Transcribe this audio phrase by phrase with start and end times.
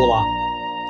[0.00, 0.24] Olá!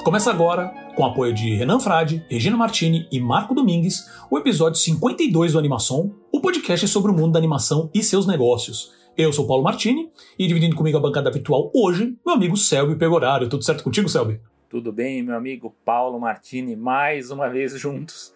[0.04, 5.54] Começa agora, com apoio de Renan Frade, Regina Martini e Marco Domingues, o episódio 52
[5.54, 8.92] do Animação, o podcast sobre o mundo da animação e seus negócios.
[9.18, 13.48] Eu sou Paulo Martini e dividindo comigo a bancada virtual hoje, meu amigo Selby Pegorário.
[13.48, 14.40] Tudo certo contigo, Selby?
[14.68, 18.32] Tudo bem, meu amigo Paulo Martini, mais uma vez juntos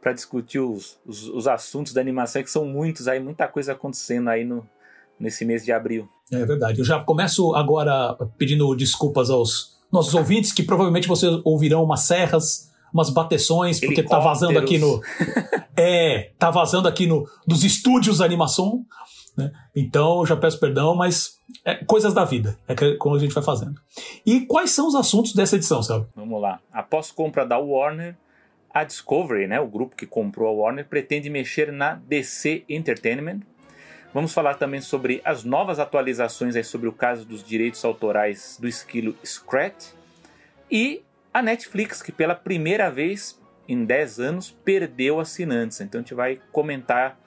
[0.00, 4.30] para discutir os, os, os, assuntos da animação, que são muitos aí, muita coisa acontecendo
[4.30, 4.64] aí no,
[5.18, 6.08] nesse mês de abril.
[6.30, 6.78] É verdade.
[6.78, 12.72] Eu já começo agora pedindo desculpas aos nossos ouvintes, que provavelmente vocês ouvirão umas serras,
[12.92, 15.00] umas bateções, porque tá vazando aqui no.
[15.76, 18.84] é, tá vazando aqui no, nos estúdios da animação.
[19.36, 19.50] Né?
[19.74, 23.80] Então, já peço perdão, mas é coisas da vida, é como a gente vai fazendo.
[24.26, 26.06] E quais são os assuntos dessa edição, sabe?
[26.14, 26.60] Vamos lá.
[26.72, 28.16] Após compra da Warner,
[28.72, 33.40] a Discovery, né, o grupo que comprou a Warner, pretende mexer na DC Entertainment.
[34.14, 38.68] Vamos falar também sobre as novas atualizações aí sobre o caso dos direitos autorais do
[38.68, 39.92] esquilo Scratch.
[40.70, 45.80] E a Netflix, que pela primeira vez em 10 anos perdeu assinantes.
[45.80, 47.18] Então a gente vai comentar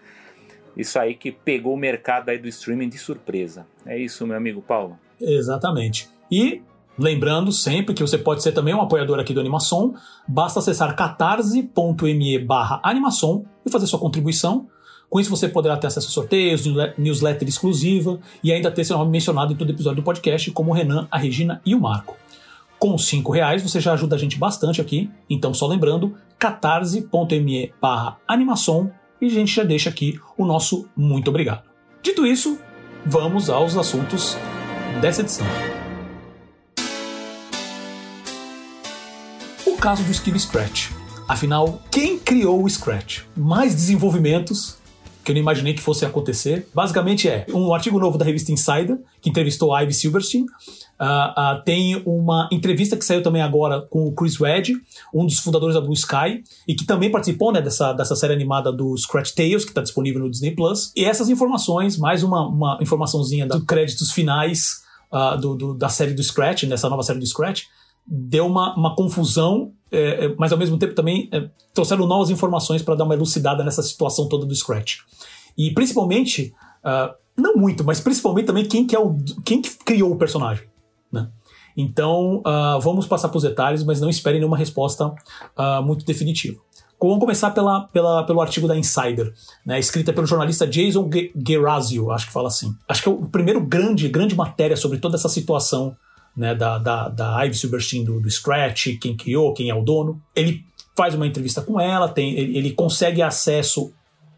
[0.77, 3.65] isso aí que pegou o mercado aí do streaming de surpresa.
[3.85, 4.99] É isso, meu amigo Paulo?
[5.19, 6.09] Exatamente.
[6.29, 6.61] E
[6.97, 9.95] lembrando sempre que você pode ser também um apoiador aqui do Animação,
[10.27, 14.67] basta acessar catarse.me barra animação e fazer sua contribuição.
[15.15, 16.65] Com isso você poderá ter acesso a sorteios,
[16.97, 20.73] newsletter exclusiva e ainda ter seu nome mencionado em todo episódio do podcast, como o
[20.73, 22.17] Renan, a Regina e o Marco.
[22.77, 28.17] Com cinco reais você já ajuda a gente bastante aqui, então só lembrando, catarse.me barra
[28.27, 28.91] animação
[29.21, 31.63] e a gente já deixa aqui o nosso muito obrigado.
[32.03, 32.59] Dito isso,
[33.05, 34.37] vamos aos assuntos
[34.99, 35.47] dessa edição.
[39.65, 40.91] O caso do Skill Scratch.
[41.25, 43.21] Afinal, quem criou o Scratch?
[43.33, 44.83] Mais desenvolvimentos
[45.25, 46.67] que eu não imaginei que fosse acontecer.
[46.73, 50.43] Basicamente é um artigo novo da revista Insider, que entrevistou a Ivy Silverstein.
[50.43, 50.45] Uh,
[51.57, 54.75] uh, tem uma entrevista que saiu também agora com o Chris Wedge,
[55.13, 58.71] um dos fundadores da Blue Sky, e que também participou né, dessa, dessa série animada
[58.71, 60.91] do Scratch Tales, que está disponível no Disney Plus.
[60.95, 66.13] E essas informações, mais uma, uma informaçãozinha dos créditos finais uh, do, do, da série
[66.13, 67.63] do Scratch, nessa nova série do Scratch,
[68.07, 72.81] deu uma, uma confusão, é, é mas ao mesmo tempo também é, trouxeram novas informações
[72.81, 74.99] para dar uma elucidada nessa situação toda do Scratch.
[75.57, 80.11] E principalmente, uh, não muito, mas principalmente também quem que, é o, quem que criou
[80.11, 80.67] o personagem.
[81.11, 81.29] Né?
[81.77, 86.59] Então, uh, vamos passar para os detalhes, mas não esperem nenhuma resposta uh, muito definitiva.
[86.99, 89.31] Vamos começar pela, pela, pelo artigo da Insider,
[89.63, 91.07] né, escrita pelo jornalista Jason
[91.45, 92.73] Gerazio, acho que fala assim.
[92.87, 95.95] Acho que é o primeiro grande, grande matéria sobre toda essa situação
[96.35, 100.21] né, da, da, da Ivy Silverstein do, do Scratch, quem criou, quem é o dono.
[100.35, 100.65] Ele
[100.95, 103.91] faz uma entrevista com ela, tem, ele, ele consegue acesso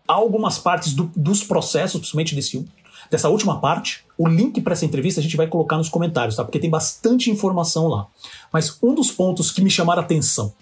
[0.08, 2.66] a algumas partes do, dos processos, principalmente desse,
[3.10, 4.06] dessa última parte.
[4.18, 6.44] O link para essa entrevista a gente vai colocar nos comentários, tá?
[6.44, 8.08] Porque tem bastante informação lá.
[8.52, 10.54] Mas um dos pontos que me chamaram a atenção,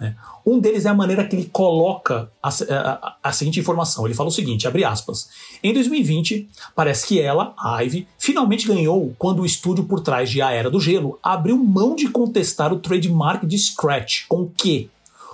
[0.00, 0.16] né?
[0.46, 4.06] Um deles é a maneira que ele coloca a, a, a, seguinte informação.
[4.06, 5.28] Ele fala o seguinte, abre aspas.
[5.62, 10.40] Em 2020, parece que ela, a Ivy, finalmente ganhou quando o estúdio por trás de
[10.40, 14.88] A Era do Gelo abriu mão de contestar o trademark de Scratch com o Q.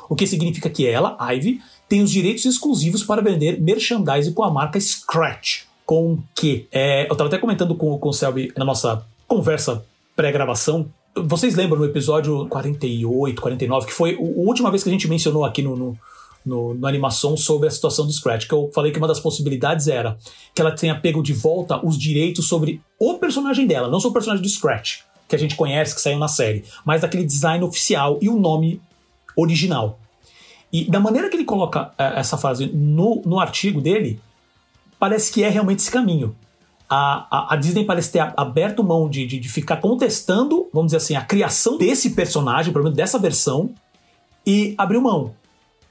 [0.09, 4.51] O que significa que ela, Ivy, tem os direitos exclusivos para vender merchandising com a
[4.51, 5.63] marca Scratch.
[5.85, 6.67] Com que?
[6.73, 9.85] É, eu estava até comentando com, com o Selby na nossa conversa
[10.17, 10.91] pré-gravação
[11.25, 15.45] vocês lembram no episódio 48, 49, que foi a última vez que a gente mencionou
[15.45, 15.99] aqui no, no,
[16.45, 19.89] no, no, animação sobre a situação do Scratch, que eu falei que uma das possibilidades
[19.89, 20.19] era
[20.55, 24.15] que ela tenha pego de volta os direitos sobre o personagem dela, não sobre o
[24.15, 28.19] personagem do Scratch, que a gente conhece, que saiu na série, mas daquele design oficial
[28.21, 28.81] e o nome
[29.35, 29.99] original.
[30.73, 34.21] E da maneira que ele coloca é, essa frase no, no artigo dele,
[34.99, 36.37] parece que é realmente esse caminho
[36.89, 41.17] a, a, Disney parece ter aberto mão de, de, de, ficar contestando, vamos dizer assim,
[41.17, 43.71] a criação desse personagem, pelo menos dessa versão,
[44.47, 45.35] e abriu mão.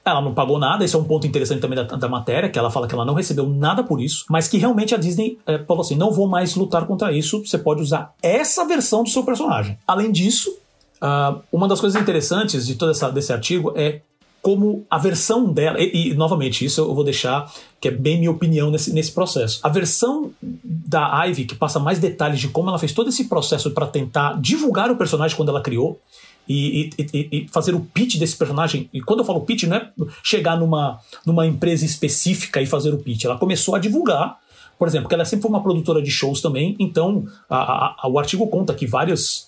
[0.05, 2.69] Ela não pagou nada, esse é um ponto interessante também da, da matéria, que ela
[2.69, 5.81] fala que ela não recebeu nada por isso, mas que realmente a Disney é, falou
[5.81, 9.77] assim: não vou mais lutar contra isso, você pode usar essa versão do seu personagem.
[9.85, 10.55] Além disso,
[11.01, 14.01] uh, uma das coisas interessantes de todo essa, desse artigo é
[14.45, 17.51] como a versão dela, e, e, novamente, isso eu vou deixar,
[17.81, 19.59] que é bem minha opinião nesse, nesse processo.
[19.63, 23.71] A versão da Ivy, que passa mais detalhes de como ela fez todo esse processo
[23.71, 25.99] para tentar divulgar o personagem quando ela criou,
[26.47, 28.87] e, e, e, fazer o pitch desse personagem.
[28.93, 29.89] E quando eu falo pitch, não é
[30.21, 33.25] chegar numa, numa empresa específica e fazer o pitch.
[33.25, 34.37] Ela começou a divulgar,
[34.77, 38.19] por exemplo, que ela sempre foi uma produtora de shows também, então a, a, o
[38.19, 39.47] artigo conta que vários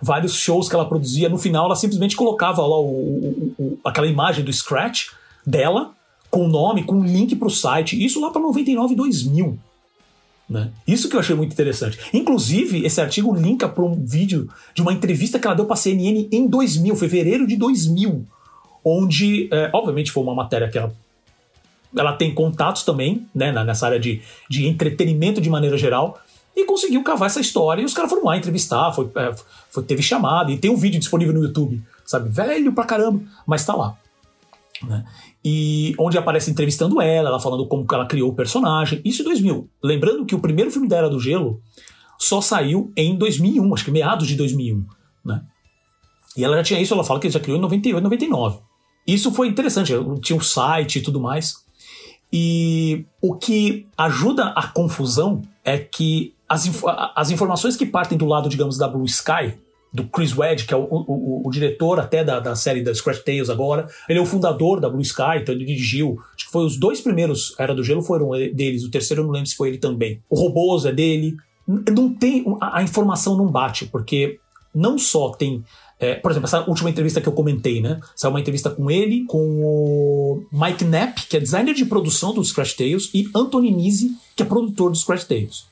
[0.00, 4.06] vários shows que ela produzia, no final ela simplesmente colocava lá o, o, o, aquela
[4.06, 5.08] imagem do Scratch
[5.46, 5.92] dela,
[6.30, 9.58] com o nome, com o link para o site, isso lá para 99 2000.
[10.48, 10.70] Né?
[10.86, 11.98] Isso que eu achei muito interessante.
[12.12, 15.76] Inclusive, esse artigo linka para um vídeo de uma entrevista que ela deu para a
[15.76, 18.24] CNN em 2000, fevereiro de 2000,
[18.84, 20.94] onde, é, obviamente, foi uma matéria que ela,
[21.96, 26.20] ela tem contatos também né, nessa área de, de entretenimento de maneira geral,
[26.56, 27.82] e conseguiu cavar essa história.
[27.82, 29.34] E os caras foram lá entrevistar, foi, é,
[29.70, 32.30] foi, teve chamada, e tem um vídeo disponível no YouTube, sabe?
[32.30, 33.96] Velho pra caramba, mas tá lá.
[34.82, 35.04] Né?
[35.44, 39.00] E onde aparece entrevistando ela, ela falando como ela criou o personagem.
[39.04, 39.68] Isso em 2000.
[39.82, 41.60] Lembrando que o primeiro filme da Era do Gelo
[42.18, 44.84] só saiu em 2001, acho que meados de 2001.
[45.24, 45.42] Né?
[46.36, 48.58] E ela já tinha isso, ela fala que já criou em 98, 99.
[49.06, 51.64] Isso foi interessante, tinha um site e tudo mais.
[52.32, 56.82] E o que ajuda a confusão é que as, inf
[57.14, 59.54] as informações que partem do lado, digamos, da Blue Sky,
[59.92, 63.22] do Chris Wedge, que é o, o, o diretor até da, da, série da Scratch
[63.24, 66.64] Tales agora, ele é o fundador da Blue Sky, então ele dirigiu, acho que foi
[66.64, 69.68] os dois primeiros Era do Gelo foram deles, o terceiro eu não lembro se foi
[69.68, 70.22] ele também.
[70.28, 71.36] O Roboso é dele.
[71.66, 74.38] Não tem, a, a informação não bate, porque
[74.74, 75.64] não só tem
[75.98, 77.98] é, por exemplo, essa última entrevista que eu comentei, né?
[78.14, 82.44] Saiu uma entrevista com ele, com o Mike Knapp, que é designer de produção do
[82.44, 85.64] Scratch Tales, e Anthony Nisi, que é produtor do Scratch Tales.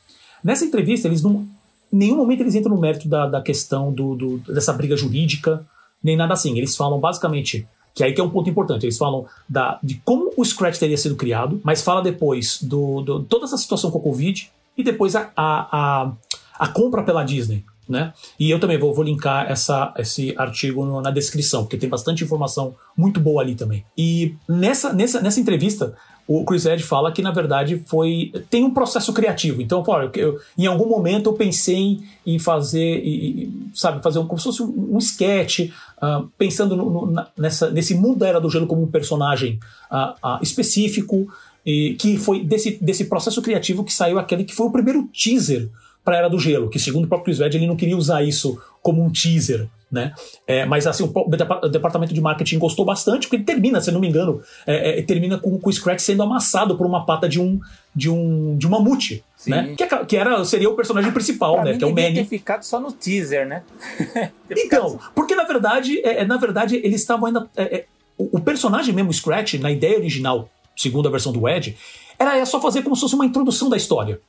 [0.44, 1.48] Nessa entrevista, eles não.
[1.90, 5.64] Em nenhum momento eles entram no mérito da, da questão do, do, dessa briga jurídica,
[6.02, 6.58] nem nada assim.
[6.58, 8.84] Eles falam basicamente que aí que é um ponto importante.
[8.84, 13.22] Eles falam da, de como o Scratch teria sido criado, mas fala depois do, do
[13.22, 16.12] toda essa situação com a Covid e depois a, a, a,
[16.58, 17.64] a compra pela Disney.
[17.88, 18.12] Né?
[18.40, 22.24] E eu também vou, vou linkar essa, esse artigo no, na descrição, porque tem bastante
[22.24, 23.84] informação muito boa ali também.
[23.96, 25.94] E nessa, nessa, nessa entrevista,
[26.26, 29.60] o Chris Ed fala que na verdade foi tem um processo criativo.
[29.60, 34.26] Então, pô, eu, eu, em algum momento eu pensei em fazer, e, sabe, fazer um,
[34.26, 38.40] como se fosse um, um sketch, uh, pensando no, no, nessa, nesse mundo da Era
[38.40, 39.58] do Gelo como um personagem
[39.90, 41.28] uh, uh, específico,
[41.64, 45.68] e que foi desse, desse processo criativo que saiu aquele que foi o primeiro teaser
[46.04, 48.22] para a Era do Gelo, que segundo o próprio Chris Wedge, ele não queria usar
[48.22, 50.12] isso como um teaser, né?
[50.44, 54.08] É, mas assim, o, departamento de marketing gostou bastante, porque ele termina, se não me
[54.08, 57.60] engano, é, é, termina com, com, o Scratch sendo amassado por uma pata de um
[57.94, 59.50] de um de um mamute, Sim.
[59.50, 59.74] né?
[59.76, 61.78] Que, é que, era seria o personagem principal, pra né?
[61.78, 62.14] que é o Manny.
[62.14, 63.62] ter ficado só no teaser, né?
[64.50, 67.48] então, porque na verdade, é, é, na verdade eles estavam ainda
[68.18, 71.76] o, o personagem mesmo Scratch na ideia original, segundo a versão do Ed,
[72.18, 74.20] era só fazer como se fosse uma introdução da história.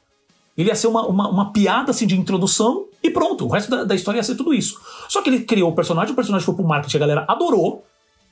[0.57, 3.45] Ele ia ser uma, uma, uma, piada assim, de introdução e pronto.
[3.45, 4.79] O resto da, da, história ia ser tudo isso.
[5.09, 7.85] Só que ele criou o personagem, o personagem foi pro marketing, a galera adorou.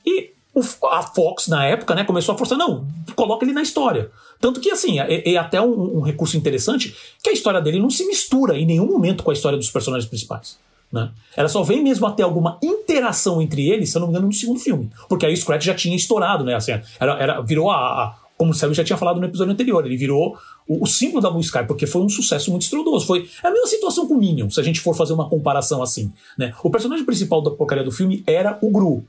[0.06, 4.10] E o, a Fox, na época, né, começou a forçar, não, coloca ele na história.
[4.40, 7.90] Tanto que, assim, é, é até um, um, recurso interessante que a história dele não
[7.90, 10.58] se mistura em nenhum momento com a história dos personagens principais.
[10.92, 11.10] Né?
[11.36, 14.32] Ela só vem mesmo até alguma interação entre eles, se eu não me engano, no
[14.32, 14.90] segundo filme.
[15.08, 16.54] Porque aí o Scratch já tinha estourado, né?
[16.54, 19.86] Assim, era, era, virou a, a como o Sérgio já tinha falado no episódio anterior,
[19.86, 20.36] ele virou
[20.66, 23.06] o, o, símbolo da Blue Sky, porque foi um sucesso muito estrondoso.
[23.06, 26.12] Foi a mesma situação com o Minion, se a gente for fazer uma comparação assim.
[26.36, 26.52] Né?
[26.62, 29.04] O personagem principal da porcaria do filme era o Gru.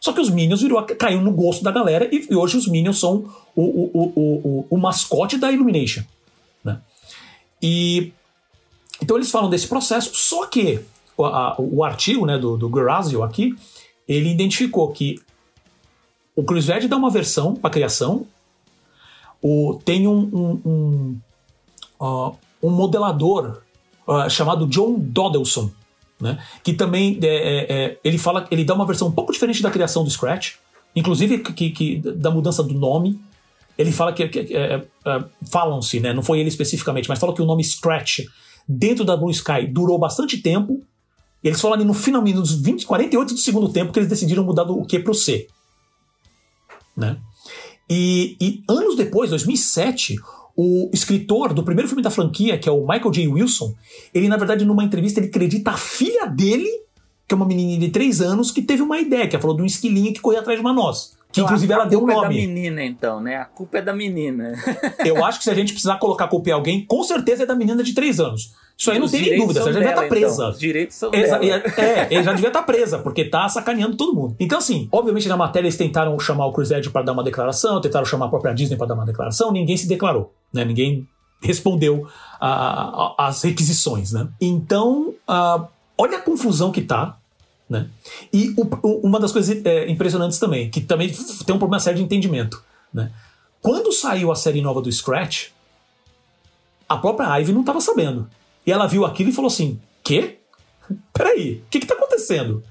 [0.00, 2.98] Só que os Minions virou, caiu no gosto da galera e, e hoje os Minions
[2.98, 3.24] são
[3.54, 6.02] o, o, o, o mascote da Illumination.
[6.62, 6.78] Né?
[7.62, 8.12] E
[9.02, 10.80] então eles falam desse processo, só que
[11.16, 13.54] o, a, o artigo né, do, do aqui,
[14.08, 15.20] ele identificou que
[16.36, 18.26] o Chris Ved dá uma versão para criação,
[19.46, 21.20] o, tem um, um, um,
[22.00, 23.60] uh, um modelador
[24.08, 25.70] uh, chamado John Dodelson,
[26.18, 26.42] né?
[26.62, 29.70] que também é, é, é, ele fala, ele dá uma versão um pouco diferente da
[29.70, 30.54] criação do Scratch,
[30.96, 33.20] inclusive que, que da mudança do nome.
[33.76, 36.14] Ele fala que, que é, é, falam-se, né?
[36.14, 38.20] não foi ele especificamente, mas fala que o nome Scratch
[38.66, 40.80] dentro da Blue Sky durou bastante tempo.
[41.42, 44.64] Eles falam ali no final, nos 20, 48 do segundo tempo, que eles decidiram mudar
[44.64, 45.48] do Q para o C.
[46.96, 47.18] Né?
[47.88, 50.16] E, e anos depois, 2007,
[50.56, 53.28] o escritor do primeiro filme da franquia, que é o Michael J.
[53.28, 53.74] Wilson,
[54.12, 56.68] ele, na verdade, numa entrevista, ele acredita a filha dele,
[57.26, 59.62] que é uma menininha de 3 anos, que teve uma ideia, que ela falou de
[59.62, 61.14] um esquilinho que corria atrás de uma noz.
[61.32, 62.14] Que então, inclusive ela deu um nome.
[62.14, 63.36] A culpa é da menina, então, né?
[63.36, 64.52] A culpa é da menina.
[65.04, 67.46] Eu acho que se a gente precisar colocar a culpa em alguém, com certeza é
[67.46, 68.52] da menina de 3 anos.
[68.76, 70.34] Isso aí não tem nem dúvida, ela já devia estar tá presa.
[70.34, 70.50] Então.
[70.50, 71.62] Os direitos são Exa dela.
[71.78, 74.34] É, ele já devia estar tá presa, porque tá sacaneando todo mundo.
[74.38, 77.80] Então, assim, obviamente na matéria eles tentaram chamar o Chris Edge para dar uma declaração,
[77.80, 80.64] tentaram chamar a própria Disney para dar uma declaração, ninguém se declarou, né?
[80.64, 81.06] Ninguém
[81.40, 82.08] respondeu
[82.40, 84.28] às requisições, né?
[84.40, 85.66] Então, uh,
[85.96, 87.16] olha a confusão que tá,
[87.68, 87.88] né?
[88.32, 91.12] E o, uma das coisas é, impressionantes também, que também
[91.46, 92.62] tem um problema sério de entendimento,
[92.92, 93.12] né?
[93.62, 95.48] Quando saiu a série nova do Scratch,
[96.88, 98.28] a própria Ivy não estava sabendo.
[98.66, 100.38] E ela viu aquilo e falou assim: Quê?
[101.12, 102.62] Peraí, o que está acontecendo?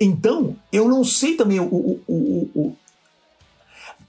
[0.00, 2.76] Então, eu não sei também o, o, o, o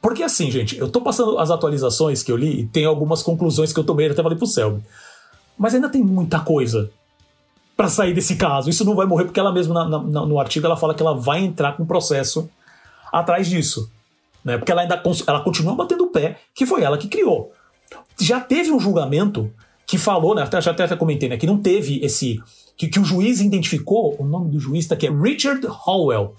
[0.02, 3.74] Porque assim, gente, eu tô passando as atualizações que eu li e tem algumas conclusões
[3.74, 4.82] que eu tomei, até falei pro Selby.
[5.58, 6.90] Mas ainda tem muita coisa
[7.76, 8.70] para sair desse caso.
[8.70, 11.16] Isso não vai morrer porque ela mesma na, na, no artigo ela fala que ela
[11.16, 12.50] vai entrar com um processo
[13.12, 13.92] atrás disso,
[14.44, 14.58] né?
[14.58, 17.54] Porque ela ainda ela continua batendo o pé que foi ela que criou.
[18.20, 19.52] Já teve um julgamento
[19.88, 20.44] que falou, né?
[20.44, 21.38] Até, já até, comentei, né?
[21.38, 22.42] Que não teve esse
[22.78, 26.34] que, que o juiz identificou, o nome do juiz tá aqui é Richard Howell,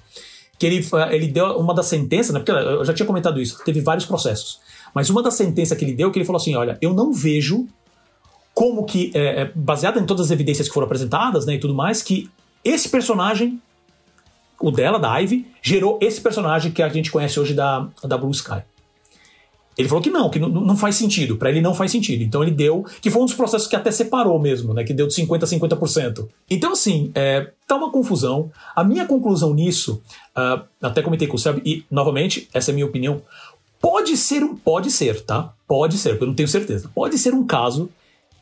[0.58, 2.40] que ele, ele deu uma das sentenças, né?
[2.40, 4.60] Porque eu já tinha comentado isso, teve vários processos.
[4.94, 7.66] Mas uma das sentenças que ele deu, que ele falou assim: olha, eu não vejo
[8.54, 11.74] como que, é, é, baseado em todas as evidências que foram apresentadas né, e tudo
[11.74, 12.30] mais, que
[12.64, 13.60] esse personagem,
[14.58, 18.30] o dela, da Ivy, gerou esse personagem que a gente conhece hoje da, da Blue
[18.30, 18.62] Sky.
[19.76, 21.36] Ele falou que não, que não, não faz sentido.
[21.36, 22.22] Para ele não faz sentido.
[22.22, 24.84] Então ele deu, que foi um dos processos que até separou mesmo, né?
[24.84, 26.28] Que deu de 50% a 50%.
[26.48, 28.50] Então, assim, é, tá uma confusão.
[28.74, 30.02] A minha conclusão nisso,
[30.36, 33.20] uh, até comentei com o Seb, e novamente, essa é a minha opinião.
[33.80, 34.56] Pode ser um.
[34.56, 35.52] Pode ser, tá?
[35.68, 36.90] Pode ser, porque eu não tenho certeza.
[36.94, 37.90] Pode ser um caso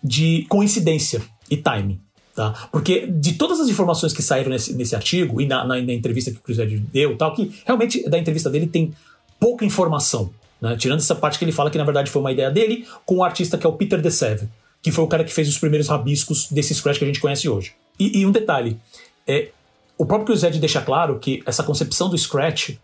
[0.03, 1.99] de coincidência e timing.
[2.35, 2.69] Tá?
[2.73, 6.33] Porque de todas as informações que saíram nesse, nesse artigo e na, na, na entrevista
[6.33, 8.93] que o Ed deu, tal, que realmente da entrevista dele tem
[9.39, 10.31] pouca informação.
[10.65, 10.77] Né?
[10.79, 13.19] Tirando essa parte que ele fala que na verdade foi uma ideia dele com o
[13.19, 14.49] um artista que é o Peter DeSeve,
[14.83, 17.47] que foi o cara que fez os primeiros rabiscos desse Scratch que a gente conhece
[17.47, 17.75] hoje.
[18.01, 18.79] E, e um detalhe,
[19.27, 19.51] é,
[19.99, 22.77] o próprio Chris Ed deixa claro que essa concepção do Scratch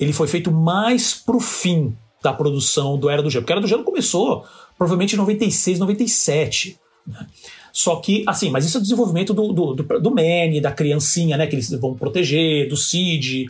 [0.00, 3.68] ele foi feito mais pro fim da produção do Era do Gelo, porque Era do
[3.68, 4.44] Gelo começou
[4.76, 6.76] provavelmente em 96, 97.
[7.06, 7.26] Né?
[7.72, 11.36] Só que, assim, mas isso é o desenvolvimento do, do, do, do Manny, da criancinha,
[11.36, 13.48] né, que eles vão proteger, do Cid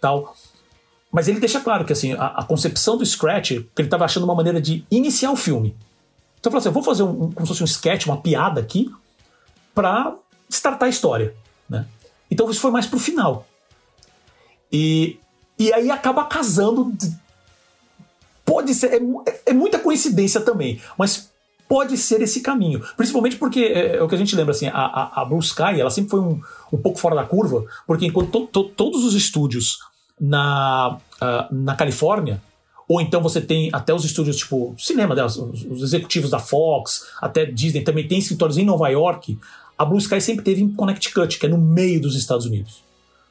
[0.00, 0.36] tal.
[1.12, 4.24] Mas ele deixa claro que, assim, a, a concepção do Scratch, que ele estava achando
[4.24, 5.76] uma maneira de iniciar o filme.
[6.40, 8.60] Então ele falou assim, eu vou fazer um, como se fosse um sketch, uma piada
[8.60, 8.90] aqui,
[9.74, 10.16] para
[10.48, 11.34] startar a história,
[11.68, 11.86] né?
[12.30, 13.46] Então isso foi mais pro final.
[14.72, 15.18] E,
[15.58, 16.92] e aí acaba casando
[18.44, 21.30] pode ser, é, é, muita coincidência também, mas
[21.68, 22.82] pode ser esse caminho.
[22.96, 25.80] Principalmente porque é, é, o que a gente lembra, assim, a, a, a Blue Sky
[25.80, 26.40] ela sempre foi um,
[26.72, 29.78] um pouco fora da curva, porque enquanto to, to, todos os estúdios
[30.22, 32.40] na, uh, na Califórnia,
[32.88, 37.08] ou então você tem até os estúdios tipo cinema, né, os, os, executivos da Fox,
[37.20, 39.36] até Disney, também tem escritórios em Nova York,
[39.76, 42.84] a Blue Sky sempre teve em Connecticut, que é no meio dos Estados Unidos.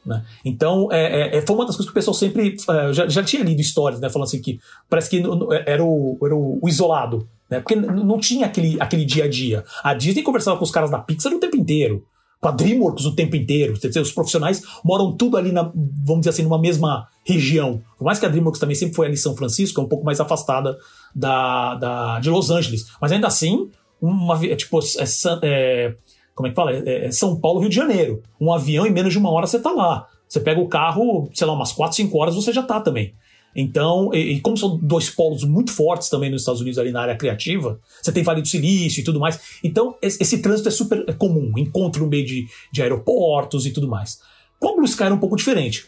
[0.06, 0.22] Né?
[0.44, 2.58] Então, é, é, é, foi uma das coisas que o pessoal sempre.
[2.68, 4.10] Uh, já, já tinha lido histórias, né?
[4.10, 5.24] Falando assim que parece que
[5.66, 7.28] era o, era o isolado.
[7.48, 7.60] Né?
[7.60, 9.64] Porque não tinha aquele, aquele dia a dia.
[9.84, 12.04] A Disney conversava com os caras da Pixar o tempo inteiro.
[12.42, 13.74] Com a Dreamworks o tempo inteiro.
[13.74, 15.72] Os profissionais moram tudo ali, na,
[16.04, 17.82] vamos dizer assim, numa mesma região.
[17.98, 20.04] Por mais que a Dreamworks também sempre foi ali em São Francisco, é um pouco
[20.04, 20.76] mais afastada
[21.16, 22.88] da, da, de Los Angeles.
[23.00, 23.70] Mas ainda assim,
[24.02, 25.04] uma, tipo, é,
[25.44, 25.96] é,
[26.34, 26.72] como é que fala?
[26.74, 28.24] É, é São Paulo, Rio de Janeiro.
[28.40, 30.08] Um avião, em menos de uma hora você tá lá.
[30.28, 33.14] Você pega o carro, sei lá, umas 4, 5 horas você já tá também.
[33.56, 37.02] Então, e, e, como são dois polos muito fortes também nos Estados Unidos ali na
[37.02, 39.40] área criativa, você tem Vale do Silício e tudo mais.
[39.64, 43.88] Então, esse, esse trânsito é super comum, encontro no meio de, de aeroportos e tudo
[43.88, 44.20] mais.
[44.60, 45.86] Com a Blue Sky era um pouco diferente.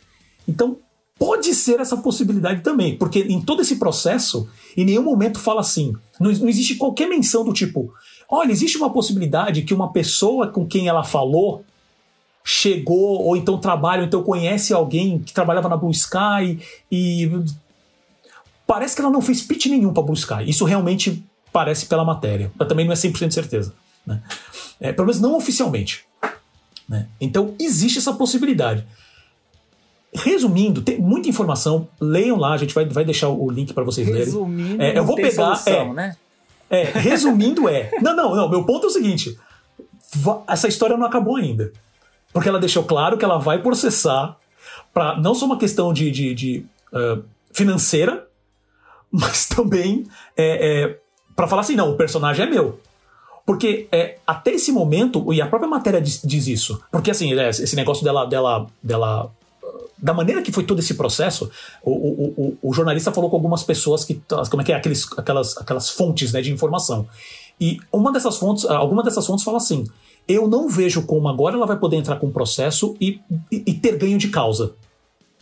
[0.47, 0.77] Então,
[1.17, 5.93] pode ser essa possibilidade também, porque em todo esse processo, em nenhum momento fala assim,
[6.19, 7.93] não, não existe qualquer menção do tipo,
[8.35, 11.63] Olha, existe uma possibilidade que uma pessoa com quem ela falou
[12.43, 16.59] chegou, ou então trabalha, ou então conhece alguém que trabalhava na Blue Sky
[16.91, 17.31] e.
[18.65, 20.47] Parece que ela não fez pitch nenhum para Blue Sky.
[20.47, 22.51] Isso realmente parece pela matéria.
[22.57, 23.73] Mas também não é 100% certeza.
[24.05, 24.21] Né?
[24.79, 26.05] É, pelo menos não oficialmente.
[26.87, 27.07] Né?
[27.19, 28.85] Então existe essa possibilidade.
[30.13, 31.87] Resumindo, tem muita informação.
[31.99, 34.95] Leiam lá, a gente vai, vai deixar o link para vocês Resumindo, lerem.
[34.95, 35.55] É, eu vou pegar.
[35.55, 36.17] Solução, é, né?
[36.69, 37.91] É, resumindo é.
[38.01, 38.49] Não, não, não.
[38.49, 39.37] Meu ponto é o seguinte:
[40.47, 41.71] essa história não acabou ainda.
[42.33, 44.35] Porque ela deixou claro que ela vai processar
[44.93, 47.23] para não só uma questão de, de, de uh,
[47.53, 48.27] financeira,
[49.11, 50.99] mas também é, é,
[51.35, 52.79] para falar assim, não, o personagem é meu.
[53.45, 57.49] Porque é, até esse momento, e a própria matéria diz, diz isso, porque assim, é,
[57.49, 59.31] esse negócio dela, dela, dela
[60.03, 61.49] da maneira que foi todo esse processo,
[61.81, 64.21] o, o, o, o, jornalista falou com algumas pessoas que.
[64.49, 64.75] Como é que é?
[64.75, 67.07] Aqueles, aquelas, aquelas fontes né, de informação.
[67.59, 69.85] E uma dessas fontes, alguma dessas fontes fala assim:
[70.27, 73.73] eu não vejo como agora ela vai poder entrar com o processo e, e, e,
[73.73, 74.75] ter ganho de causa.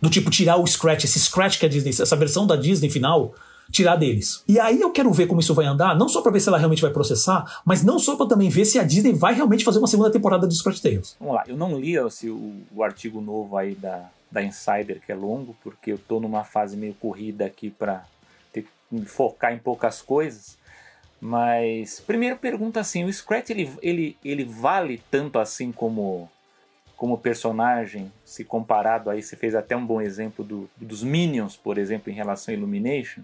[0.02, 3.36] Do tipo, tirar o Scratch, esse Scratch que a Disney, essa versão da Disney final,
[3.72, 4.44] tirar deles.
[4.48, 6.58] E aí eu quero ver como isso vai andar, não só para ver se ela
[6.58, 9.78] realmente vai processar, mas não só para também ver se a Disney vai realmente fazer
[9.78, 11.16] uma segunda temporada de Scratch Tales.
[11.20, 15.12] Vamos lá, eu não li assim, o, o artigo novo aí da, da Insider, que
[15.12, 18.04] é longo, porque eu estou numa fase meio corrida aqui para
[19.06, 20.58] focar em poucas coisas.
[21.22, 26.30] Mas, primeiro pergunta assim, o Scratch ele, ele, ele vale tanto assim como
[26.98, 31.80] como personagem, se comparado aí, você fez até um bom exemplo do, dos Minions, por
[31.80, 33.24] exemplo, em relação a Illumination,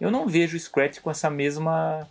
[0.00, 2.08] eu não vejo o Scratch com essa mesma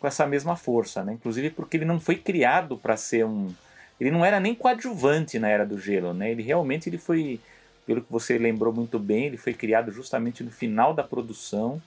[0.00, 1.12] com essa mesma força, né?
[1.12, 3.52] Inclusive porque ele não foi criado para ser um
[4.00, 6.30] ele não era nem coadjuvante na Era do Gelo, né?
[6.30, 7.40] Ele realmente ele foi,
[7.84, 11.82] pelo que você lembrou muito bem, ele foi criado justamente no final da produção,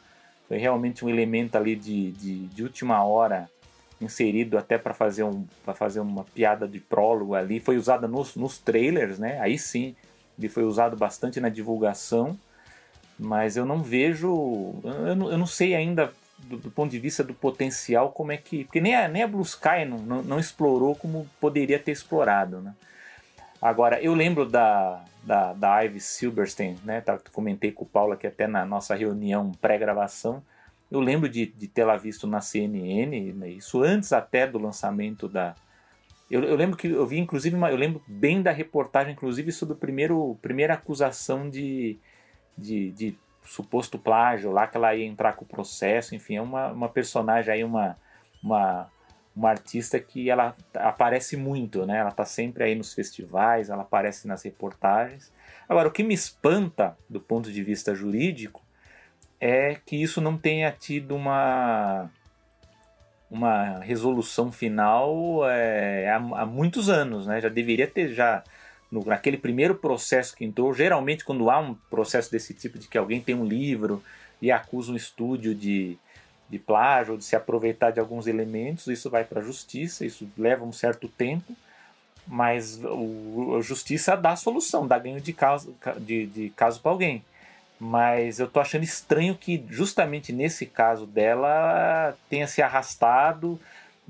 [0.51, 3.49] foi realmente um elemento ali de, de, de última hora
[4.01, 7.61] inserido até para fazer, um, fazer uma piada de prólogo ali.
[7.61, 9.39] Foi usada nos, nos trailers, né?
[9.39, 9.95] Aí sim,
[10.37, 12.37] ele foi usado bastante na divulgação,
[13.17, 17.23] mas eu não vejo, eu não, eu não sei ainda do, do, ponto de vista
[17.23, 20.37] do potencial como é que, porque nem a, nem a Blue Sky não, não, não
[20.37, 22.75] explorou como poderia ter explorado, né?
[23.61, 27.01] Agora, eu lembro da, da, da Ivy Silverstein, né?
[27.01, 30.43] Tá, comentei com o Paulo aqui até na nossa reunião pré-gravação,
[30.91, 35.55] eu lembro de, de tê-la visto na CNN, né, isso antes até do lançamento da.
[36.29, 39.73] Eu, eu, lembro que eu vi, inclusive, uma, eu lembro bem da reportagem, inclusive, sobre
[39.73, 41.97] a primeiro, primeira acusação de,
[42.57, 46.71] de, de, suposto plágio, lá que ela ia entrar com o processo, enfim, é uma,
[46.71, 47.97] uma personagem aí, uma,
[48.41, 48.89] uma,
[49.35, 51.97] uma artista que ela aparece muito, né?
[51.97, 55.31] Ela está sempre aí nos festivais, ela aparece nas reportagens.
[55.67, 58.61] Agora, o que me espanta do ponto de vista jurídico
[59.39, 62.09] é que isso não tenha tido uma
[63.29, 67.39] uma resolução final é, há, há, muitos anos, né?
[67.39, 68.43] Já deveria ter já
[68.91, 70.73] no, naquele primeiro processo que entrou.
[70.73, 74.03] Geralmente, quando há um processo desse tipo de que alguém tem um livro
[74.41, 75.97] e acusa um estúdio de,
[76.51, 80.05] de plágio, ou de se aproveitar de alguns elementos, isso vai para a justiça.
[80.05, 81.55] Isso leva um certo tempo,
[82.27, 87.23] mas o, a justiça dá solução, dá ganho de caso de, de caso para alguém.
[87.79, 93.59] Mas eu tô achando estranho que justamente nesse caso dela tenha se arrastado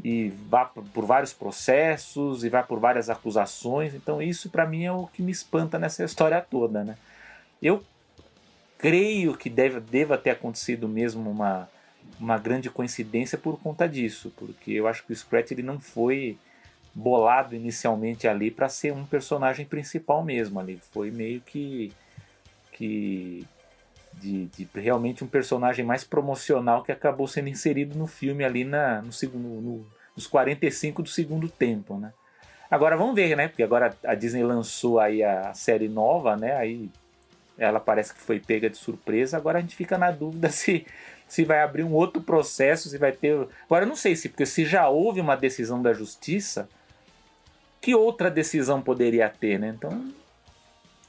[0.03, 3.93] e vá por vários processos e vá por várias acusações.
[3.93, 6.97] Então isso para mim é o que me espanta nessa história toda, né?
[7.61, 7.83] Eu
[8.79, 11.69] creio que deve, deva ter acontecido mesmo uma,
[12.19, 16.37] uma grande coincidência por conta disso, porque eu acho que o Scratch ele não foi
[16.93, 21.93] bolado inicialmente ali para ser um personagem principal mesmo ali, foi meio que
[22.73, 23.45] que
[24.13, 29.01] de, de, realmente um personagem mais promocional que acabou sendo inserido no filme ali na,
[29.01, 32.11] no segundo, no, nos 45 do segundo tempo, né?
[32.69, 33.47] Agora vamos ver, né?
[33.47, 36.55] Porque agora a Disney lançou aí a série nova, né?
[36.55, 36.89] Aí
[37.61, 39.37] ela parece que foi pega de surpresa.
[39.37, 40.85] Agora a gente fica na dúvida se
[41.27, 43.47] se vai abrir um outro processo, se vai ter.
[43.63, 46.67] Agora eu não sei se porque se já houve uma decisão da justiça,
[47.79, 49.69] que outra decisão poderia ter, né?
[49.69, 50.11] Então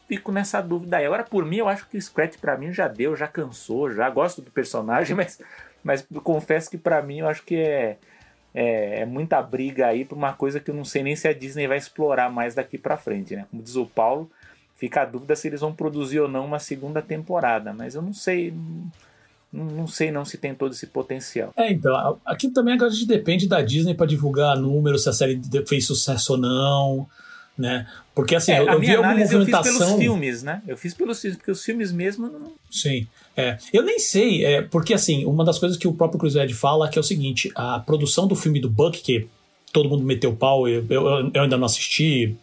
[0.07, 1.07] fico nessa dúvida aí.
[1.07, 4.09] Agora, por mim, eu acho que o Scratch para mim já deu, já cansou, já
[4.11, 5.41] gosto do personagem, mas,
[5.83, 7.99] mas confesso que para mim eu acho que é,
[8.55, 11.33] é, é, muita briga aí por uma coisa que eu não sei nem se a
[11.33, 13.47] Disney vai explorar mais daqui para frente, né?
[13.51, 14.31] Como diz o Paulo,
[14.83, 18.13] fica a dúvida se eles vão produzir ou não uma segunda temporada, mas eu não
[18.13, 18.53] sei.
[19.53, 21.53] Não, não sei não se tem todo esse potencial.
[21.57, 25.41] É, então, aqui também a gente depende da Disney para divulgar números, se a série
[25.69, 27.07] fez sucesso ou não
[27.57, 27.87] né?
[28.15, 29.61] Porque assim, é, eu, eu vi alguma movimentação.
[29.61, 30.63] Eu fiz pelos filmes, né?
[30.67, 32.27] Eu fiz pelos filmes, porque os filmes mesmo.
[32.27, 32.53] Não...
[32.71, 33.07] Sim.
[33.37, 33.59] É.
[33.73, 36.89] Eu nem sei, é, porque assim, uma das coisas que o próprio Chris Ed fala
[36.89, 39.29] que é o seguinte: a produção do filme do Buck, que
[39.71, 42.35] todo mundo meteu pau, eu, eu, eu ainda não assisti.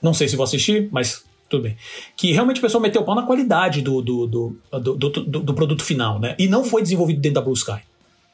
[0.00, 1.76] Não sei se vou assistir, mas tudo bem.
[2.16, 6.18] Que realmente o pessoal meteu pau na qualidade do, do, do, do, do, produto final,
[6.18, 6.34] né?
[6.38, 7.80] E não foi desenvolvido dentro da Blue Sky.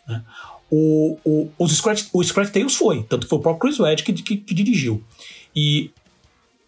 [0.06, 0.22] Né?
[0.70, 4.02] O, o, os Scratch, o Scratch Tales foi, tanto que foi o próprio Chris Wedge
[4.02, 5.02] que, que, que dirigiu.
[5.54, 5.90] E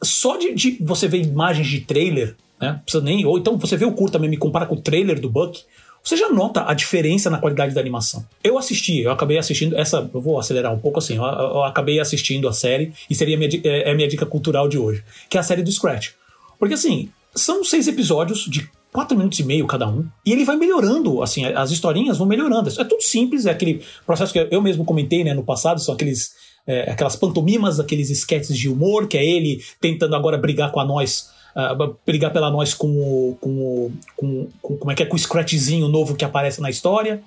[0.02, 2.80] só de, de, você ver imagens de trailer, né?
[2.84, 5.28] Precisa nem, ou então você vê o curta mesmo e compara com o trailer do
[5.28, 5.64] Buck,
[6.02, 8.24] você já nota a diferença na qualidade da animação.
[8.44, 11.98] Eu assisti, eu acabei assistindo essa, eu vou acelerar um pouco assim, eu, eu acabei
[11.98, 15.40] assistindo a série e seria minha, é, é minha dica cultural de hoje, que é
[15.40, 16.10] a série do Scratch.
[16.58, 20.56] Porque assim, são seis episódios de quatro minutos e meio cada um, e ele vai
[20.56, 22.70] melhorando, assim, as historinhas vão melhorando.
[22.80, 26.34] É tudo simples, é aquele processo que eu mesmo comentei, né, no passado, são aqueles
[26.66, 30.84] é, aquelas pantomimas, aqueles esquetes de humor, que é ele tentando agora brigar com a
[30.84, 35.06] nós, uh, brigar pela nós com o, com o com, com, como é que é
[35.06, 37.22] com o scratchzinho novo que aparece na história.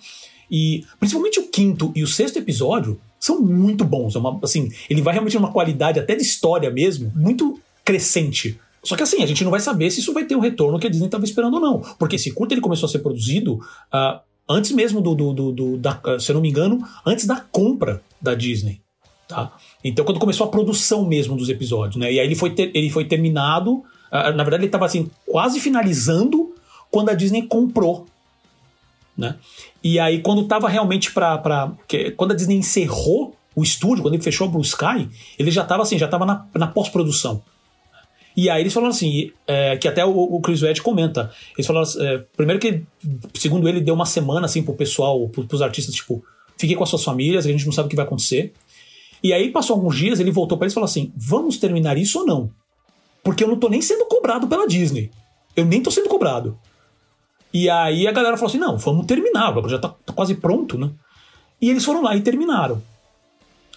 [0.51, 4.15] E principalmente o quinto e o sexto episódio são muito bons.
[4.15, 8.59] É uma, assim, ele vai realmente numa qualidade até de história mesmo, muito crescente.
[8.83, 10.87] Só que assim, a gente não vai saber se isso vai ter o retorno que
[10.87, 11.79] a Disney estava esperando ou não.
[11.97, 15.77] Porque esse curto ele começou a ser produzido uh, antes mesmo do, do, do, do
[15.77, 18.81] da, se eu não me engano, antes da compra da Disney.
[19.27, 19.55] Tá?
[19.83, 22.11] Então, quando começou a produção mesmo dos episódios, né?
[22.11, 23.83] E aí ele foi, ter, ele foi terminado.
[24.11, 26.55] Uh, na verdade, ele estava assim, quase finalizando
[26.89, 28.07] quando a Disney comprou.
[29.15, 29.35] Né?
[29.83, 31.73] E aí, quando estava realmente para.
[32.15, 35.83] Quando a Disney encerrou o estúdio, quando ele fechou a Blue Sky, ele já estava
[35.83, 37.43] assim, já estava na, na pós-produção.
[38.35, 41.31] E aí eles falaram assim, é, que até o, o Chris Wedge comenta.
[41.57, 42.83] Eles falaram, é, primeiro que,
[43.33, 46.23] segundo ele, deu uma semana assim pro pessoal, pro, pros artistas, tipo,
[46.57, 48.53] fiquem com as suas famílias, a gente não sabe o que vai acontecer.
[49.23, 52.19] E aí passou alguns dias, ele voltou para eles e falou assim: vamos terminar isso
[52.19, 52.49] ou não?
[53.23, 55.11] Porque eu não tô nem sendo cobrado pela Disney.
[55.55, 56.57] Eu nem tô sendo cobrado.
[57.53, 60.89] E aí a galera falou assim: não, vamos terminar, já tá, tá quase pronto, né?
[61.61, 62.81] E eles foram lá e terminaram.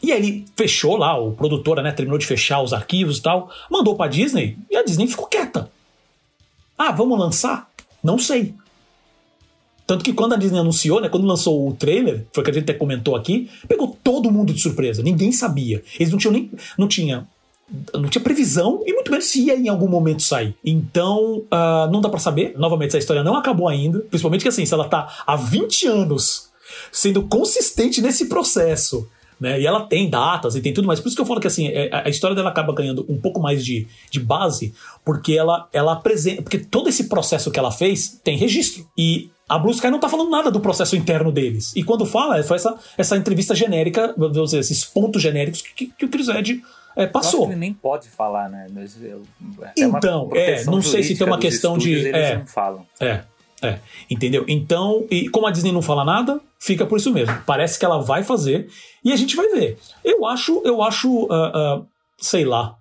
[0.03, 3.51] E aí ele fechou lá, o produtor, né, terminou de fechar os arquivos e tal,
[3.71, 5.71] mandou pra Disney e a Disney ficou quieta.
[6.77, 7.71] Ah, vamos lançar?
[8.03, 8.55] Não sei.
[9.87, 12.65] Tanto que quando a Disney anunciou, né, quando lançou o trailer, foi que a gente
[12.65, 15.03] até comentou aqui, pegou todo mundo de surpresa.
[15.03, 15.83] Ninguém sabia.
[15.99, 16.51] Eles não tinham nem.
[16.77, 17.27] Não tinha.
[17.95, 20.55] Não tinha previsão e muito menos se ia em algum momento sair.
[20.65, 22.55] Então, uh, não dá para saber.
[22.59, 24.01] Novamente, essa história não acabou ainda.
[24.01, 26.51] Principalmente que assim, se ela tá há 20 anos
[26.91, 29.09] sendo consistente nesse processo
[29.43, 29.61] né?
[29.61, 31.01] E ela tem datas e tem tudo mais.
[31.01, 33.41] Por isso que eu falo que assim, é, a história dela acaba ganhando um pouco
[33.41, 34.73] mais de, de base,
[35.05, 36.43] porque ela, ela apresenta.
[36.43, 38.89] Porque todo esse processo que ela fez tem registro.
[38.97, 41.73] E a Blue Sky não tá falando nada do processo interno deles.
[41.75, 46.05] E quando fala, foi essa, essa entrevista genérica, vamos dizer, esses pontos genéricos que, que
[46.05, 46.63] o Chris Ed
[46.95, 47.47] é, passou.
[47.47, 48.69] ele nem pode falar, né?
[49.03, 49.23] Eu,
[49.77, 52.09] então, é, não sei se tem uma questão de.
[52.11, 52.87] É, não falam.
[53.01, 53.25] É.
[53.62, 53.79] É,
[54.11, 54.44] entendeu?
[54.48, 57.35] Então, e como a Disney não fala nada, fica por isso mesmo.
[57.46, 58.68] Parece que ela vai fazer
[59.05, 59.79] e a gente vai ver.
[60.05, 61.87] Eu acho, eu acho, uh, uh,
[62.18, 62.77] sei lá.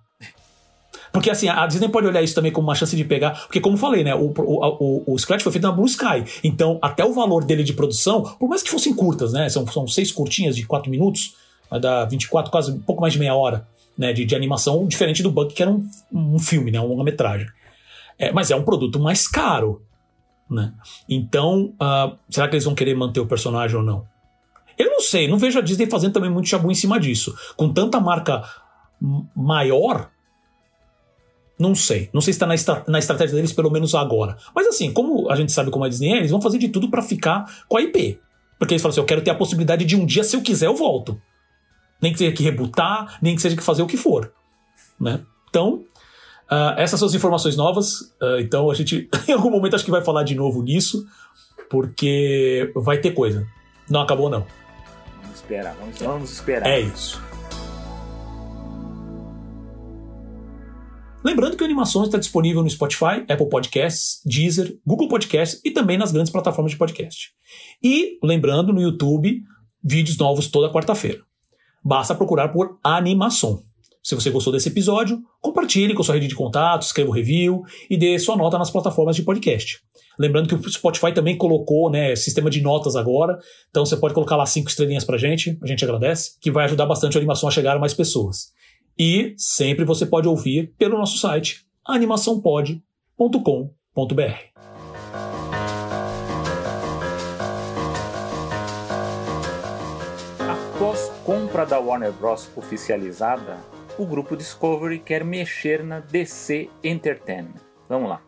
[1.12, 3.42] Porque assim, a Disney pode olhar isso também como uma chance de pegar.
[3.42, 4.14] Porque, como falei, né?
[4.14, 6.24] O, o, o, o Scratch foi feito na Blue Sky.
[6.42, 9.48] Então, até o valor dele de produção, por mais que fossem curtas, né?
[9.48, 11.36] São, são seis curtinhas de quatro minutos,
[11.70, 15.22] vai dar 24, quase um pouco mais de meia hora né, de, de animação, diferente
[15.22, 16.80] do Buck, que era um, um filme, né?
[16.80, 17.46] Uma longa-metragem.
[18.18, 19.82] É, mas é um produto mais caro.
[20.50, 20.72] Né?
[21.08, 24.06] Então, uh, será que eles vão querer manter o personagem ou não?
[24.78, 27.34] Eu não sei, não vejo a Disney fazendo também muito chabu em cima disso.
[27.56, 28.42] Com tanta marca
[29.34, 30.10] maior,
[31.58, 32.10] não sei.
[32.12, 34.36] Não sei se está na, estra na, estratégia deles, pelo menos agora.
[34.54, 36.88] Mas assim, como a gente sabe como a Disney é, eles vão fazer de tudo
[36.88, 38.18] para ficar com a IP.
[38.58, 40.66] Porque eles falam assim: eu quero ter a possibilidade de um dia, se eu quiser,
[40.66, 41.20] eu volto.
[42.00, 44.32] Nem que seja que rebutar, nem que seja que fazer o que for.
[44.98, 45.20] Né?
[45.48, 45.84] Então,
[46.52, 49.90] Uh, essas são as informações novas, uh, então a gente em algum momento acho que
[49.90, 51.06] vai falar de novo nisso,
[51.70, 53.46] porque vai ter coisa.
[53.88, 54.44] Não acabou, não.
[55.22, 56.68] Vamos esperar, vamos, vamos esperar.
[56.68, 57.18] É isso.
[61.24, 65.96] Lembrando que a animação está disponível no Spotify, Apple Podcasts, Deezer, Google Podcasts e também
[65.96, 67.30] nas grandes plataformas de podcast.
[67.82, 69.40] E, lembrando, no YouTube,
[69.82, 71.22] vídeos novos toda quarta-feira.
[71.82, 73.62] Basta procurar por Animação.
[74.02, 77.96] Se você gostou desse episódio, compartilhe com sua rede de contatos, escreva um review e
[77.96, 79.78] dê sua nota nas plataformas de podcast.
[80.18, 83.38] Lembrando que o Spotify também colocou né, sistema de notas agora,
[83.70, 86.86] então você pode colocar lá cinco estrelinhas pra gente, a gente agradece, que vai ajudar
[86.86, 88.50] bastante a animação a chegar a mais pessoas.
[88.98, 94.52] E sempre você pode ouvir pelo nosso site animaçãopod.com.br.
[100.40, 102.50] Após compra da Warner Bros.
[102.56, 107.60] oficializada, o grupo Discovery quer mexer na DC Entertainment.
[107.88, 108.22] Vamos lá.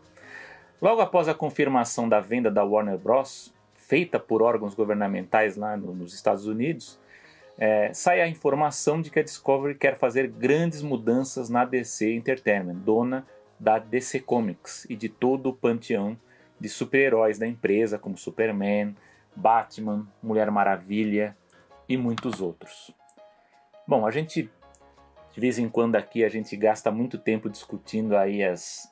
[0.81, 5.93] Logo após a confirmação da venda da Warner Bros., feita por órgãos governamentais lá no,
[5.93, 6.99] nos Estados Unidos,
[7.57, 12.75] é, sai a informação de que a Discovery quer fazer grandes mudanças na DC Entertainment,
[12.75, 13.25] dona
[13.59, 16.17] da DC Comics e de todo o panteão
[16.59, 18.95] de super-heróis da empresa, como Superman,
[19.35, 21.35] Batman, Mulher Maravilha
[21.87, 22.91] e muitos outros.
[23.87, 24.49] Bom, a gente
[25.35, 28.89] de vez em quando aqui a gente gasta muito tempo discutindo aí as,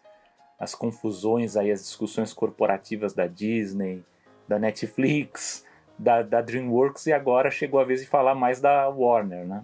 [0.60, 4.04] as confusões, aí as discussões corporativas da Disney,
[4.46, 5.66] da Netflix,
[5.98, 9.64] da, da DreamWorks e agora chegou a vez de falar mais da Warner, né?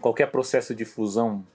[0.00, 1.46] Qualquer processo de fusão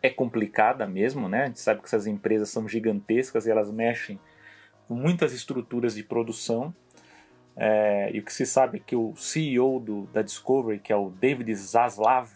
[0.00, 1.42] é complicada mesmo, né?
[1.42, 4.20] A gente sabe que essas empresas são gigantescas e elas mexem
[4.86, 6.72] com muitas estruturas de produção.
[7.56, 10.96] É, e o que se sabe é que o CEO do, da Discovery, que é
[10.96, 12.30] o David Zaslav,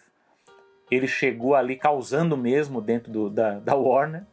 [0.90, 4.24] ele chegou ali causando mesmo dentro do, da, da Warner,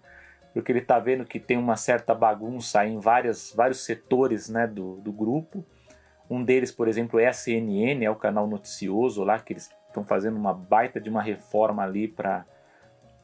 [0.54, 4.96] porque ele está vendo que tem uma certa bagunça em várias, vários setores né, do,
[4.96, 5.64] do grupo.
[6.30, 10.04] Um deles, por exemplo, é a CNN, é o canal noticioso lá, que eles estão
[10.04, 12.46] fazendo uma baita de uma reforma ali para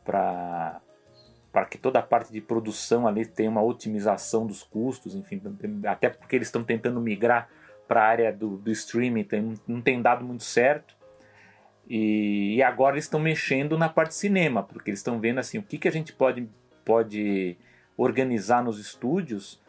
[0.04, 5.42] para que toda a parte de produção ali tenha uma otimização dos custos, enfim,
[5.86, 7.48] até porque eles estão tentando migrar
[7.88, 10.96] para a área do, do streaming, tem, não tem dado muito certo.
[11.88, 15.58] E, e agora eles estão mexendo na parte de cinema, porque eles estão vendo assim
[15.58, 16.50] o que, que a gente pode,
[16.86, 17.58] pode
[17.98, 19.62] organizar nos estúdios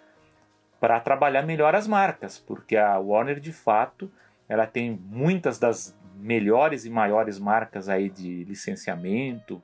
[0.81, 4.11] para trabalhar melhor as marcas, porque a Warner de fato
[4.49, 9.63] ela tem muitas das melhores e maiores marcas aí de licenciamento,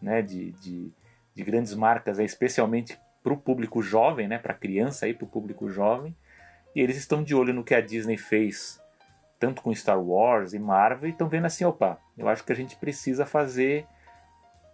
[0.00, 0.92] né, de, de,
[1.34, 5.28] de grandes marcas, é especialmente para o público jovem, né, para criança e para o
[5.28, 6.14] público jovem.
[6.74, 8.82] E eles estão de olho no que a Disney fez,
[9.44, 12.56] tanto com Star Wars e Marvel, e estão vendo assim, opa, eu acho que a
[12.56, 13.86] gente precisa fazer,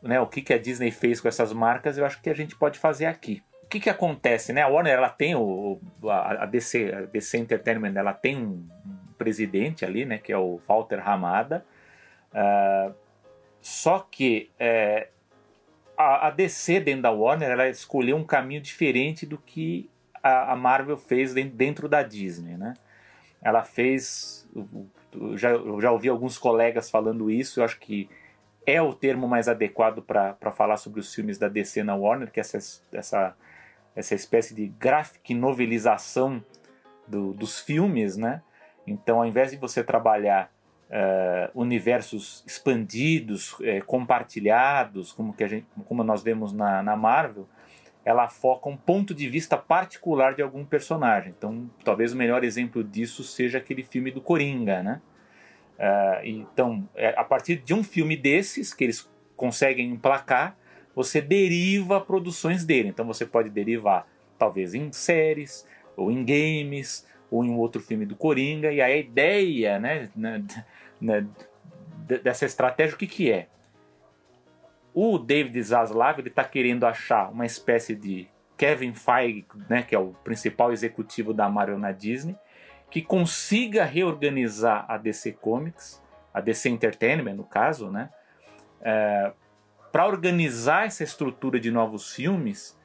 [0.00, 2.54] né, o que, que a Disney fez com essas marcas, eu acho que a gente
[2.54, 3.42] pode fazer aqui.
[3.64, 4.62] O que, que acontece, né?
[4.62, 8.64] A Warner ela tem o a DC, a DC Entertainment, ela tem um
[9.18, 11.66] presidente ali, né, que é o Walter Ramada.
[12.32, 12.94] Uh,
[13.60, 15.08] só que é,
[15.98, 19.90] a, a, DC dentro da Warner ela escolheu um caminho diferente do que
[20.22, 22.74] a, a Marvel fez dentro da Disney, né?
[23.42, 24.48] Ela fez,
[25.34, 25.50] já,
[25.80, 28.08] já ouvi alguns colegas falando isso, eu acho que
[28.66, 32.38] é o termo mais adequado para falar sobre os filmes da DC na Warner, que
[32.38, 32.58] é essa,
[32.92, 33.36] essa,
[33.96, 36.44] essa espécie de graphic novelização
[37.06, 38.42] do, dos filmes, né?
[38.86, 40.52] Então, ao invés de você trabalhar
[40.90, 47.48] uh, universos expandidos, uh, compartilhados, como, que a gente, como nós vemos na, na Marvel,
[48.04, 51.34] ela foca um ponto de vista particular de algum personagem.
[51.36, 55.00] Então, talvez o melhor exemplo disso seja aquele filme do Coringa, né?
[55.78, 60.56] Uh, então, é, a partir de um filme desses, que eles conseguem emplacar,
[60.94, 62.88] você deriva produções dele.
[62.88, 64.06] Então, você pode derivar,
[64.38, 68.72] talvez, em séries, ou em games, ou em outro filme do Coringa.
[68.72, 70.44] E a ideia né, né,
[71.00, 71.26] né,
[72.22, 73.48] dessa estratégia, o que, que é?
[75.02, 80.12] O David Zaslav está querendo achar uma espécie de Kevin Feige, né, que é o
[80.22, 82.36] principal executivo da Marvel na Disney,
[82.90, 86.02] que consiga reorganizar a DC Comics,
[86.34, 88.10] a DC Entertainment no caso, né,
[88.82, 89.32] é,
[89.90, 92.78] para organizar essa estrutura de novos filmes,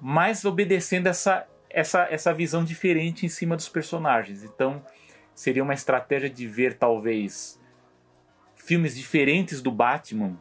[0.00, 4.42] mas obedecendo essa, essa, essa visão diferente em cima dos personagens.
[4.42, 4.84] Então,
[5.36, 7.62] seria uma estratégia de ver talvez
[8.56, 10.36] filmes diferentes do Batman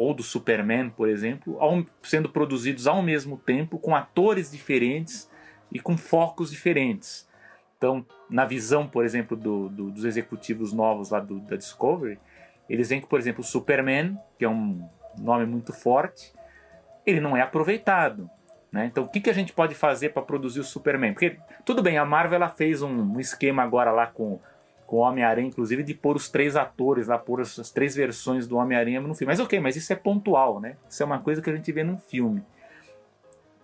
[0.00, 5.30] ou do Superman, por exemplo, ao, sendo produzidos ao mesmo tempo com atores diferentes
[5.70, 7.28] e com focos diferentes.
[7.76, 12.18] Então, na visão, por exemplo, do, do, dos executivos novos lá do, da Discovery,
[12.66, 16.32] eles veem que, por exemplo, o Superman, que é um nome muito forte,
[17.04, 18.30] ele não é aproveitado.
[18.72, 18.86] Né?
[18.86, 21.12] Então, o que, que a gente pode fazer para produzir o Superman?
[21.12, 24.40] Porque, tudo bem, a Marvel ela fez um, um esquema agora lá com,
[24.90, 28.48] com o Homem-Aranha, inclusive, de pôr os três atores lá, pôr as, as três versões
[28.48, 29.30] do Homem-Aranha no filme.
[29.30, 30.74] Mas ok, mas isso é pontual, né?
[30.88, 32.42] Isso é uma coisa que a gente vê num filme.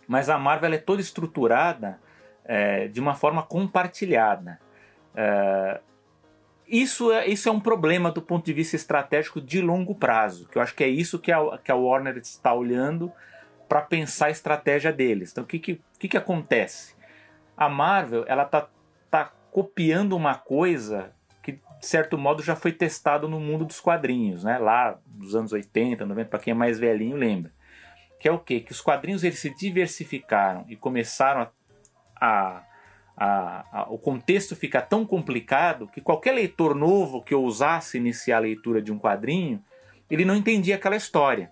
[0.06, 1.98] Mas a Marvel é toda estruturada
[2.44, 4.60] é, de uma forma compartilhada.
[5.16, 5.80] É,
[6.68, 10.56] isso é, isso é um problema do ponto de vista estratégico de longo prazo, que
[10.56, 13.10] eu acho que é isso que a, que a Warner está olhando
[13.68, 15.32] para pensar a estratégia deles.
[15.32, 16.94] Então, o que, que, que, que acontece?
[17.56, 18.68] A Marvel ela tá,
[19.10, 21.15] tá copiando uma coisa
[21.80, 24.58] de certo modo, já foi testado no mundo dos quadrinhos, né?
[24.58, 27.52] lá dos anos 80, 90, para quem é mais velhinho lembra.
[28.18, 28.60] Que é o quê?
[28.60, 31.50] Que os quadrinhos eles se diversificaram e começaram a,
[32.18, 32.62] a,
[33.16, 38.40] a, a, o contexto ficar tão complicado que qualquer leitor novo que ousasse iniciar a
[38.40, 39.62] leitura de um quadrinho,
[40.10, 41.50] ele não entendia aquela história.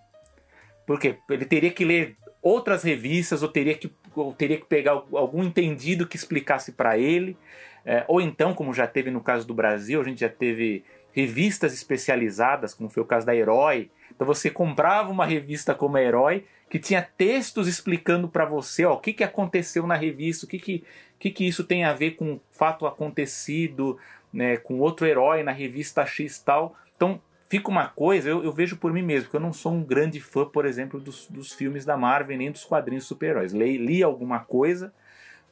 [0.86, 5.42] Porque ele teria que ler outras revistas ou teria que, ou teria que pegar algum
[5.42, 7.36] entendido que explicasse para ele.
[7.84, 11.72] É, ou então, como já teve no caso do Brasil, a gente já teve revistas
[11.72, 13.90] especializadas, como foi o caso da Herói.
[14.10, 18.94] Então você comprava uma revista como a Herói que tinha textos explicando para você ó,
[18.94, 20.84] o que, que aconteceu na revista, o que, que,
[21.18, 23.98] que, que isso tem a ver com o fato acontecido
[24.34, 26.76] né, com outro herói na revista X tal.
[26.96, 29.84] Então fica uma coisa, eu, eu, vejo por mim mesmo, que eu não sou um
[29.84, 33.52] grande fã, por exemplo, dos, dos filmes da Marvel nem dos quadrinhos super-heróis.
[33.52, 34.92] Li, li alguma coisa,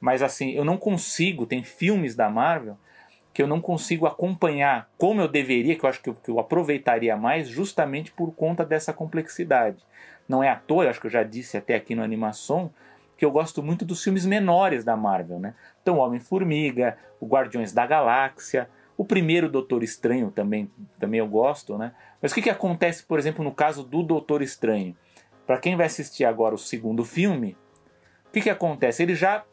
[0.03, 2.77] mas assim, eu não consigo, tem filmes da Marvel
[3.33, 6.41] que eu não consigo acompanhar como eu deveria, que eu acho que eu, que eu
[6.41, 9.79] aproveitaria mais, justamente por conta dessa complexidade.
[10.29, 12.71] Não é à toa, acho que eu já disse até aqui no Animação,
[13.17, 15.55] que eu gosto muito dos filmes menores da Marvel, né?
[15.81, 21.93] Então, Homem-Formiga, o Guardiões da Galáxia, o primeiro Doutor Estranho também, também eu gosto, né?
[22.21, 24.97] Mas o que, que acontece, por exemplo, no caso do Doutor Estranho?
[25.47, 27.57] Para quem vai assistir agora o segundo filme,
[28.27, 29.03] o que, que acontece?
[29.03, 29.45] Ele já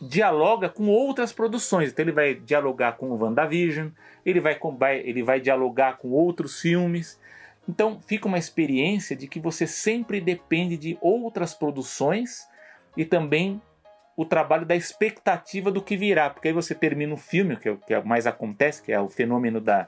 [0.00, 1.90] dialoga com outras produções.
[1.90, 3.88] Então ele vai dialogar com o WandaVision,
[4.24, 4.58] ele vai,
[5.04, 7.20] ele vai dialogar com outros filmes.
[7.68, 12.48] Então fica uma experiência de que você sempre depende de outras produções
[12.96, 13.60] e também
[14.16, 17.72] o trabalho da expectativa do que virá, porque aí você termina o filme, que é
[17.72, 19.86] o que mais acontece, que é o fenômeno da,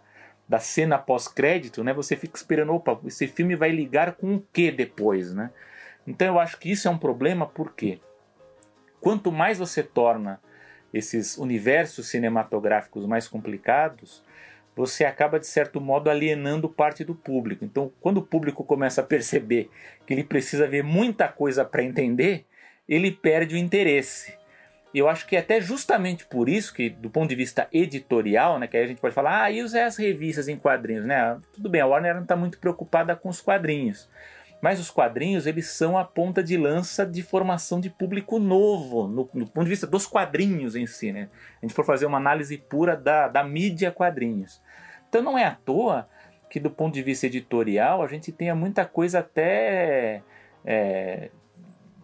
[0.49, 1.93] da cena pós-crédito, né?
[1.93, 5.51] Você fica esperando, opa, esse filme vai ligar com o que depois, né?
[6.07, 7.99] Então eu acho que isso é um problema, porque
[9.01, 10.41] quanto mais você torna
[10.93, 14.25] esses universos cinematográficos mais complicados,
[14.75, 17.65] você acaba de certo modo alienando parte do público.
[17.65, 19.71] Então, quando o público começa a perceber
[20.07, 22.47] que ele precisa ver muita coisa para entender,
[22.89, 24.39] ele perde o interesse.
[24.93, 28.59] E eu acho que é até justamente por isso que, do ponto de vista editorial,
[28.59, 31.39] né, que aí a gente pode falar, ah, e as revistas em quadrinhos, né?
[31.53, 34.09] Tudo bem, a Warner não está muito preocupada com os quadrinhos.
[34.61, 39.29] Mas os quadrinhos, eles são a ponta de lança de formação de público novo, no,
[39.33, 41.29] no ponto de vista dos quadrinhos em si, né?
[41.63, 44.61] A gente for fazer uma análise pura da, da mídia quadrinhos.
[45.09, 46.09] Então não é à toa
[46.51, 50.23] que, do ponto de vista editorial, a gente tenha muita coisa até
[50.65, 51.31] é,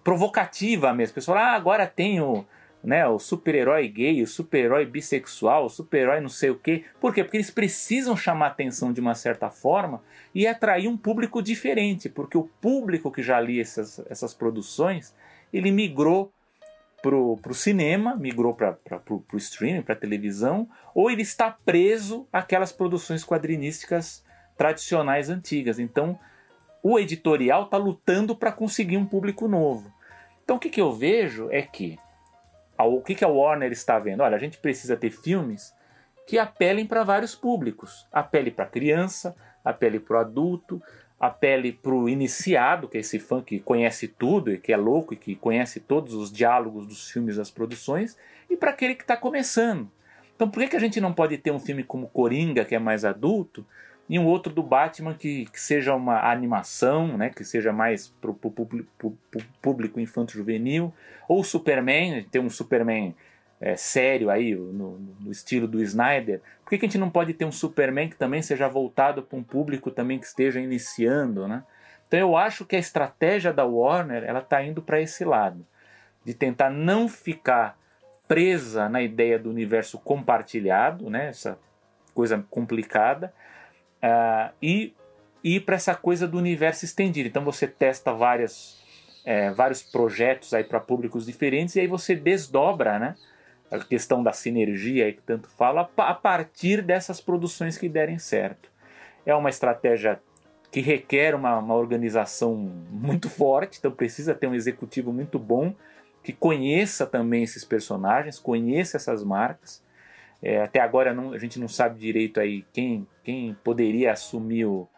[0.03, 1.15] provocativa mesmo.
[1.15, 2.47] Pessoal, ah, agora tem o,
[2.87, 6.85] né, o super-herói gay, o super-herói bissexual, o super-herói não sei o quê.
[7.01, 7.25] Por quê?
[7.25, 10.01] Porque eles precisam chamar atenção de uma certa forma
[10.33, 15.13] e atrair um público diferente, porque o público que já lia essas, essas produções,
[15.53, 16.33] ele migrou
[17.03, 18.79] pro, pro cinema, migrou para
[19.33, 24.25] o streaming, para televisão, ou ele está preso àquelas produções quadrinísticas
[24.57, 25.81] tradicionais antigas.
[25.81, 26.17] Então,
[26.85, 29.93] o editorial está lutando para conseguir um público novo.
[30.45, 31.99] Então, o que, que eu vejo é que
[32.79, 34.23] o que, que a Warner está vendo?
[34.23, 35.75] Olha, a gente precisa ter filmes
[36.27, 38.07] que apelem para vários públicos.
[38.13, 39.35] Apele para criança,
[39.65, 40.83] apele para o adulto,
[41.19, 45.15] apele para o iniciado, que é esse fã que conhece tudo e que é louco
[45.15, 48.17] e que conhece todos os diálogos dos filmes das produções,
[48.51, 49.91] e para aquele que está começando.
[50.35, 52.79] Então por que, que a gente não pode ter um filme como Coringa, que é
[52.79, 53.67] mais adulto,
[54.09, 58.31] e um outro do Batman que, que seja uma animação, né, que seja mais para
[58.31, 58.35] o
[59.61, 60.93] público infanto-juvenil,
[61.29, 63.15] ou Superman, ter um Superman
[63.61, 67.33] é, sério aí, no, no, estilo do Snyder, por que, que a gente não pode
[67.35, 71.65] ter um Superman que também seja voltado para um público também que esteja iniciando, né?
[72.07, 75.67] Então eu acho que a estratégia da Warner ela está indo para esse lado,
[76.25, 77.77] de tentar não ficar
[78.29, 81.29] presa na ideia do universo compartilhado, né?
[81.29, 81.59] Essa
[82.15, 83.33] coisa complicada,
[84.07, 84.95] uh, e
[85.43, 87.29] ir para essa coisa do universo estendido.
[87.29, 88.81] Então você testa várias,
[89.25, 93.15] é, vários projetos aí para públicos diferentes e aí você desdobra, né?
[93.71, 98.71] A questão da sinergia que tanto fala a partir dessas produções que derem certo.
[99.25, 100.21] É uma estratégia
[100.71, 105.75] que requer uma, uma organização muito forte, então precisa ter um executivo muito bom
[106.23, 109.83] que conheça também esses personagens, conheça essas marcas
[110.43, 114.89] é, até agora não, a gente não sabe direito aí quem, quem poderia assumir o,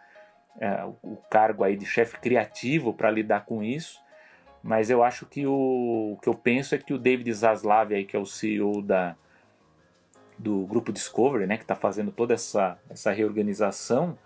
[0.61, 4.01] é, o cargo aí de chefe criativo para lidar com isso.
[4.63, 8.05] Mas eu acho que o, o, que eu penso é que o David Zaslav aí,
[8.05, 9.17] que é o CEO da,
[10.37, 14.19] do grupo Discovery, né, que está fazendo toda essa, essa reorganização,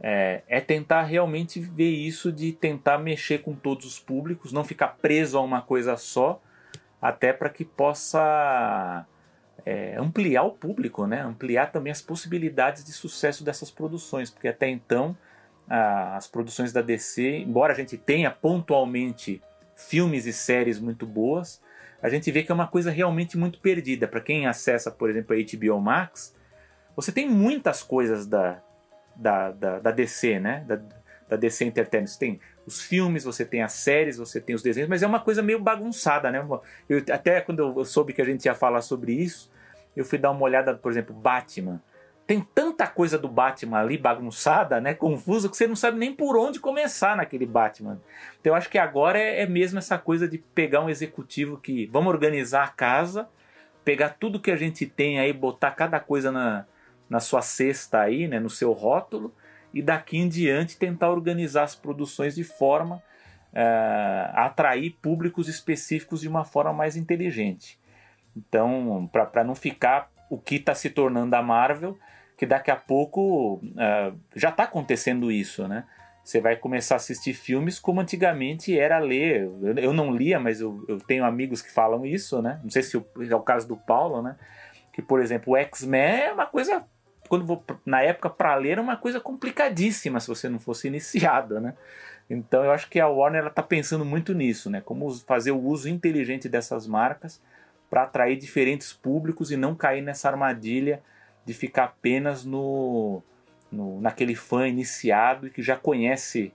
[0.00, 4.96] é, é, tentar realmente ver isso de tentar mexer com todos os públicos, não ficar
[5.00, 6.40] preso a uma coisa só,
[7.00, 9.06] até para que possa
[9.64, 11.22] é, ampliar o público, né?
[11.22, 15.16] ampliar também as possibilidades de sucesso dessas produções, porque até então
[15.68, 19.42] a, as produções da DC, embora a gente tenha pontualmente
[19.76, 21.60] filmes e séries muito boas,
[22.00, 24.06] a gente vê que é uma coisa realmente muito perdida.
[24.06, 26.34] Para quem acessa, por exemplo, a HBO Max,
[26.94, 28.62] você tem muitas coisas da,
[29.16, 30.64] da, da, da DC, né?
[30.66, 30.80] Da,
[31.28, 32.06] da DC Entertainment.
[32.06, 35.20] Você tem os filmes, você tem as séries, você tem os desenhos, mas é uma
[35.20, 36.46] coisa meio bagunçada, né?
[36.88, 39.50] Eu, até quando eu soube que a gente ia falar sobre isso,
[39.96, 41.82] eu fui dar uma olhada, por exemplo, Batman.
[42.26, 46.36] Tem tanta coisa do Batman ali bagunçada, né, confusa, que você não sabe nem por
[46.36, 48.00] onde começar naquele Batman.
[48.38, 51.86] Então eu acho que agora é, é mesmo essa coisa de pegar um executivo que
[51.86, 53.28] vamos organizar a casa,
[53.82, 56.66] pegar tudo que a gente tem aí, botar cada coisa na,
[57.08, 59.32] na sua cesta aí, né, no seu rótulo,
[59.72, 66.20] e daqui em diante tentar organizar as produções de forma uh, a atrair públicos específicos
[66.20, 67.78] de uma forma mais inteligente.
[68.36, 71.98] Então, para não ficar o que está se tornando a Marvel,
[72.36, 75.84] que daqui a pouco uh, já está acontecendo isso, né?
[76.22, 79.50] Você vai começar a assistir filmes como antigamente era ler.
[79.78, 82.60] Eu não lia, mas eu, eu tenho amigos que falam isso, né?
[82.62, 84.36] Não sei se é o caso do Paulo, né?
[84.92, 86.84] Que, por exemplo, o X-Men é uma coisa
[87.28, 91.60] quando vou, na época para ler era uma coisa complicadíssima se você não fosse iniciado,
[91.60, 91.74] né?
[92.30, 94.80] Então eu acho que a Warner está pensando muito nisso, né?
[94.80, 97.40] Como fazer o uso inteligente dessas marcas
[97.88, 101.02] para atrair diferentes públicos e não cair nessa armadilha
[101.44, 103.22] de ficar apenas no,
[103.72, 106.52] no naquele fã iniciado que já conhece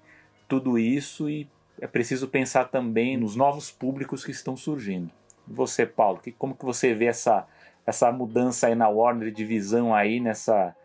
[0.47, 1.49] tudo isso e
[1.81, 5.11] é preciso pensar também nos novos públicos que estão surgindo.
[5.47, 7.45] Você, Paulo, que, como que você vê essa
[7.85, 10.75] essa mudança aí na Warner de visão aí nessa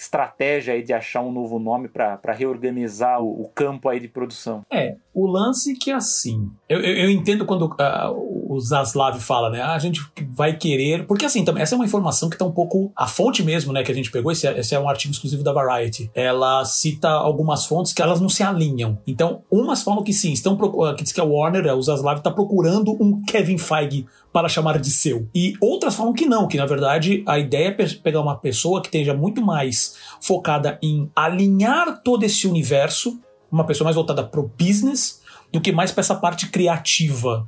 [0.00, 4.62] estratégia aí de achar um novo nome para reorganizar o, o, campo aí de produção?
[4.72, 6.50] É, o lance que é assim.
[6.66, 9.60] Eu, eu, eu entendo quando uh, o Zaslav fala, né?
[9.60, 11.06] Ah, a gente vai querer.
[11.06, 12.90] Porque assim, também, essa é uma informação que está um pouco.
[12.96, 15.42] A fonte mesmo, né, que a gente pegou, esse é, esse é um artigo exclusivo
[15.42, 16.10] da Variety.
[16.14, 18.98] Ela cita algumas fontes que elas não se alinham.
[19.06, 20.56] Então, umas falam que sim, estão
[20.96, 24.90] que diz que a Warner, o Zaslav, está procurando um Kevin Feige para chamar de
[24.90, 25.28] seu.
[25.34, 28.88] E outras falam que não, que na verdade a ideia é pegar uma pessoa que
[28.88, 33.20] esteja muito mais focada em alinhar todo esse universo,
[33.50, 35.20] uma pessoa mais voltada para o business,
[35.52, 37.46] do que mais para essa parte criativa.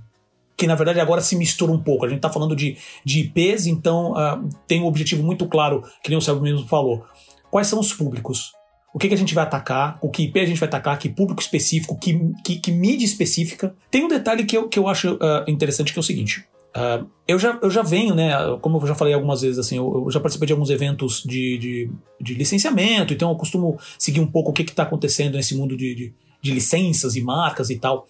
[0.56, 2.04] Que na verdade agora se mistura um pouco.
[2.04, 6.10] A gente está falando de, de IPs, então uh, tem um objetivo muito claro, que
[6.10, 7.04] nem o Sérgio mesmo falou.
[7.50, 8.52] Quais são os públicos?
[8.92, 11.08] o que, que a gente vai atacar, o que IP a gente vai atacar, que
[11.08, 13.74] público específico, que, que, que mídia específica.
[13.90, 16.44] Tem um detalhe que eu, que eu acho uh, interessante que é o seguinte:
[16.74, 18.32] Uh, eu, já, eu já venho, né?
[18.62, 21.58] Como eu já falei algumas vezes, assim, eu, eu já participei de alguns eventos de,
[21.58, 25.76] de, de, licenciamento, então eu costumo seguir um pouco o que está acontecendo nesse mundo
[25.76, 28.08] de, de, de, licenças e marcas e tal.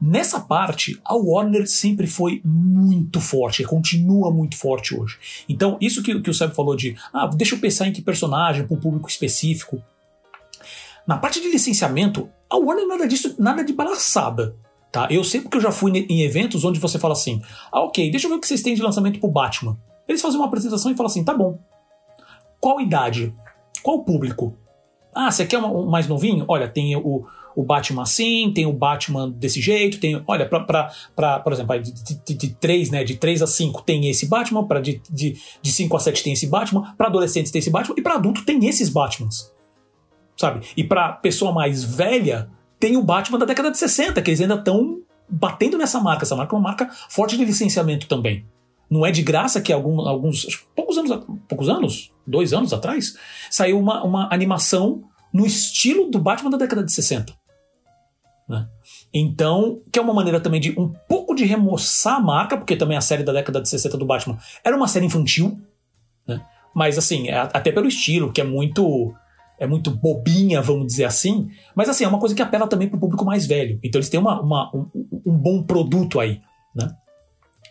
[0.00, 5.18] Nessa parte, a Warner sempre foi muito forte, continua muito forte hoje.
[5.48, 8.66] Então, isso que, que o Seb falou de, ah, deixa eu pensar em que personagem,
[8.66, 9.82] para um público específico.
[11.08, 14.54] Na parte de licenciamento, a Warner nada disso, nada de balaçada.
[14.96, 15.08] Tá?
[15.10, 18.26] Eu sei porque eu já fui em eventos onde você fala assim: ah, ok, deixa
[18.26, 19.78] eu ver o que vocês têm de lançamento pro Batman.
[20.08, 21.58] Eles fazem uma apresentação e falam assim: tá bom.
[22.58, 23.34] Qual idade?
[23.82, 24.56] Qual público?
[25.14, 26.46] Ah, você quer um mais novinho?
[26.48, 30.22] Olha, tem o, o Batman assim, tem o Batman desse jeito, tem.
[30.26, 33.04] Olha, pra, pra, pra por exemplo, de, de, de 3, né?
[33.04, 36.32] De 3 a 5 tem esse Batman, pra de, de, de 5 a 7 tem
[36.32, 39.52] esse Batman, pra adolescentes tem esse Batman, e pra adulto tem esses Batmans.
[40.38, 40.66] Sabe?
[40.74, 44.54] E pra pessoa mais velha, tem o Batman da década de 60, que eles ainda
[44.54, 46.24] estão batendo nessa marca.
[46.24, 48.44] Essa marca é uma marca forte de licenciamento também.
[48.88, 50.64] Não é de graça que algum, alguns.
[50.74, 52.12] Poucos anos, poucos anos?
[52.26, 53.16] Dois anos atrás?
[53.50, 57.32] Saiu uma, uma animação no estilo do Batman da década de 60.
[58.48, 58.68] Né?
[59.12, 62.96] Então, que é uma maneira também de um pouco de remoçar a marca, porque também
[62.96, 65.60] a série da década de 60 do Batman era uma série infantil,
[66.26, 66.44] né?
[66.74, 69.12] mas assim, é até pelo estilo, que é muito
[69.58, 72.96] é muito bobinha, vamos dizer assim, mas assim, é uma coisa que apela também para
[72.96, 73.78] o público mais velho.
[73.82, 74.86] Então eles têm uma, uma um,
[75.26, 76.40] um, bom produto aí,
[76.74, 76.90] né?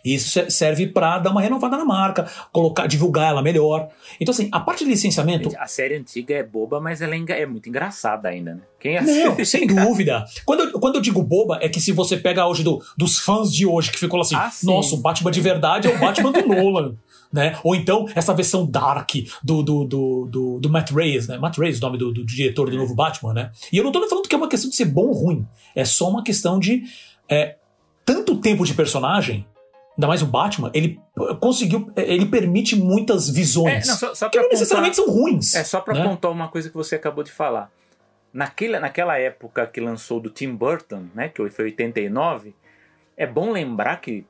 [0.04, 3.88] E isso serve para dar uma renovada na marca, colocar, divulgar ela melhor.
[4.20, 5.50] Então, assim, a parte de licenciamento.
[5.58, 8.60] A série antiga é boba, mas ela é, é muito engraçada ainda, né?
[8.78, 10.24] Quem Não, sem dúvida.
[10.44, 13.52] Quando eu, quando eu digo boba, é que se você pega hoje do, dos fãs
[13.52, 16.46] de hoje, que ficou assim, ah, nossa, o Batman de verdade é o Batman do
[16.46, 16.94] Nolan
[17.36, 17.58] né?
[17.62, 19.10] Ou então essa versão dark
[19.44, 21.38] do, do, do, do, do Matt Reeves, né?
[21.38, 23.52] Matt Reeves, o nome do, do, diretor do novo Batman, né?
[23.70, 25.46] E eu não tô falando que é uma questão de ser bom ou ruim.
[25.74, 26.82] É só uma questão de
[27.28, 27.56] é,
[28.04, 29.46] tanto tempo de personagem
[29.96, 31.00] ainda mais o Batman, ele
[31.40, 33.86] conseguiu, ele permite muitas visões.
[33.86, 35.54] É, não, só, só que não necessariamente são ruins.
[35.54, 36.00] É só para né?
[36.02, 37.70] apontar uma coisa que você acabou de falar.
[38.30, 42.54] Naquela, naquela época que lançou do Tim Burton, né, que foi 89,
[43.16, 44.26] é bom lembrar que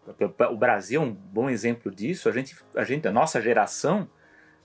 [0.51, 2.29] o Brasil é um bom exemplo disso.
[2.29, 4.09] A gente, a, gente, a nossa geração,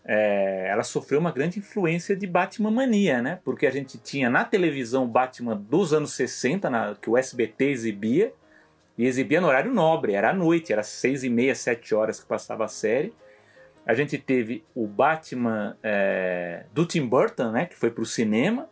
[0.05, 3.39] é, ela sofreu uma grande influência de Batman mania, né?
[3.43, 7.65] Porque a gente tinha na televisão o Batman dos anos 60, na, que o SBT
[7.65, 8.32] exibia,
[8.95, 12.28] e exibia no horário nobre, era à noite, era seis e meia, sete horas que
[12.28, 13.13] passava a série.
[13.88, 17.65] A gente teve o Batman é, do Tim Burton, né?
[17.65, 18.69] Que foi para o cinema.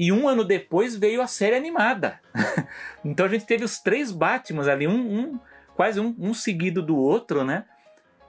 [0.00, 2.18] E um ano depois veio a série animada.
[3.04, 5.40] então a gente teve os três Batmans ali, um, um
[5.76, 7.66] quase um, um, seguido do outro, né?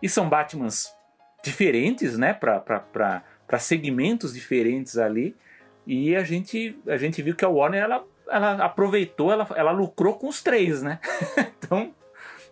[0.04, 0.94] E são Batmans
[1.42, 2.34] diferentes, né?
[2.34, 3.24] Para
[3.58, 5.34] segmentos diferentes ali.
[5.88, 10.16] E a gente, a gente viu que a Warner ela, ela aproveitou, ela, ela lucrou
[10.16, 11.00] com os três, né?
[11.58, 11.94] então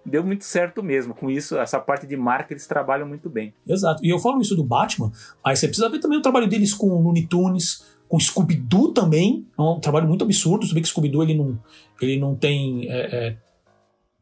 [0.05, 1.13] deu muito certo mesmo.
[1.13, 3.53] Com isso, essa parte de marca eles trabalham muito bem.
[3.67, 3.99] Exato.
[4.01, 5.11] E eu falo isso do Batman,
[5.43, 9.45] aí você precisa ver também o trabalho deles com o Looney Tunes, com Scooby-Doo também,
[9.57, 10.65] é um trabalho muito absurdo.
[10.65, 11.59] Você vê que Scooby-Doo ele não,
[12.01, 13.37] ele não tem é, é,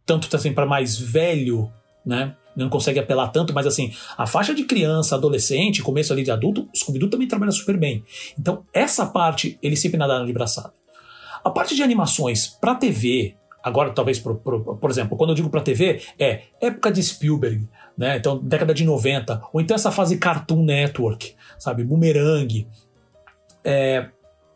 [0.06, 1.72] tanto assim para mais velho,
[2.06, 2.36] né?
[2.54, 6.68] Não consegue apelar tanto, mas assim, a faixa de criança, adolescente, começo ali de adulto,
[6.76, 8.04] Scooby-Doo também trabalha super bem.
[8.38, 10.74] Então, essa parte, eles sempre nadaram de braçada.
[11.44, 15.50] A parte de animações para TV, agora talvez, por, por, por exemplo, quando eu digo
[15.50, 18.18] para TV, é época de Spielberg, né?
[18.18, 21.84] Então, década de 90, ou então essa fase Cartoon Network, sabe?
[21.84, 22.68] Boomerang,
[23.68, 24.10] é,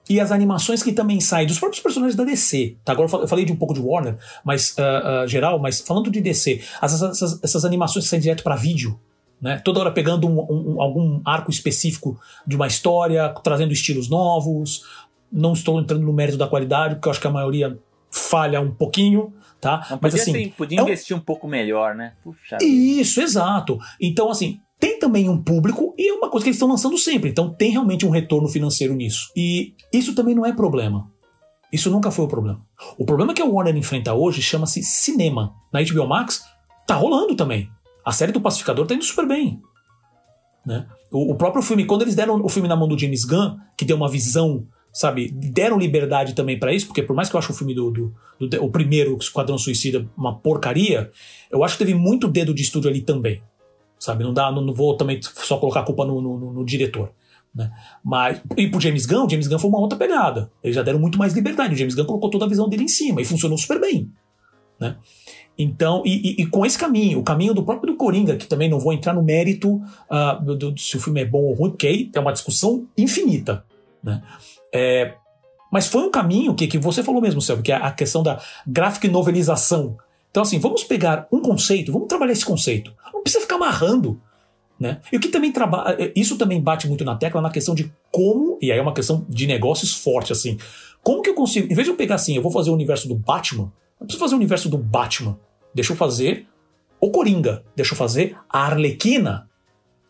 [0.10, 2.78] e as animações que também saem dos próprios personagens da DC.
[2.84, 2.94] Tá?
[2.94, 6.22] Agora eu falei de um pouco de Warner, mas uh, uh, geral, mas falando de
[6.22, 9.00] DC, essas, essas, essas animações que saem direto para vídeo.
[9.40, 9.60] Né?
[9.64, 14.86] Toda hora pegando um, um, algum arco específico de uma história, trazendo estilos novos.
[15.32, 17.78] Não estou entrando no mérito da qualidade, porque eu acho que a maioria
[18.10, 19.34] falha um pouquinho.
[19.60, 19.86] Tá?
[19.92, 20.86] Não, Mas assim, podia é um...
[20.86, 22.14] investir um pouco melhor, né?
[22.24, 23.78] Puxa Isso, exato.
[24.00, 27.30] Então, assim, tem também um público e é uma coisa que eles estão lançando sempre.
[27.30, 29.32] Então tem realmente um retorno financeiro nisso.
[29.38, 31.08] E isso também não é problema.
[31.72, 32.66] Isso nunca foi o problema.
[32.98, 35.54] O problema que a Warner enfrenta hoje chama-se cinema.
[35.72, 36.44] Na HBO Max
[36.88, 37.70] tá rolando também.
[38.04, 39.62] A série do Pacificador tá indo super bem.
[40.66, 40.88] Né?
[41.12, 43.86] O, o, próprio filme, quando eles deram o filme na mão do James Gunn, que
[43.86, 47.52] deu uma visão, sabe, deram liberdade também para isso, porque por mais que eu ache
[47.52, 51.12] o filme do, do, do, o primeiro Esquadrão Suicida uma porcaria,
[51.52, 53.42] eu acho que teve muito dedo de estúdio ali também,
[54.02, 54.24] sabe?
[54.24, 57.12] Não dá, não, não vou também só colocar a culpa no, no, no diretor.
[57.54, 57.72] Né?
[58.04, 60.52] Mas, e pro James Gunn, o James Gunn foi uma outra pegada.
[60.64, 61.76] Eles já deram muito mais liberdade.
[61.76, 64.10] O James Gunn colocou toda a visão dele em cima e funcionou super bem.
[64.80, 64.96] Né?
[65.56, 68.68] Então, e, e, e, com esse caminho, o caminho do próprio do Coringa, que também
[68.68, 71.70] não vou entrar no mérito uh, do, do, se o filme é bom ou ruim,
[71.70, 73.64] porque aí é uma discussão infinita.
[74.04, 74.24] Né?
[74.74, 75.14] É,
[75.72, 78.42] mas foi um caminho que, que você falou mesmo, Selby, que é a questão da
[78.66, 79.98] gráfica novelização.
[80.32, 82.94] Então, assim, vamos pegar um conceito, vamos trabalhar esse conceito.
[83.22, 84.20] Não precisa ficar amarrando.
[84.80, 85.00] Né?
[85.12, 85.96] E o que também trabalha.
[86.02, 88.96] Eh, isso também bate muito na tecla na questão de como, e aí é uma
[88.96, 90.58] questão de negócios forte, assim.
[91.04, 91.72] Como que eu consigo.
[91.72, 94.24] Em vez de eu pegar assim, eu vou fazer o universo do Batman, não preciso
[94.24, 95.38] fazer o universo do Batman.
[95.74, 96.48] Deixa eu fazer
[97.00, 97.64] o Coringa.
[97.76, 99.48] Deixa eu fazer a Arlequina.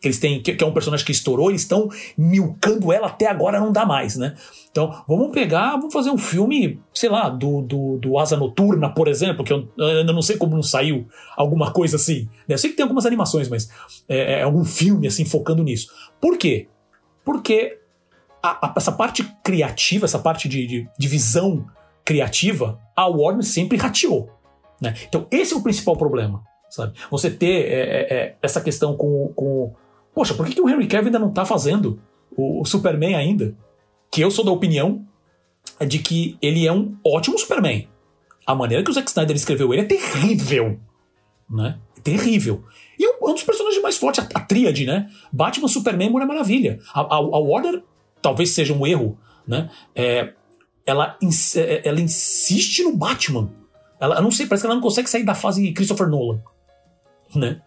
[0.02, 3.60] Eles têm, que, que é um personagem que estourou, eles estão milcando ela até agora
[3.60, 4.34] não dá mais, né?
[4.70, 9.06] Então, vamos pegar, vamos fazer um filme, sei lá, do, do, do Asa Noturna, por
[9.06, 12.28] exemplo, que eu ainda não sei como não saiu alguma coisa assim.
[12.48, 12.54] Né?
[12.54, 13.68] Eu sei que tem algumas animações, mas
[14.08, 15.92] é, é algum filme assim focando nisso.
[16.20, 16.68] Por quê?
[17.24, 17.78] Porque
[18.42, 21.66] a, a, essa parte criativa, essa parte de, de, de visão
[22.04, 24.30] criativa, a Warner sempre rateou.
[24.80, 24.94] Né?
[25.06, 26.42] Então, esse é o principal problema.
[26.72, 26.94] Sabe?
[27.10, 29.74] Você ter é, é, é, essa questão com, com.
[30.14, 32.00] Poxa, por que, que o Henry Cavill ainda não está fazendo
[32.36, 33.56] o, o, Superman ainda?
[34.10, 35.06] Que eu sou da opinião
[35.86, 37.88] de que ele é um ótimo Superman.
[38.46, 40.78] A maneira que o Zack Snyder escreveu ele é terrível.
[41.48, 41.78] Né?
[42.02, 42.64] Terrível.
[42.98, 45.10] E um, um dos personagens mais fortes, a, a tríade, né?
[45.32, 46.80] Batman, Superman e Mulher Maravilha.
[46.92, 47.82] A, a, a Warner
[48.20, 49.70] talvez seja um erro, né?
[49.94, 50.34] É,
[50.84, 51.16] ela,
[51.56, 53.50] é, ela insiste no Batman.
[54.00, 56.42] Ela, eu não sei, parece que ela não consegue sair da fase Christopher Nolan.
[57.34, 57.62] Né?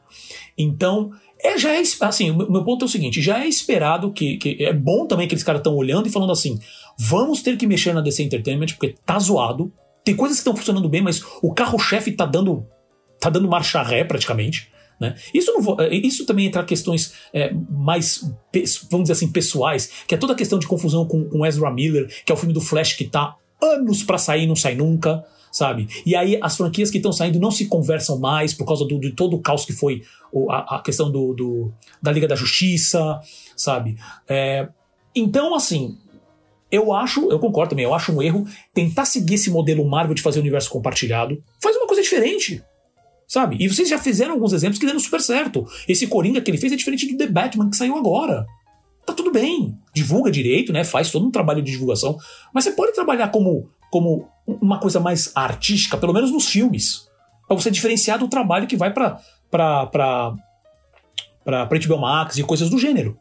[0.58, 1.12] Então,
[1.46, 4.64] é, já é, assim, o meu ponto é o seguinte, já é esperado que, que
[4.64, 6.60] é bom também que aqueles caras estão olhando e falando assim,
[6.98, 9.72] vamos ter que mexer na DC Entertainment porque tá zoado,
[10.04, 12.66] tem coisas que estão funcionando bem, mas o carro-chefe tá dando
[13.20, 14.70] tá dando marcha ré praticamente,
[15.00, 15.16] né?
[15.34, 18.22] Isso, vou, é, isso também entra questões é, mais,
[18.90, 22.08] vamos dizer assim, pessoais, que é toda a questão de confusão com, com Ezra Miller,
[22.24, 25.24] que é o filme do Flash que tá anos para sair e não sai nunca,
[25.56, 25.88] sabe?
[26.06, 29.12] E aí as franquias que estão saindo não se conversam mais por causa do, de
[29.14, 30.02] todo o caos que foi
[30.50, 31.72] a, a questão do, do,
[32.04, 33.22] da Liga da Justiça,
[33.56, 33.98] sabe?
[34.28, 34.68] É,
[35.16, 35.98] então, assim,
[36.70, 40.22] eu acho, eu concordo também, eu acho um erro tentar seguir esse modelo Marvel de
[40.22, 41.42] fazer universo compartilhado.
[41.64, 42.62] Faz uma coisa diferente.
[43.26, 43.56] Sabe?
[43.58, 45.66] E vocês já fizeram alguns exemplos que deram super certo.
[45.88, 48.46] Esse Coringa que ele fez é diferente do The Batman que saiu agora.
[49.06, 49.78] Tá tudo bem.
[49.94, 50.84] Divulga direito, né?
[50.84, 52.18] Faz todo um trabalho de divulgação.
[52.54, 57.08] Mas você pode trabalhar como, como uma coisa mais artística, pelo menos nos filmes.
[57.48, 59.20] Pra você diferenciar do trabalho que vai pra,
[59.50, 60.36] pra, pra,
[61.44, 63.18] pra, HBO Max e coisas do gênero.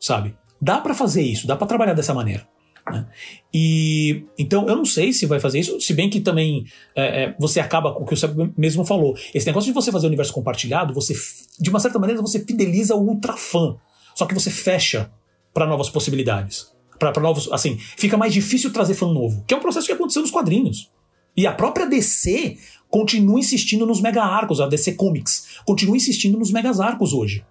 [0.00, 0.36] Sabe?
[0.60, 2.46] Dá para fazer isso, dá para trabalhar dessa maneira.
[2.90, 3.06] Né?
[3.52, 7.36] E então eu não sei se vai fazer isso, se bem que também é, é,
[7.38, 9.14] você acaba com o que você mesmo falou.
[9.34, 11.14] Esse negócio de você fazer o universo compartilhado, você
[11.60, 13.76] de uma certa maneira você fideliza o ultra fã,
[14.14, 15.10] só que você fecha
[15.52, 19.60] para novas possibilidades, para novos, assim, fica mais difícil trazer fã novo, que é um
[19.60, 20.90] processo que aconteceu nos quadrinhos.
[21.36, 22.56] E a própria DC
[22.88, 27.44] continua insistindo nos mega arcos, a DC Comics continua insistindo nos mega arcos hoje.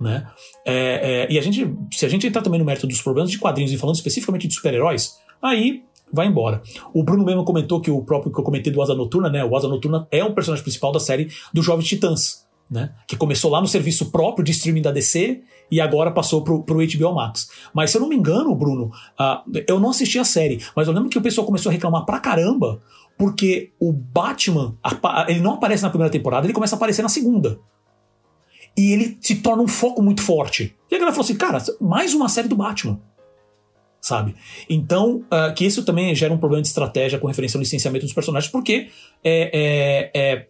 [0.00, 0.26] Né?
[0.66, 3.38] É, é, e a gente, se a gente entrar também no mérito dos problemas de
[3.38, 6.62] quadrinhos e falando especificamente de super-heróis, aí vai embora.
[6.92, 9.44] O Bruno mesmo comentou que o próprio que eu comentei do Asa Noturna, né?
[9.44, 12.43] O Asa Noturna é um personagem principal da série dos Jovens Titãs,
[12.74, 12.92] né?
[13.06, 16.78] Que começou lá no serviço próprio de streaming da DC e agora passou pro, pro
[16.78, 17.48] HBO Max.
[17.72, 20.92] Mas se eu não me engano, Bruno, uh, eu não assisti a série, mas eu
[20.92, 22.82] lembro que o pessoal começou a reclamar pra caramba
[23.16, 24.76] porque o Batman,
[25.28, 27.60] ele não aparece na primeira temporada, ele começa a aparecer na segunda
[28.76, 30.74] e ele se torna um foco muito forte.
[30.90, 33.00] E a galera falou assim, cara, mais uma série do Batman.
[34.00, 34.34] Sabe?
[34.68, 38.12] Então, uh, que isso também gera um problema de estratégia com referência ao licenciamento dos
[38.12, 38.88] personagens, porque
[39.22, 40.46] é, é, é,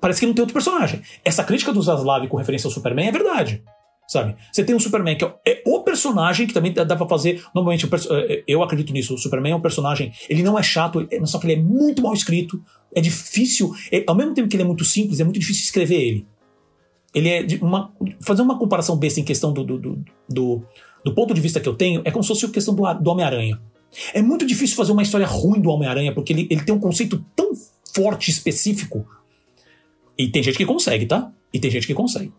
[0.00, 1.02] parece que não tem outro personagem.
[1.24, 3.62] Essa crítica do Zaslav com referência ao Superman é verdade.
[4.08, 4.34] Sabe?
[4.52, 7.44] Você tem um Superman que é o personagem que também dá pra fazer.
[7.54, 9.14] Normalmente, eh, eu acredito nisso.
[9.14, 10.12] O Superman é um personagem.
[10.28, 12.60] Ele não é chato, só que ele é muito mal escrito.
[12.92, 13.72] É difícil.
[13.92, 16.26] É, ao mesmo tempo que ele é muito simples, é muito difícil escrever ele
[17.14, 20.62] ele é uma, fazer uma comparação besta em questão do, do, do, do,
[21.04, 23.10] do ponto de vista que eu tenho, é como se fosse a questão do, do
[23.10, 23.60] Homem-Aranha.
[24.14, 27.24] É muito difícil fazer uma história ruim do Homem-Aranha, porque ele, ele tem um conceito
[27.34, 27.50] tão
[27.92, 29.06] forte, específico.
[30.20, 31.32] E tem gente que consegue, tá?
[31.52, 32.30] E tem gente que consegue.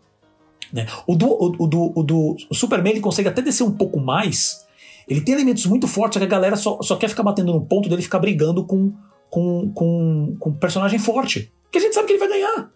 [0.72, 0.86] Né?
[1.04, 1.26] O, do,
[1.58, 4.64] o, do, o do Superman ele consegue até descer um pouco mais.
[5.08, 7.66] Ele tem elementos muito fortes, só que a galera só, só quer ficar batendo no
[7.66, 8.92] ponto dele ficar brigando com,
[9.28, 11.52] com, com, com um personagem forte.
[11.72, 12.70] Que a gente sabe que ele vai ganhar.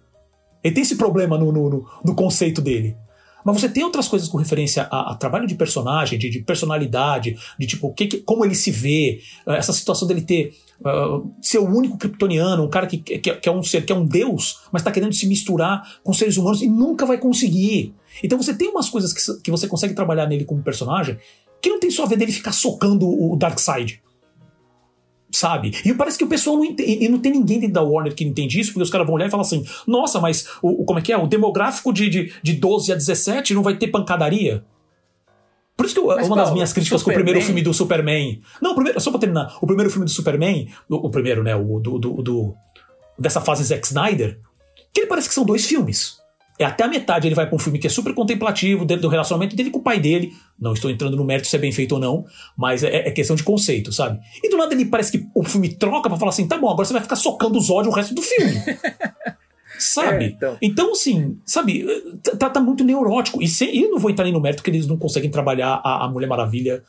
[0.65, 2.97] Ele tem esse problema no, no, no, no conceito dele.
[3.45, 7.37] Mas você tem outras coisas com referência a, a trabalho de personagem, de, de personalidade,
[7.57, 10.53] de tipo, que, que, como ele se vê, essa situação dele ter.
[10.81, 13.97] Uh, ser o único kryptoniano, um cara que, que, que, é um ser, que é
[13.97, 17.95] um deus, mas está querendo se misturar com seres humanos e nunca vai conseguir.
[18.23, 21.19] Então você tem umas coisas que, que você consegue trabalhar nele como personagem
[21.63, 24.03] que não tem só a ver dele ficar socando o Darkseid
[25.31, 25.73] sabe?
[25.85, 28.25] E parece que o pessoal não entende, e não tem ninguém dentro da Warner que
[28.25, 30.99] entende isso, porque os caras vão olhar e falar assim: nossa, mas o, o, como
[30.99, 31.17] é que é?
[31.17, 34.65] O demográfico de, de, de 12 a 17 não vai ter pancadaria?
[35.77, 37.03] Por isso que eu, uma das minhas críticas Superman.
[37.03, 38.41] com o primeiro filme do Superman.
[38.63, 41.55] Não, primeiro, só pra terminar, o primeiro filme do Superman, o, o primeiro, né?
[41.55, 42.55] O do, do, do,
[43.19, 44.41] dessa fase Zack Snyder,
[44.93, 46.17] que ele parece que são dois filmes.
[46.59, 49.09] É até a metade ele vai para um filme que é super contemplativo, dentro do
[49.09, 50.33] relacionamento dele com o pai dele.
[50.59, 52.25] Não estou entrando no mérito se é bem feito ou não,
[52.57, 54.19] mas é, é questão de conceito, sabe?
[54.43, 56.87] E do nada ele parece que o filme troca para falar assim: tá bom, agora
[56.87, 58.55] você vai ficar socando os olhos o resto do filme.
[59.79, 60.25] sabe?
[60.25, 60.59] É, então.
[60.61, 60.93] então.
[60.93, 61.85] assim, sabe,
[62.39, 63.43] tá, tá muito neurótico.
[63.43, 66.05] E, sem, e não vou entrar nem no mérito que eles não conseguem trabalhar a,
[66.05, 66.83] a Mulher Maravilha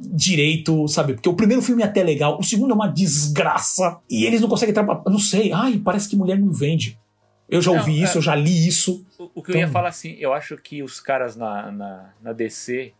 [0.00, 1.14] direito, sabe?
[1.14, 3.98] Porque o primeiro filme é até legal, o segundo é uma desgraça.
[4.08, 5.02] E eles não conseguem trabalhar.
[5.06, 6.98] Não sei, ai, parece que mulher não vende.
[7.48, 9.06] Eu já ouvi não, isso, é, eu já li isso.
[9.18, 9.54] O, o que então...
[9.54, 12.92] eu ia então falar assim, eu acho que os caras na, na, na DC,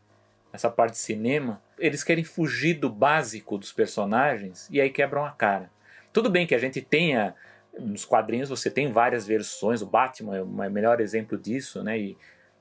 [0.53, 5.31] nessa parte de cinema, eles querem fugir do básico dos personagens e aí quebram a
[5.31, 5.71] cara.
[6.13, 7.35] Tudo bem que a gente tenha.
[7.79, 11.99] Nos quadrinhos você tem várias versões, o Batman é o melhor exemplo disso, né?
[11.99, 12.17] E,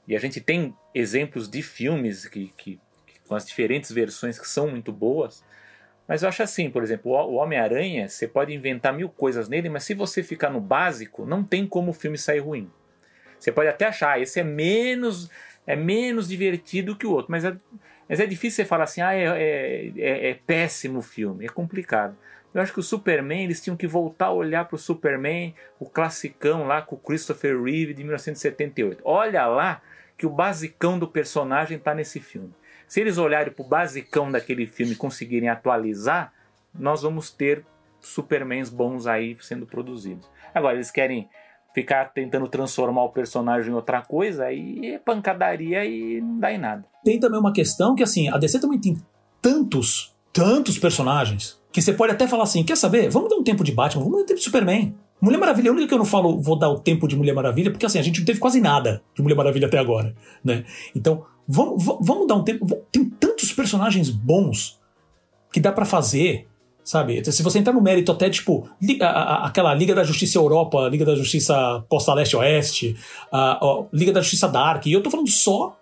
[0.07, 4.47] e a gente tem exemplos de filmes que, que, que, com as diferentes versões que
[4.47, 5.43] são muito boas.
[6.07, 9.83] Mas eu acho assim, por exemplo, o Homem-Aranha, você pode inventar mil coisas nele, mas
[9.83, 12.71] se você ficar no básico, não tem como o filme sair ruim.
[13.37, 15.29] Você pode até achar, ah, esse é menos
[15.67, 17.55] é menos divertido que o outro, mas é,
[18.07, 21.49] mas é difícil você falar assim, ah, é, é, é, é péssimo o filme, é
[21.49, 22.17] complicado.
[22.57, 25.87] Eu acho que o Superman, eles tinham que voltar a olhar para o Superman, o
[25.87, 28.99] classicão lá com o Christopher Reeve de 1978.
[29.05, 29.79] Olha lá
[30.17, 32.51] que o basicão do personagem está nesse filme.
[32.87, 36.33] Se eles olharem para o basicão daquele filme e conseguirem atualizar,
[36.73, 37.63] nós vamos ter
[38.01, 40.27] Supermans bons aí sendo produzidos.
[40.51, 41.29] Agora, eles querem
[41.75, 46.57] ficar tentando transformar o personagem em outra coisa, aí é pancadaria e não dá em
[46.57, 46.83] nada.
[47.03, 48.97] Tem também uma questão que, assim, a DC também tem
[49.39, 53.09] tantos, tantos personagens, que você pode até falar assim: quer saber?
[53.09, 54.95] Vamos dar um tempo de Batman, vamos dar um tempo de Superman.
[55.19, 57.71] Mulher Maravilha, a única que eu não falo vou dar o tempo de Mulher Maravilha,
[57.71, 60.63] porque assim, a gente não teve quase nada de Mulher Maravilha até agora, né?
[60.95, 62.67] Então, vamos, vamos dar um tempo.
[62.91, 64.79] Tem tantos personagens bons
[65.51, 66.47] que dá para fazer,
[66.83, 67.23] sabe?
[67.31, 68.69] Se você entrar no mérito até, tipo,
[69.01, 72.95] a, a, aquela Liga da Justiça Europa, Liga da Justiça Costa Leste-Oeste,
[73.33, 73.59] a,
[73.91, 75.75] Liga da Justiça Dark, e eu tô falando só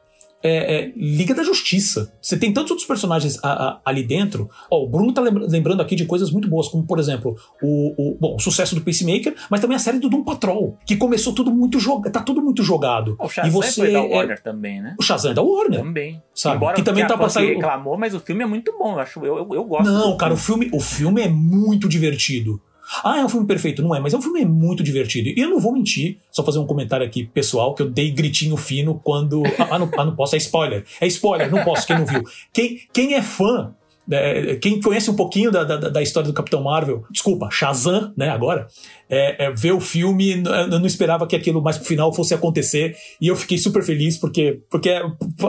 [0.45, 2.13] é, é, Liga da Justiça.
[2.21, 4.47] Você tem tantos outros personagens a, a, ali dentro.
[4.69, 8.17] Ó, o Bruno tá lembrando aqui de coisas muito boas, como por exemplo o, o,
[8.19, 11.51] bom, o sucesso do Peacemaker, mas também a série do Doom Patrol, que começou tudo
[11.51, 13.15] muito jogado, tá tudo muito jogado.
[13.19, 14.95] O Shazam e você, foi da é Warner é, também, né?
[14.99, 15.79] O Shazam é da Warner.
[15.79, 16.21] Também.
[16.33, 16.57] Sabe?
[16.57, 17.47] Embora que também tá passando.
[17.47, 18.93] reclamou, mas o filme é muito bom.
[18.93, 19.91] Eu acho, eu, eu, eu gosto.
[19.91, 22.61] Não, cara, o filme, o filme é muito divertido.
[23.03, 23.81] Ah, é um filme perfeito.
[23.81, 25.29] Não é, mas é um filme muito divertido.
[25.29, 28.57] E eu não vou mentir, só fazer um comentário aqui pessoal, que eu dei gritinho
[28.57, 29.43] fino quando.
[29.67, 30.86] Ah, não, ah, não posso, é spoiler.
[31.01, 32.23] É spoiler, não posso, quem não viu.
[32.53, 33.73] Quem, quem é fã
[34.11, 38.29] é, quem conhece um pouquinho da, da, da, história do Capitão Marvel, desculpa, Shazam, né,
[38.29, 38.67] agora,
[39.09, 42.95] é, é, vê o filme, eu não esperava que aquilo mais pro final fosse acontecer,
[43.19, 45.01] e eu fiquei super feliz porque, porque é,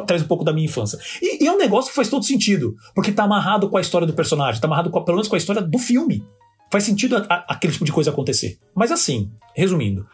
[0.07, 0.99] traz um pouco da minha infância.
[1.21, 4.07] E, e, é um negócio que faz todo sentido, porque tá amarrado com a história
[4.07, 6.25] do personagem, tá amarrado com, pelo menos com a história do filme.
[6.71, 8.59] Faz sentido a, a, aquele tipo de coisa acontecer.
[8.75, 10.07] Mas assim, resumindo,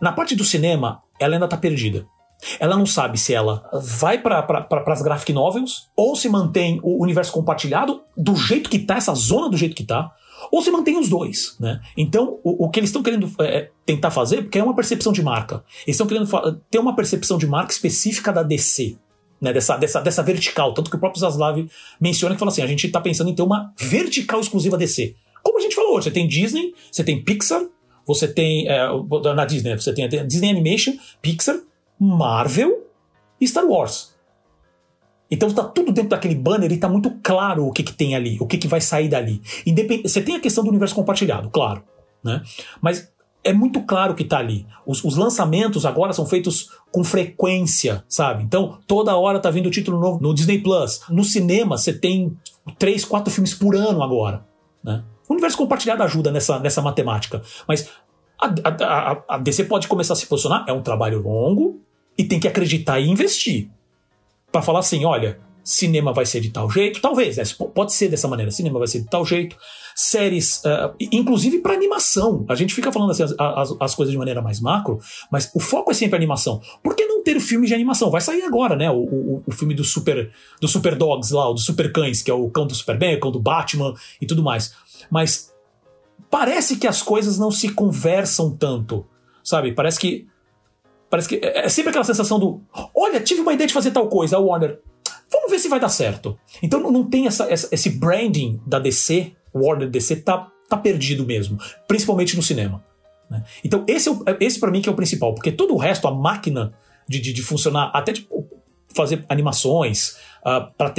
[0.00, 2.06] na parte do cinema, ela ainda tá perdida.
[2.60, 7.02] Ela não sabe se ela vai para pra, as graphic novels ou se mantém o
[7.02, 10.12] universo compartilhado do jeito que tá, essa zona do jeito que tá,
[10.52, 11.80] ou se mantém os dois, né?
[11.96, 15.22] Então, o, o que eles estão querendo é, tentar fazer, porque é uma percepção de
[15.22, 16.28] marca, eles estão querendo
[16.70, 18.98] ter uma percepção de marca específica da DC,
[19.40, 20.74] né, dessa, dessa, dessa vertical.
[20.74, 21.66] Tanto que o próprio Zaslav
[22.00, 25.16] menciona que fala assim: a gente está pensando em ter uma vertical exclusiva DC.
[25.46, 27.64] Como a gente falou, você tem Disney, você tem Pixar,
[28.04, 28.66] você tem.
[28.66, 28.88] É,
[29.32, 31.60] na Disney, né, você tem Disney Animation, Pixar,
[32.00, 32.84] Marvel
[33.40, 34.12] e Star Wars.
[35.30, 38.36] Então tá tudo dentro daquele banner e tá muito claro o que, que tem ali,
[38.40, 39.40] o que, que vai sair dali.
[39.64, 40.02] Independ...
[40.02, 41.84] Você tem a questão do universo compartilhado, claro.
[42.24, 42.42] Né?
[42.80, 43.08] Mas
[43.44, 44.66] é muito claro que tá ali.
[44.84, 48.42] Os, os, lançamentos agora são feitos com frequência, sabe?
[48.42, 51.02] Então, toda hora tá vindo título novo no Disney Plus.
[51.08, 52.36] No cinema, você tem
[52.80, 54.44] três, quatro filmes por ano agora.
[54.82, 55.04] Né?
[55.28, 57.42] O universo compartilhado ajuda nessa, nessa matemática.
[57.66, 57.88] Mas
[58.40, 58.48] a,
[58.84, 60.64] a, a, DC pode começar a se posicionar.
[60.68, 61.80] É um trabalho longo,
[62.16, 63.68] e tem que acreditar e investir.
[64.50, 67.42] Para falar assim, olha, cinema vai ser de tal jeito, talvez, né?
[67.74, 69.56] pode ser dessa maneira, cinema vai ser de tal jeito,
[69.94, 72.44] séries, uh, inclusive para animação.
[72.48, 75.00] A gente fica falando assim, as, as, as, coisas de maneira mais macro,
[75.30, 76.60] mas o foco é sempre animação.
[76.82, 78.10] Por que não ter filme de animação?
[78.10, 78.90] Vai sair agora, né?
[78.90, 82.30] O, o, o filme do Super, do Super Dogs lá, o do Super Cães, que
[82.30, 84.72] é o cão do Superman, o cão do Batman e tudo mais.
[85.10, 85.54] Mas
[86.30, 89.06] parece que as coisas não se conversam tanto,
[89.42, 89.72] sabe?
[89.72, 90.28] Parece que
[91.08, 92.60] Parece que é, é sempre aquela sensação do:
[92.94, 94.80] olha, tive uma ideia de fazer tal coisa, a Warner.
[95.30, 96.38] Vamos ver se vai dar certo.
[96.62, 101.58] Então não tem essa, essa, esse branding da DC, Warner DC, tá, tá perdido mesmo,
[101.88, 102.84] principalmente no cinema.
[103.28, 103.42] Né?
[103.64, 106.14] Então esse, é, esse para mim que é o principal, porque todo o resto, a
[106.14, 106.72] máquina
[107.08, 108.28] de, de, de funcionar, até de
[108.96, 110.90] fazer animações uh, para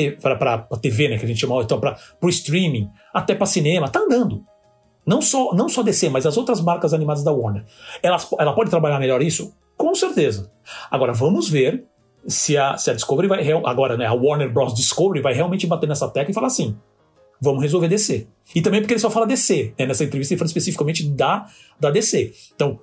[0.79, 4.45] TV, né, que a gente chama, então para o streaming, até para cinema, tá andando.
[5.05, 7.65] Não só, não só DC, mas as outras marcas animadas da Warner.
[8.03, 9.53] Ela, ela pode trabalhar melhor isso?
[9.77, 10.51] Com certeza.
[10.91, 11.85] Agora vamos ver
[12.27, 13.51] se a, se a Discovery vai.
[13.65, 14.73] Agora, né, a Warner Bros.
[14.73, 16.77] Discovery vai realmente bater nessa tecla e falar assim:
[17.39, 18.27] vamos resolver DC.
[18.53, 19.73] E também porque ele só fala DC.
[19.79, 21.47] Né, nessa entrevista ele fala especificamente da,
[21.79, 22.33] da DC.
[22.53, 22.79] Então,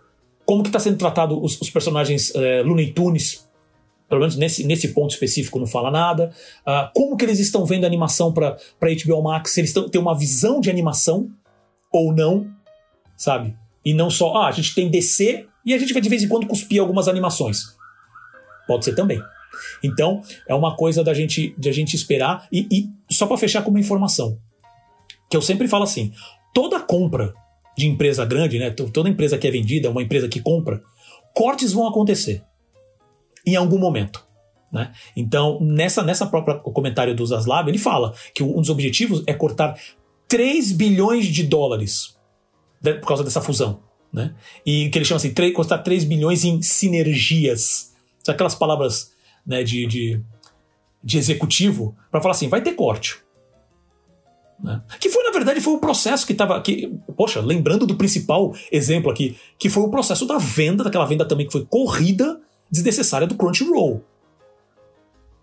[0.47, 3.47] como que está sendo tratado os, os personagens é, Looney Tunes
[4.15, 6.33] pelo menos nesse, nesse ponto específico não fala nada.
[6.65, 9.51] Uh, como que eles estão vendo a animação para HBO Max?
[9.51, 11.29] Se eles têm uma visão de animação
[11.93, 12.49] ou não,
[13.17, 13.57] sabe?
[13.85, 16.29] E não só, ah, a gente tem DC e a gente vai de vez em
[16.29, 17.75] quando cuspir algumas animações.
[18.69, 19.21] Pode ser também.
[19.83, 22.47] Então, é uma coisa da gente, de a gente esperar.
[22.53, 24.39] E, e só para fechar com uma informação,
[25.29, 26.13] que eu sempre falo assim:
[26.55, 27.35] toda compra
[27.77, 28.71] de empresa grande, né?
[28.71, 30.81] Toda empresa que é vendida, uma empresa que compra,
[31.35, 32.45] cortes vão acontecer
[33.47, 34.25] em algum momento.
[34.73, 34.93] Né?
[35.17, 39.79] Então, nessa, nessa própria comentário do Zaslav, ele fala que um dos objetivos é cortar
[40.27, 42.17] 3 bilhões de dólares
[42.83, 43.81] por causa dessa fusão.
[44.13, 44.35] Né?
[44.67, 47.93] E que ele chama assim, custar 3 bilhões em sinergias.
[48.23, 49.13] São aquelas palavras
[49.47, 50.21] né, de, de,
[51.03, 53.19] de executivo para falar assim, vai ter corte.
[54.63, 54.81] Né?
[55.01, 56.61] Que foi, na verdade, foi o processo que estava.
[56.61, 61.25] Que, poxa, lembrando do principal exemplo aqui, que foi o processo da venda, daquela venda
[61.25, 62.41] também que foi corrida
[62.71, 64.03] desnecessária do Crunchyroll.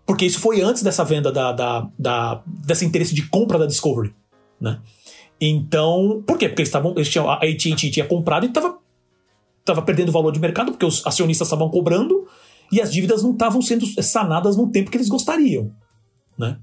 [0.06, 4.14] Porque isso foi antes dessa venda da, da, da desse interesse de compra da Discovery.
[4.60, 4.80] Né?
[5.40, 6.48] Então, por quê?
[6.48, 8.78] Porque eles estavam, eles tinham, a AT&T tinha comprado e estava
[9.64, 12.26] tava perdendo valor de mercado porque os acionistas estavam cobrando
[12.70, 15.72] e as dívidas não estavam sendo sanadas no tempo que eles gostariam,
[16.38, 16.58] né?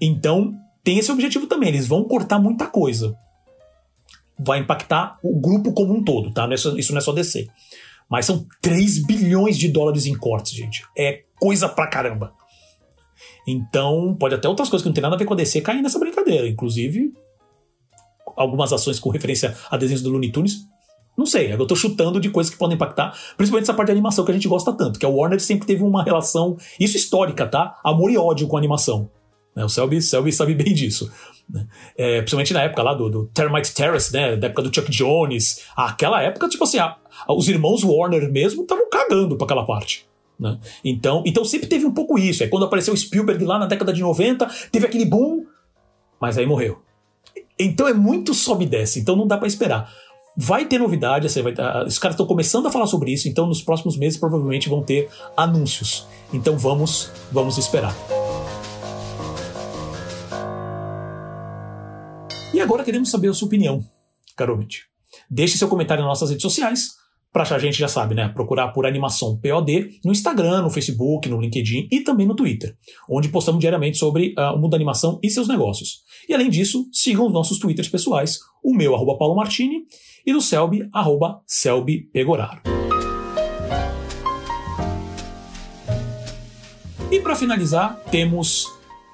[0.00, 3.16] Então, tem esse objetivo também, eles vão cortar muita coisa.
[4.38, 6.48] Vai impactar o grupo como um todo, tá?
[6.52, 7.48] Isso, isso não é só DC.
[8.12, 10.84] Mas são 3 bilhões de dólares em cortes, gente.
[10.94, 12.34] É coisa pra caramba.
[13.48, 15.80] Então, pode até outras coisas que não tem nada a ver com a DC cair
[15.80, 16.46] nessa brincadeira.
[16.46, 17.10] Inclusive,
[18.36, 20.58] algumas ações com referência a desenhos do Looney Tunes.
[21.16, 24.26] Não sei, eu tô chutando de coisas que podem impactar, principalmente essa parte de animação
[24.26, 27.78] que a gente gosta tanto, que a Warner sempre teve uma relação, isso histórica, tá?
[27.82, 29.10] Amor e ódio com a animação.
[29.54, 29.64] Né?
[29.64, 31.10] O Selby, Selby sabe bem disso.
[31.48, 31.66] Né?
[31.96, 34.36] É, principalmente na época lá do, do Termite Terrace, né?
[34.36, 35.62] Da época do Chuck Jones.
[35.76, 36.96] Aquela época, tipo assim, a,
[37.28, 40.06] os irmãos Warner mesmo estavam cagando pra aquela parte.
[40.38, 40.58] Né?
[40.84, 42.42] Então, então sempre teve um pouco isso.
[42.42, 45.44] É quando apareceu Spielberg lá na década de 90, teve aquele boom,
[46.20, 46.80] mas aí morreu.
[47.58, 49.92] Então é muito sobe e desce, então não dá para esperar.
[50.36, 53.46] Vai ter novidade, assim, vai, uh, os caras estão começando a falar sobre isso, então
[53.46, 56.06] nos próximos meses provavelmente vão ter anúncios.
[56.32, 57.94] Então vamos, vamos esperar.
[62.52, 63.84] E agora queremos saber a sua opinião,
[64.48, 64.86] ouvinte.
[65.30, 67.01] Deixe seu comentário nas nossas redes sociais
[67.32, 68.28] para achar a gente já sabe, né?
[68.28, 72.76] Procurar por Animação POD no Instagram, no Facebook, no LinkedIn e também no Twitter,
[73.08, 76.02] onde postamos diariamente sobre uh, o mundo da animação e seus negócios.
[76.28, 79.86] E além disso, sigam os nossos Twitters pessoais, o meu, arroba Paulo Martini,
[80.26, 82.60] e do Selby, arroba Selby Pegoraro.
[87.10, 88.66] E para finalizar, temos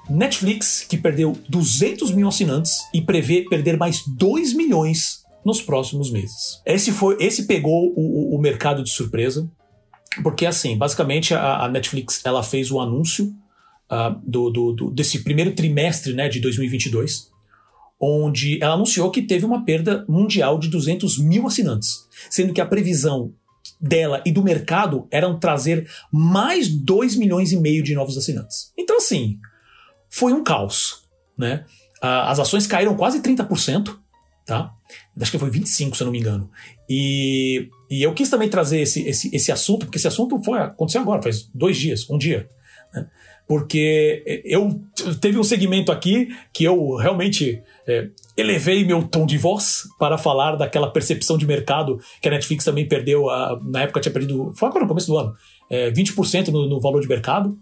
[0.09, 6.61] Netflix, que perdeu 200 mil assinantes e prevê perder mais 2 milhões nos próximos meses.
[6.65, 9.49] Esse foi, esse pegou o, o mercado de surpresa,
[10.21, 13.33] porque assim, basicamente a, a Netflix ela fez o anúncio
[13.91, 17.29] uh, do, do, do, desse primeiro trimestre né, de 2022,
[17.99, 22.65] onde ela anunciou que teve uma perda mundial de 200 mil assinantes, sendo que a
[22.65, 23.33] previsão
[23.79, 28.73] dela e do mercado eram trazer mais 2 milhões e meio de novos assinantes.
[28.77, 29.37] Então, assim,
[30.09, 31.03] foi um caos.
[31.37, 31.65] Né?
[32.01, 33.95] Uh, as ações caíram quase 30%,
[34.49, 34.73] tá?
[35.21, 36.49] Acho que foi 25, se eu não me engano.
[36.89, 41.01] E, e eu quis também trazer esse, esse, esse assunto, porque esse assunto foi aconteceu
[41.01, 42.49] agora, faz dois dias, um dia.
[42.93, 43.07] Né?
[43.47, 44.79] porque eu
[45.19, 50.55] teve um segmento aqui que eu realmente é, elevei meu tom de voz para falar
[50.55, 54.69] daquela percepção de mercado que a Netflix também perdeu, a, na época tinha perdido, foi
[54.69, 55.33] agora no começo do ano,
[55.67, 57.57] é, 20% no, no valor de mercado,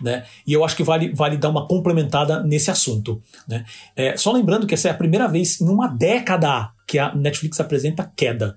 [0.00, 0.24] né?
[0.46, 3.22] E eu acho que vale, vale dar uma complementada nesse assunto.
[3.46, 3.64] Né?
[3.96, 7.60] É, só lembrando que essa é a primeira vez em uma década que a Netflix
[7.60, 8.56] apresenta queda.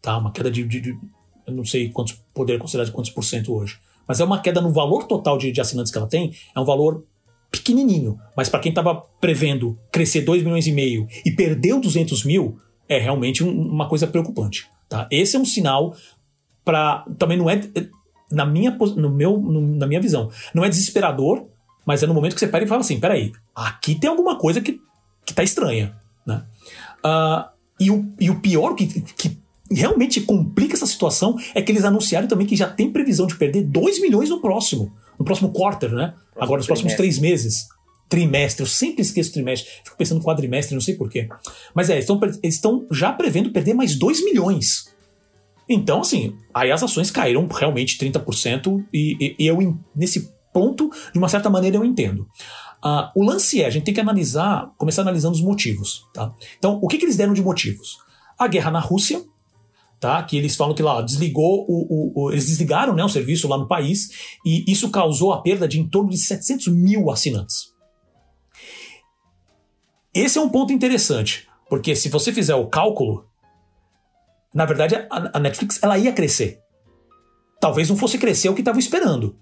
[0.00, 0.16] Tá?
[0.18, 0.98] Uma queda de, de, de
[1.46, 3.78] eu não sei quantos poder considerar de quantos por cento hoje.
[4.06, 6.64] Mas é uma queda no valor total de, de assinantes que ela tem, é um
[6.64, 7.04] valor
[7.50, 8.18] pequenininho.
[8.36, 12.58] Mas para quem estava prevendo crescer 2 milhões e meio e perdeu 200 mil,
[12.88, 14.68] é realmente um, uma coisa preocupante.
[14.88, 15.08] Tá?
[15.10, 15.94] Esse é um sinal
[16.64, 17.04] para.
[17.18, 17.60] Também não é.
[18.30, 21.46] Na minha, no meu, no, na minha visão, não é desesperador,
[21.84, 24.60] mas é no momento que você pega e fala assim: peraí, aqui tem alguma coisa
[24.60, 24.80] que,
[25.24, 25.96] que tá estranha.
[26.26, 26.42] Né?
[27.04, 27.48] Uh,
[27.78, 29.38] e, o, e o pior que, que
[29.70, 33.62] realmente complica essa situação é que eles anunciaram também que já tem previsão de perder
[33.62, 36.08] 2 milhões no próximo, no próximo quarter, né?
[36.08, 37.68] Próximo Agora, nos próximos três meses.
[38.08, 41.28] Trimestre, eu sempre esqueço trimestre, fico pensando quadrimestre, não sei porquê.
[41.74, 42.08] Mas é, eles
[42.44, 44.94] estão já prevendo perder mais 2 milhões.
[45.68, 51.18] Então, assim, aí as ações caíram realmente 30%, e, e, e eu, nesse ponto, de
[51.18, 52.22] uma certa maneira, eu entendo.
[52.84, 56.06] Uh, o lance é, a gente tem que analisar, começar analisando os motivos.
[56.14, 56.32] Tá?
[56.58, 57.98] Então, o que, que eles deram de motivos?
[58.38, 59.24] A guerra na Rússia,
[59.98, 60.22] tá?
[60.22, 63.58] Que eles falam que lá desligou o, o, o, eles desligaram né, o serviço lá
[63.58, 67.74] no país e isso causou a perda de em torno de 700 mil assinantes.
[70.14, 73.25] Esse é um ponto interessante, porque se você fizer o cálculo,
[74.56, 76.60] na verdade a, Netflix ela ia crescer.
[77.60, 79.38] Talvez não fosse crescer o que estava esperando.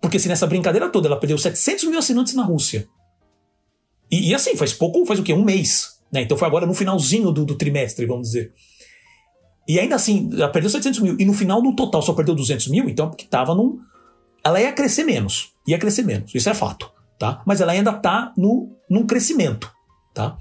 [0.00, 2.88] Porque se nessa brincadeira toda ela perdeu 700 mil assinantes na Rússia.
[4.08, 5.32] E, e assim, faz pouco, faz o quê?
[5.32, 5.98] Um mês.
[6.12, 6.22] Né?
[6.22, 8.52] Então foi agora no finalzinho do, do trimestre, vamos dizer.
[9.66, 11.16] E ainda assim, ela perdeu 700 mil.
[11.18, 12.88] E no final, no total, só perdeu 200 mil.
[12.88, 13.80] Então, porque tava num.
[14.44, 15.52] Ela ia crescer menos.
[15.66, 16.32] Ia crescer menos.
[16.32, 16.92] Isso é fato.
[17.18, 17.42] Tá?
[17.44, 19.72] Mas ela ainda tá no, num crescimento.
[20.12, 20.36] Tá?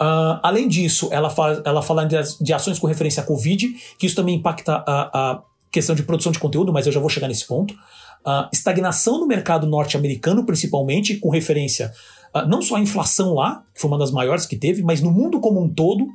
[0.00, 3.68] Uh, além disso, ela, fala, ela fala de, de, ações com referência à Covid,
[3.98, 5.42] que isso também impacta a, a
[5.72, 7.74] questão de produção de conteúdo, mas eu já vou chegar nesse ponto.
[7.74, 11.92] Uh, estagnação no mercado norte-americano, principalmente, com referência
[12.34, 15.10] uh, não só à inflação lá, que foi uma das maiores que teve, mas no
[15.10, 16.06] mundo como um todo,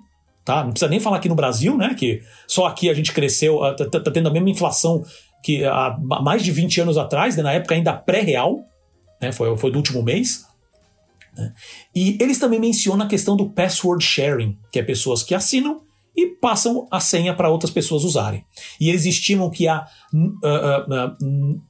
[0.46, 0.64] tá?
[0.64, 1.94] Não precisa nem falar aqui no Brasil, né?
[1.94, 5.04] Que só aqui a gente cresceu, tá, tá, tá tendo a mesma inflação
[5.44, 7.44] que há mais de 20 anos atrás, né?
[7.44, 8.62] na época ainda pré-real,
[9.22, 9.32] né?
[9.34, 10.46] Foi, foi do último mês.
[11.36, 11.54] Né?
[11.96, 15.82] E eles também mencionam a questão do password sharing, que é pessoas que assinam
[16.16, 18.46] e passam a senha para outras pessoas usarem.
[18.80, 21.62] E eles estimam que há, uh, uh, uh,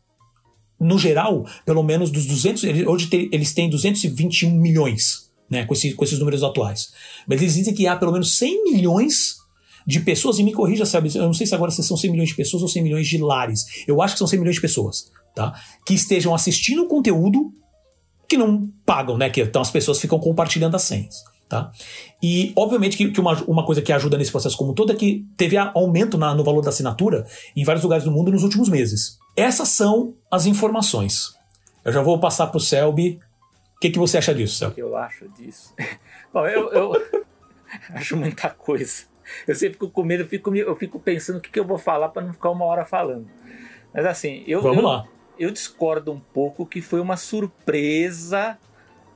[0.80, 6.04] no geral, pelo menos dos 200, hoje eles têm 221 milhões né, com, esse, com
[6.04, 6.92] esses números atuais.
[7.28, 9.38] Mas eles dizem que há pelo menos 100 milhões
[9.86, 11.12] de pessoas, e me corrija, sabe?
[11.14, 13.66] Eu não sei se agora são 100 milhões de pessoas ou 100 milhões de lares.
[13.86, 15.54] Eu acho que são 100 milhões de pessoas, tá?
[15.86, 17.52] Que estejam assistindo o conteúdo
[18.28, 19.30] que não pagam, né?
[19.30, 21.24] Que, então as pessoas ficam compartilhando as senhas.
[21.50, 21.72] Tá?
[22.22, 25.24] E, obviamente, que, que uma, uma, coisa que ajuda nesse processo como todo é que
[25.38, 29.20] teve aumento na, no valor da assinatura em vários lugares do mundo nos últimos meses.
[29.36, 31.36] Essas são as informações.
[31.86, 33.20] Eu já vou passar para o Selby
[33.84, 34.70] que, que você acha disso, Céu?
[34.70, 35.74] O que eu acho disso?
[36.32, 36.94] Bom, eu, eu
[37.92, 39.04] acho muita coisa.
[39.46, 41.78] Eu sempre fico com medo, eu fico, eu fico pensando o que, que eu vou
[41.78, 43.28] falar para não ficar uma hora falando.
[43.94, 45.06] Mas assim, eu, Vamos eu, lá.
[45.44, 48.58] Eu discordo um pouco que foi uma surpresa,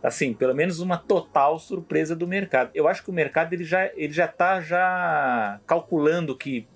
[0.01, 2.71] assim, pelo menos uma total surpresa do mercado.
[2.73, 6.67] Eu acho que o mercado ele já ele já está já calculando que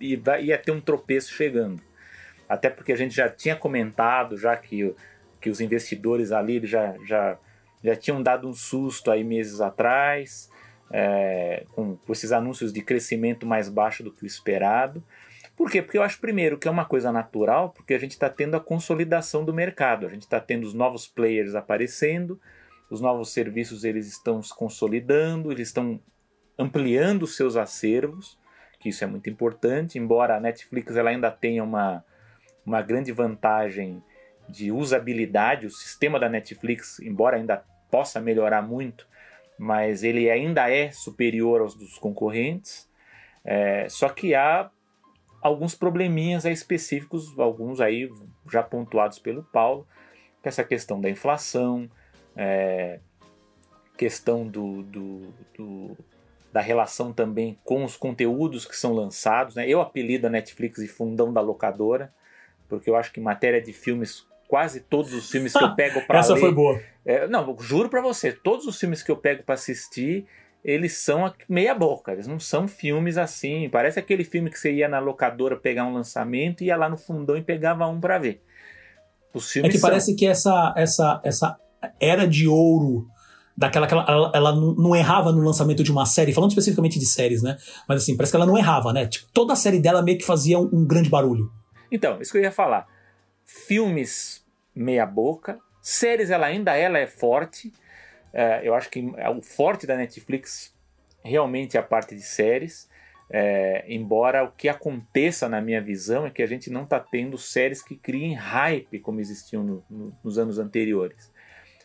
[0.00, 1.82] ia ter um tropeço chegando.
[2.48, 4.94] Até porque a gente já tinha comentado já que
[5.40, 7.38] que os investidores ali já, já,
[7.82, 10.50] já tinham dado um susto aí meses atrás,
[10.90, 15.02] é, com, com esses anúncios de crescimento mais baixo do que o esperado.
[15.58, 15.82] Por quê?
[15.82, 18.60] Porque eu acho, primeiro, que é uma coisa natural, porque a gente está tendo a
[18.60, 22.40] consolidação do mercado, a gente está tendo os novos players aparecendo,
[22.88, 26.00] os novos serviços eles estão se consolidando, eles estão
[26.56, 28.38] ampliando os seus acervos,
[28.78, 32.04] que isso é muito importante, embora a Netflix ela ainda tenha uma,
[32.64, 34.00] uma grande vantagem
[34.48, 35.66] de usabilidade.
[35.66, 39.08] O sistema da Netflix, embora ainda possa melhorar muito,
[39.58, 42.88] mas ele ainda é superior aos dos concorrentes.
[43.44, 44.70] É, só que há
[45.40, 48.10] alguns probleminhas específicos, alguns aí
[48.50, 49.86] já pontuados pelo Paulo,
[50.42, 51.88] que é essa questão da inflação,
[52.36, 53.00] é,
[53.96, 55.96] questão do, do, do,
[56.52, 59.56] da relação também com os conteúdos que são lançados.
[59.56, 59.68] Né?
[59.68, 62.12] Eu apelido a Netflix de fundão da locadora,
[62.68, 66.20] porque eu acho que matéria de filmes quase todos os filmes que eu pego para
[66.20, 66.80] Essa foi boa.
[67.04, 70.26] É, não, juro para você, todos os filmes que eu pego para assistir,
[70.64, 73.68] eles são meia boca, eles não são filmes assim.
[73.70, 77.36] Parece aquele filme que você ia na locadora pegar um lançamento, ia lá no fundão
[77.36, 78.42] e pegava um para ver.
[79.32, 79.88] Os filmes é que são.
[79.88, 81.58] parece que essa, essa, essa
[82.00, 83.06] era de ouro
[83.56, 87.42] daquela que ela, ela, não errava no lançamento de uma série, falando especificamente de séries,
[87.42, 87.56] né?
[87.88, 89.06] Mas assim, parece que ela não errava, né?
[89.06, 91.50] Tipo, toda a série dela meio que fazia um, um grande barulho.
[91.90, 92.86] Então, isso que eu ia falar.
[93.44, 94.44] Filmes
[94.74, 97.72] meia boca, séries ela ainda ela é forte.
[98.32, 99.00] É, eu acho que
[99.36, 100.74] o forte da Netflix
[101.24, 102.88] realmente é a parte de séries.
[103.30, 107.36] É, embora o que aconteça na minha visão é que a gente não está tendo
[107.36, 111.32] séries que criem hype como existiam no, no, nos anos anteriores.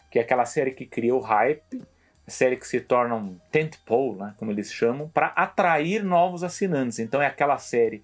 [0.10, 1.82] Que é aquela série que criou hype,
[2.28, 7.00] série que se torna um tentpole, né, como eles chamam, para atrair novos assinantes.
[7.00, 8.04] Então é aquela série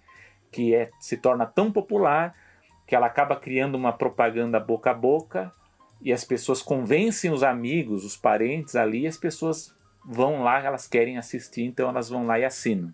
[0.51, 2.35] que é, se torna tão popular
[2.85, 5.53] que ela acaba criando uma propaganda boca a boca
[6.01, 9.75] e as pessoas convencem os amigos, os parentes ali, e as pessoas
[10.05, 12.93] vão lá, elas querem assistir, então elas vão lá e assinam.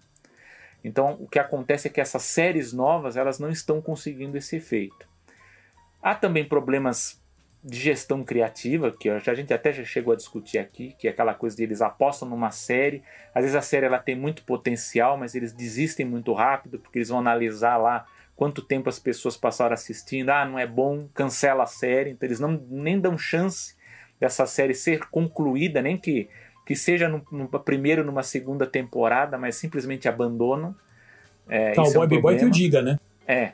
[0.84, 5.08] Então o que acontece é que essas séries novas elas não estão conseguindo esse efeito.
[6.02, 7.20] Há também problemas
[7.64, 11.34] de gestão criativa, que a gente até já chegou a discutir aqui, que é aquela
[11.34, 13.02] coisa de eles apostam numa série,
[13.34, 17.10] às vezes a série ela tem muito potencial, mas eles desistem muito rápido, porque eles
[17.10, 18.06] vão analisar lá
[18.36, 22.40] quanto tempo as pessoas passaram assistindo, ah, não é bom, cancela a série, então eles
[22.40, 23.76] não nem dão chance
[24.20, 26.30] dessa série ser concluída, nem que,
[26.66, 30.76] que seja no, no primeiro, numa segunda temporada, mas simplesmente abandonam.
[31.48, 33.00] É, Tá, o isso é um Boy que o diga, né?
[33.28, 33.54] É.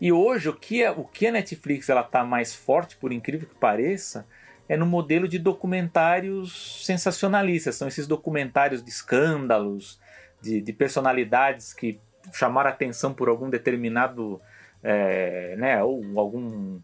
[0.00, 3.48] E hoje o que a, o que a Netflix ela tá mais forte, por incrível
[3.48, 4.26] que pareça,
[4.68, 7.74] é no modelo de documentários sensacionalistas.
[7.76, 9.98] São esses documentários de escândalos,
[10.40, 11.98] de, de personalidades que
[12.32, 14.40] chamaram atenção por algum determinado,
[14.82, 16.80] é, né, ou algum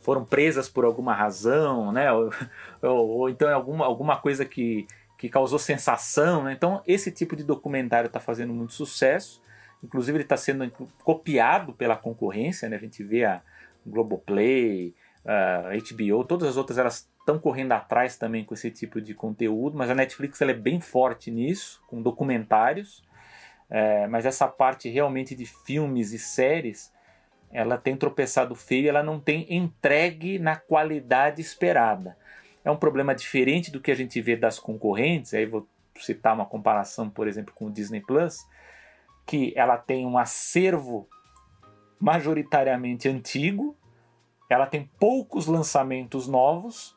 [0.00, 2.30] foram presas por alguma razão, né, ou,
[2.82, 4.86] ou, ou então é alguma, alguma coisa que,
[5.18, 6.44] que causou sensação.
[6.44, 6.52] Né?
[6.52, 9.42] Então esse tipo de documentário está fazendo muito sucesso.
[9.82, 10.68] Inclusive ele está sendo
[11.04, 12.76] copiado pela concorrência, né?
[12.76, 13.40] A gente vê a
[13.86, 14.92] Globoplay,
[15.24, 19.76] a HBO, todas as outras elas estão correndo atrás também com esse tipo de conteúdo,
[19.76, 23.04] mas a Netflix ela é bem forte nisso, com documentários.
[23.70, 26.92] É, mas essa parte realmente de filmes e séries,
[27.50, 32.16] ela tem tropeçado feio, ela não tem entregue na qualidade esperada.
[32.64, 35.34] É um problema diferente do que a gente vê das concorrentes.
[35.34, 35.66] Aí vou
[35.96, 38.46] citar uma comparação, por exemplo, com o Disney Plus
[39.28, 41.06] que ela tem um acervo
[42.00, 43.76] majoritariamente antigo,
[44.48, 46.96] ela tem poucos lançamentos novos,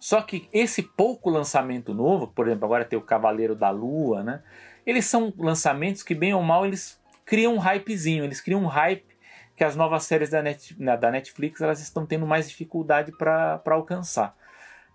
[0.00, 4.42] só que esse pouco lançamento novo, por exemplo, agora tem o Cavaleiro da Lua, né?
[4.86, 9.14] Eles são lançamentos que, bem ou mal, eles criam um hypezinho, eles criam um hype
[9.56, 14.36] que as novas séries da, Net, da Netflix elas estão tendo mais dificuldade para alcançar.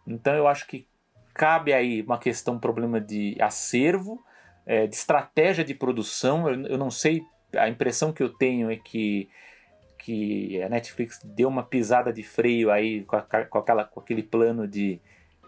[0.05, 0.87] Então eu acho que
[1.33, 4.21] cabe aí uma questão, um problema de acervo,
[4.65, 6.49] é, de estratégia de produção.
[6.49, 7.23] Eu, eu, não sei,
[7.55, 9.29] a impressão que eu tenho é que,
[9.97, 14.23] que a Netflix deu uma pisada de freio aí com, a, com, aquela, com aquele
[14.23, 14.99] plano de,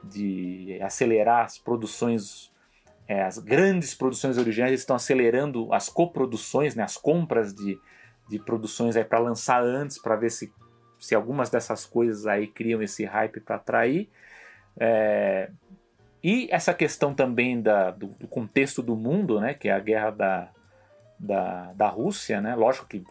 [0.04, 2.51] de acelerar as produções,
[3.12, 7.78] é, as grandes produções originais, estão acelerando as coproduções, né, as compras de,
[8.30, 10.50] de produções para lançar antes, para ver se,
[10.98, 14.10] se algumas dessas coisas aí criam esse hype para atrair.
[14.80, 15.50] É,
[16.24, 20.12] e essa questão também da, do, do, contexto do mundo, né, que é a guerra
[20.12, 20.50] da,
[21.20, 23.04] da, da Rússia, né, lógico que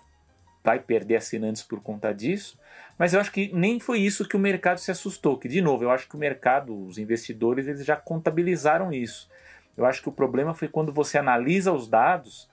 [0.64, 2.58] vai perder assinantes por conta disso,
[2.96, 5.84] mas eu acho que nem foi isso que o mercado se assustou, que de novo,
[5.84, 9.28] eu acho que o mercado, os investidores, eles já contabilizaram isso.
[9.76, 12.48] Eu acho que o problema foi quando você analisa os dados,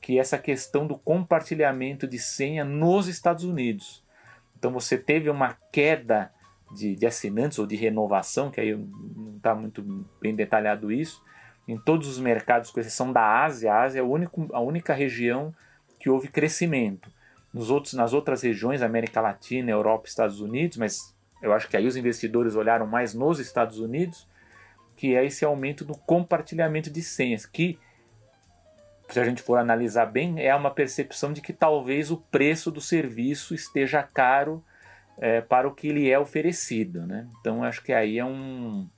[0.00, 4.04] que essa questão do compartilhamento de senha nos Estados Unidos.
[4.58, 6.32] Então você teve uma queda
[6.72, 9.82] de, de, assinantes ou de renovação, que aí não está muito
[10.20, 11.22] bem detalhado isso,
[11.68, 13.72] em todos os mercados, com exceção da Ásia.
[13.72, 15.54] A Ásia é a, único, a única região
[15.98, 17.10] que houve crescimento.
[17.52, 21.86] Nos outros, nas outras regiões, América Latina, Europa, Estados Unidos, mas eu acho que aí
[21.86, 24.26] os investidores olharam mais nos Estados Unidos,
[25.02, 27.76] que é esse aumento do compartilhamento de senhas, que,
[29.08, 32.80] se a gente for analisar bem, é uma percepção de que talvez o preço do
[32.80, 34.64] serviço esteja caro
[35.18, 37.26] é, para o que lhe é oferecido, né?
[37.40, 38.88] Então acho que aí é um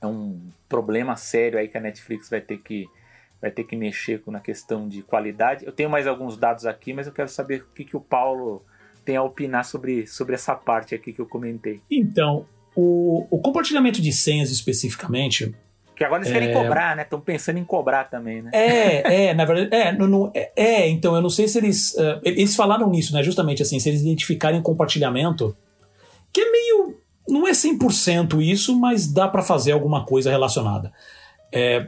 [0.00, 2.88] é um problema sério aí que a Netflix vai ter que
[3.40, 5.66] vai ter que mexer na questão de qualidade.
[5.66, 8.64] Eu tenho mais alguns dados aqui, mas eu quero saber o que, que o Paulo
[9.04, 11.82] tem a opinar sobre, sobre essa parte aqui que eu comentei.
[11.90, 15.54] Então, o, o compartilhamento de senhas especificamente
[16.02, 16.38] que agora eles é...
[16.38, 17.02] querem cobrar, né?
[17.02, 18.50] Estão pensando em cobrar também, né?
[18.52, 21.94] É, é, na verdade, é, não, não, é, é, então eu não sei se eles.
[21.94, 23.22] Uh, eles falaram nisso, né?
[23.22, 25.56] Justamente assim, se eles identificarem compartilhamento,
[26.32, 26.98] que é meio.
[27.28, 30.92] Não é 100% isso, mas dá para fazer alguma coisa relacionada.
[31.52, 31.86] É,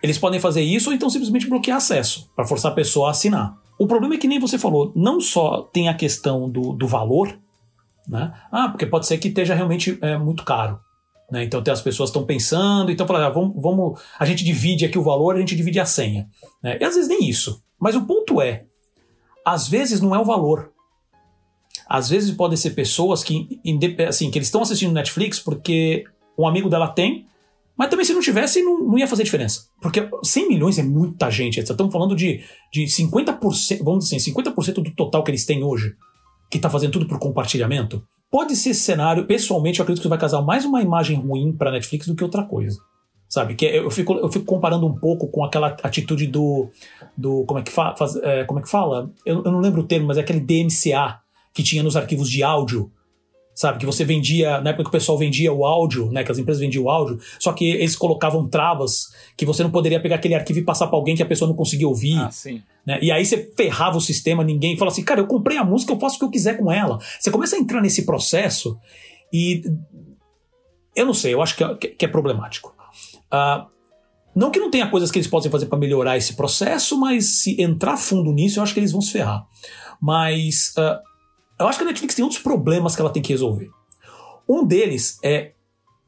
[0.00, 3.56] eles podem fazer isso ou então simplesmente bloquear acesso, para forçar a pessoa a assinar.
[3.76, 7.36] o problema é que nem você falou, não só tem a questão do, do valor,
[8.08, 8.32] né?
[8.50, 10.78] Ah, porque pode ser que esteja realmente é, muito caro.
[11.30, 11.44] Né?
[11.44, 15.34] Então as pessoas estão pensando, então ah, vamos, vamos, a gente divide aqui o valor,
[15.34, 16.28] a gente divide a senha.
[16.62, 16.78] Né?
[16.80, 17.62] E às vezes nem isso.
[17.78, 18.64] Mas o ponto é,
[19.44, 20.72] às vezes não é o valor.
[21.88, 23.60] Às vezes podem ser pessoas que,
[24.08, 26.04] assim, que eles estão assistindo Netflix porque
[26.36, 27.26] um amigo dela tem,
[27.76, 29.66] mas também se não tivesse, não, não ia fazer diferença.
[29.80, 31.60] Porque 100 milhões é muita gente.
[31.60, 32.42] Estamos falando de,
[32.72, 35.94] de 50%, vamos dizer assim, 50% do total que eles têm hoje,
[36.50, 38.02] que está fazendo tudo por compartilhamento.
[38.30, 41.70] Pode ser esse cenário, pessoalmente, eu acredito que vai casar mais uma imagem ruim para
[41.70, 42.78] Netflix do que outra coisa.
[43.28, 43.54] Sabe?
[43.54, 46.68] Que é, eu fico, eu fico comparando um pouco com aquela atitude do.
[47.16, 49.10] do como, é que fa, faz, é, como é que fala?
[49.24, 51.18] Eu, eu não lembro o termo, mas é aquele DMCA
[51.52, 52.90] que tinha nos arquivos de áudio
[53.56, 53.78] sabe?
[53.78, 56.22] Que você vendia, na época que o pessoal vendia o áudio, né?
[56.22, 59.98] Que as empresas vendiam o áudio, só que eles colocavam travas que você não poderia
[59.98, 62.18] pegar aquele arquivo e passar para alguém que a pessoa não conseguia ouvir.
[62.18, 62.62] Ah, sim.
[62.86, 62.98] Né?
[63.00, 65.98] E aí você ferrava o sistema, ninguém fala assim, cara, eu comprei a música, eu
[65.98, 66.98] faço o que eu quiser com ela.
[67.18, 68.78] Você começa a entrar nesse processo
[69.32, 69.62] e.
[70.94, 72.74] Eu não sei, eu acho que é, que é problemático.
[73.32, 73.66] Uh,
[74.34, 77.60] não que não tenha coisas que eles possam fazer para melhorar esse processo, mas se
[77.60, 79.46] entrar fundo nisso, eu acho que eles vão se ferrar.
[79.98, 80.74] Mas.
[80.76, 81.15] Uh,
[81.58, 83.70] eu acho que a Netflix tem outros problemas que ela tem que resolver.
[84.48, 85.52] Um deles é.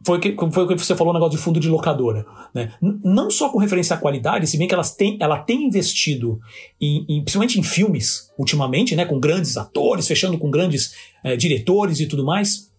[0.07, 2.25] Foi, que, foi o que você falou, o negócio de fundo de locadora.
[2.55, 2.73] Né?
[2.81, 6.41] Não só com referência à qualidade, se bem que elas têm, ela tem investido,
[6.81, 10.95] em, em, principalmente em filmes, ultimamente, né, com grandes atores, fechando com grandes
[11.25, 12.71] é, diretores e tudo mais.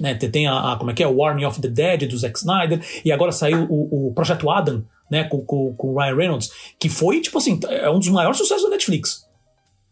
[0.00, 2.38] Né, tem a, a, como é que é, o Warning of the Dead do Zack
[2.38, 6.88] Snyder, e agora saiu o, o Projeto Adam, né, com, com o Ryan Reynolds, que
[6.88, 9.25] foi, tipo assim, é um dos maiores sucessos da Netflix.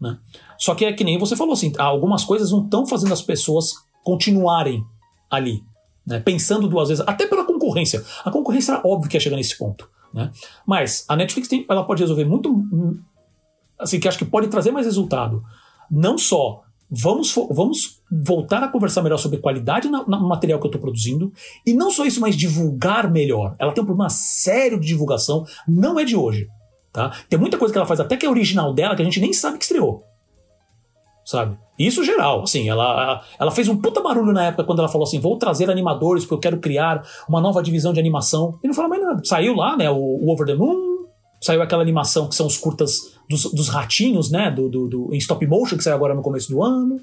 [0.05, 0.19] Né?
[0.59, 3.73] Só que é que nem você falou assim, algumas coisas não estão fazendo as pessoas
[4.03, 4.85] continuarem
[5.31, 5.65] ali,
[6.07, 6.21] né?
[6.21, 8.05] pensando duas vezes, até pela concorrência.
[8.23, 9.89] A concorrência era óbvio que ia chegar nesse ponto.
[10.13, 10.31] Né?
[10.67, 12.55] Mas a Netflix tem, ela pode resolver muito,
[13.79, 15.43] assim, que acho que pode trazer mais resultado.
[15.91, 20.69] Não só vamos, vamos voltar a conversar melhor sobre qualidade no, no material que eu
[20.69, 21.33] estou produzindo,
[21.67, 23.57] e não só isso, mas divulgar melhor.
[23.59, 26.47] Ela tem um problema sério de divulgação, não é de hoje.
[26.95, 27.13] Tá?
[27.29, 29.33] Tem muita coisa que ela faz, até que é original dela, que a gente nem
[29.33, 30.05] sabe que estreou
[31.25, 31.57] sabe?
[31.79, 35.19] Isso geral, assim, ela, ela fez um puta barulho na época quando ela falou assim,
[35.19, 38.59] vou trazer animadores porque eu quero criar uma nova divisão de animação.
[38.63, 39.23] E não falou mais nada.
[39.25, 41.07] Saiu lá, né, o, o Over the Moon,
[41.41, 45.19] saiu aquela animação que são os curtas dos, dos ratinhos, né, do, do, do, em
[45.19, 47.01] stop motion, que saiu agora no começo do ano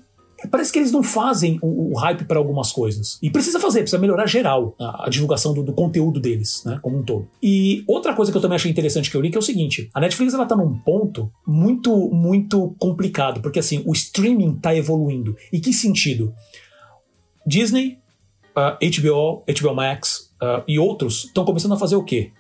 [0.50, 3.20] parece que eles não fazem o, o hype para algumas coisas.
[3.22, 7.00] E precisa fazer, precisa melhorar geral a, a divulgação do, do, conteúdo deles, né, como
[7.00, 7.28] um todo.
[7.42, 9.90] E outra coisa que eu também achei interessante que eu li que é o seguinte:
[9.94, 15.36] a Netflix ela tá num ponto muito, muito complicado, porque assim, o streaming tá evoluindo.
[15.52, 16.34] E que sentido?
[17.46, 18.00] Disney,
[18.56, 22.32] uh, HBO, HBO Max uh, e outros estão começando a fazer o quê?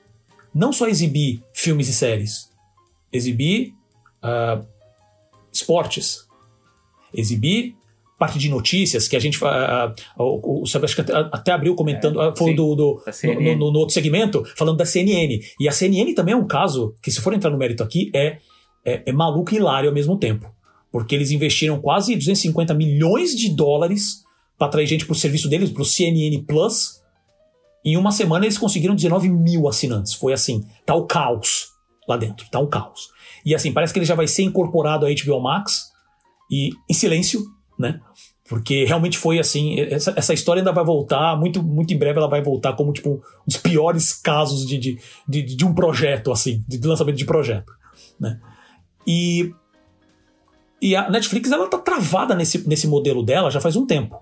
[0.54, 2.50] Não só exibir filmes e séries,
[3.12, 3.74] exibir
[4.24, 4.66] uh,
[5.52, 6.28] esportes,
[7.14, 7.76] exibir
[8.22, 9.44] parte de notícias que a gente.
[9.44, 9.48] Uh,
[10.20, 14.44] uh, o Sebastião até abriu comentando, é, falou do, do no, no, no, outro segmento,
[14.56, 15.40] falando da CNN.
[15.60, 18.38] E a CNN também é um caso que, se for entrar no mérito aqui, é,
[18.86, 20.54] é, é maluco e hilário ao mesmo tempo.
[20.92, 24.24] Porque eles investiram quase 250 milhões de dólares
[24.56, 27.02] para atrair gente para o serviço deles, para o CNN Plus.
[27.84, 30.14] Em uma semana eles conseguiram 19 mil assinantes.
[30.14, 31.70] Foi assim, tá o caos
[32.08, 33.08] lá dentro, tá um caos.
[33.44, 35.90] E assim, parece que ele já vai ser incorporado a HBO Max
[36.52, 37.42] e em silêncio,
[37.82, 38.00] né?
[38.48, 42.28] Porque realmente foi assim, essa, essa história ainda vai voltar, muito, muito em breve ela
[42.28, 46.64] vai voltar como tipo um dos piores casos de, de, de, de um projeto, assim,
[46.68, 47.72] de lançamento de projeto.
[48.20, 48.40] Né?
[49.08, 49.54] E,
[50.82, 54.22] e a Netflix ela tá travada nesse, nesse modelo dela já faz um tempo.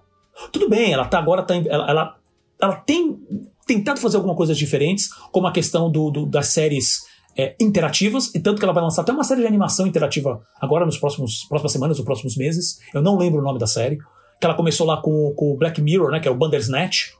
[0.51, 2.17] Tudo bem, ela tá agora tá, ela, ela,
[2.61, 3.19] ela tem
[3.65, 7.08] tentado fazer algumas coisas diferentes, como a questão do, do das séries
[7.39, 10.85] é, interativas, e tanto que ela vai lançar até uma série de animação interativa agora
[10.85, 12.81] nos próximos próximas semanas ou próximos meses.
[12.93, 13.97] Eu não lembro o nome da série.
[14.41, 16.19] Que ela começou lá com, o Black Mirror, né?
[16.19, 17.13] Que é o Bandersnatch.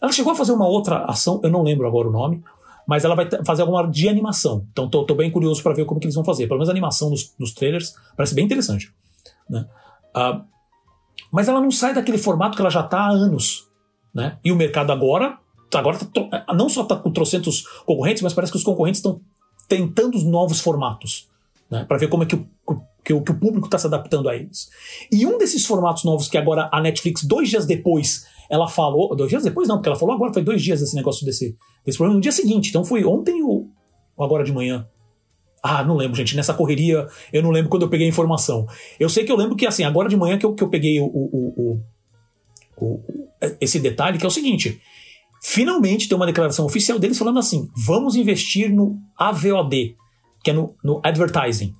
[0.00, 2.42] Ela chegou a fazer uma outra ação, eu não lembro agora o nome,
[2.86, 4.66] mas ela vai fazer alguma de animação.
[4.70, 6.46] Então tô, tô bem curioso para ver como que eles vão fazer.
[6.46, 8.92] Pelo menos a animação nos, nos trailers parece bem interessante.
[9.48, 9.66] Né?
[10.14, 10.42] Uh,
[11.32, 13.66] mas ela não sai daquele formato que ela já está há anos.
[14.14, 14.38] Né?
[14.44, 15.38] E o mercado agora,
[15.74, 19.20] agora tá, não só está com trocentos concorrentes, mas parece que os concorrentes estão
[19.68, 21.28] tentando novos formatos,
[21.70, 22.46] né, para ver como é que o,
[23.04, 24.70] que que o público está se adaptando a eles.
[25.12, 29.14] E um desses formatos novos que agora a Netflix, dois dias depois, ela falou.
[29.14, 31.98] Dois dias depois não, porque ela falou agora, foi dois dias esse negócio desse, desse
[31.98, 32.16] problema.
[32.16, 33.68] No dia seguinte, então foi ontem ou,
[34.16, 34.86] ou agora de manhã.
[35.62, 36.36] Ah, não lembro, gente.
[36.36, 38.66] Nessa correria, eu não lembro quando eu peguei a informação.
[39.00, 41.00] Eu sei que eu lembro que, assim, agora de manhã que eu, que eu peguei
[41.00, 41.80] o, o,
[42.76, 43.00] o, o
[43.60, 44.80] esse detalhe, que é o seguinte:
[45.46, 49.94] Finalmente tem uma declaração oficial deles falando assim: vamos investir no AVOD,
[50.42, 51.74] que é no, no advertising.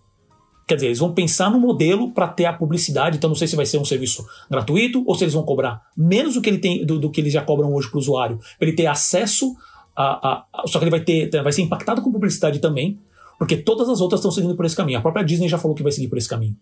[0.69, 3.17] Quer dizer, eles vão pensar no modelo para ter a publicidade.
[3.17, 6.35] Então, não sei se vai ser um serviço gratuito ou se eles vão cobrar menos
[6.35, 8.69] do que, ele tem, do, do que eles já cobram hoje para o usuário, para
[8.69, 9.55] ele ter acesso
[9.97, 13.01] a, a, a, Só que ele vai, ter, vai ser impactado com publicidade também,
[13.39, 14.99] porque todas as outras estão seguindo por esse caminho.
[14.99, 16.57] A própria Disney já falou que vai seguir por esse caminho.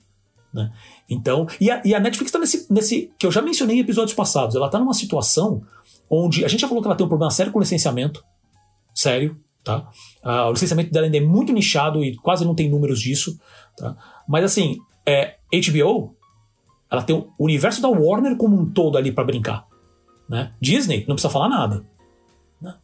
[0.54, 0.70] Né?
[1.10, 3.10] Então, e a, e a Netflix está nesse, nesse.
[3.18, 4.54] que eu já mencionei em episódios passados.
[4.54, 5.62] Ela está numa situação
[6.12, 6.44] onde.
[6.44, 8.22] A gente já falou que ela tem um problema sério com licenciamento.
[8.94, 9.40] Sério.
[9.64, 9.88] Tá?
[10.22, 13.38] Uh, o licenciamento dela ainda é muito nichado e quase não tem números disso.
[13.76, 13.96] Tá?
[14.28, 16.14] Mas assim, é, HBO,
[16.90, 19.66] ela tem o universo da Warner como um todo ali para brincar.
[20.28, 20.52] Né?
[20.60, 21.84] Disney, não precisa falar nada.
[22.60, 22.74] Né?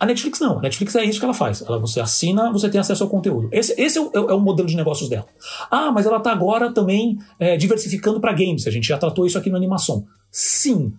[0.00, 0.58] A Netflix não.
[0.58, 1.60] A Netflix é isso que ela faz.
[1.60, 3.48] Ela, você assina, você tem acesso ao conteúdo.
[3.52, 5.26] Esse, esse é, o, é, o, modelo de negócios dela.
[5.70, 8.66] Ah, mas ela está agora também é, diversificando para games.
[8.66, 10.06] A gente já tratou isso aqui no animação.
[10.30, 10.94] Sim.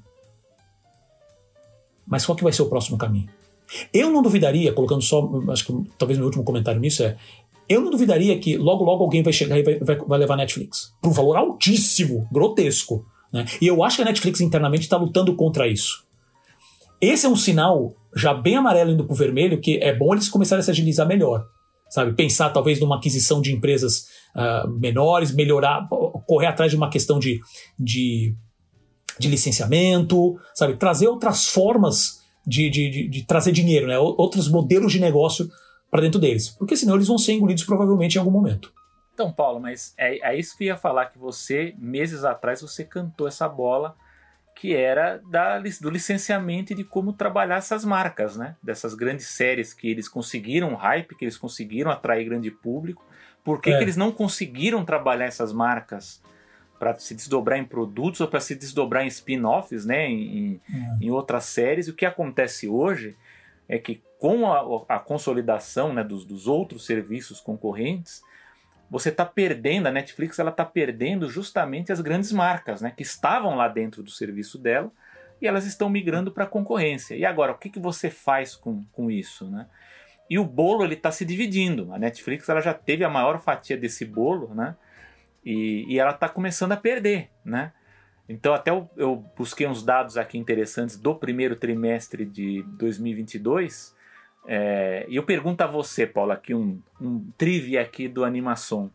[2.05, 3.29] Mas qual que vai ser o próximo caminho?
[3.93, 7.17] Eu não duvidaria, colocando só, acho que talvez meu último comentário nisso é,
[7.67, 10.93] eu não duvidaria que logo logo alguém vai chegar e vai, vai, vai levar Netflix.
[11.01, 13.05] Por um valor altíssimo, grotesco.
[13.31, 13.45] Né?
[13.61, 16.05] E eu acho que a Netflix internamente está lutando contra isso.
[17.01, 20.61] Esse é um sinal já bem amarelo indo pro vermelho que é bom eles começarem
[20.61, 21.45] a se agilizar melhor.
[21.89, 22.13] Sabe?
[22.13, 25.87] Pensar talvez numa aquisição de empresas uh, menores, melhorar,
[26.25, 27.39] correr atrás de uma questão de,
[27.77, 28.35] de,
[29.19, 30.75] de licenciamento, sabe?
[30.75, 33.97] Trazer outras formas de, de, de, de trazer dinheiro, né?
[33.97, 35.49] outros modelos de negócio
[35.89, 36.49] para dentro deles.
[36.49, 38.73] Porque senão eles vão ser engolidos provavelmente em algum momento.
[39.13, 42.83] Então, Paulo, mas é, é isso que eu ia falar, que você, meses atrás, você
[42.83, 43.95] cantou essa bola
[44.55, 48.55] que era da, do licenciamento e de como trabalhar essas marcas, né?
[48.61, 53.05] Dessas grandes séries que eles conseguiram hype, que eles conseguiram atrair grande público.
[53.43, 53.77] Por que, é.
[53.77, 56.21] que eles não conseguiram trabalhar essas marcas
[56.83, 61.05] para se desdobrar em produtos ou para se desdobrar em spin-offs, né, em, é.
[61.05, 61.87] em, outras séries.
[61.87, 63.15] E o que acontece hoje
[63.69, 68.21] é que com a, a consolidação né, dos, dos, outros serviços concorrentes,
[68.91, 73.55] você está perdendo, a Netflix ela está perdendo justamente as grandes marcas, né, que estavam
[73.55, 74.91] lá dentro do serviço dela
[75.41, 77.15] e elas estão migrando para a concorrência.
[77.15, 79.67] E agora, o que, que você faz com, com isso, né?
[80.29, 81.93] E o bolo ele está se dividindo.
[81.93, 84.75] A Netflix ela já teve a maior fatia desse bolo, né?
[85.45, 87.73] E, e ela está começando a perder, né?
[88.27, 93.93] Então até eu, eu, busquei uns dados aqui interessantes do primeiro trimestre de 2022
[94.45, 98.91] é, e eu pergunto a você, Paulo, aqui um, um trivia aqui do Animação.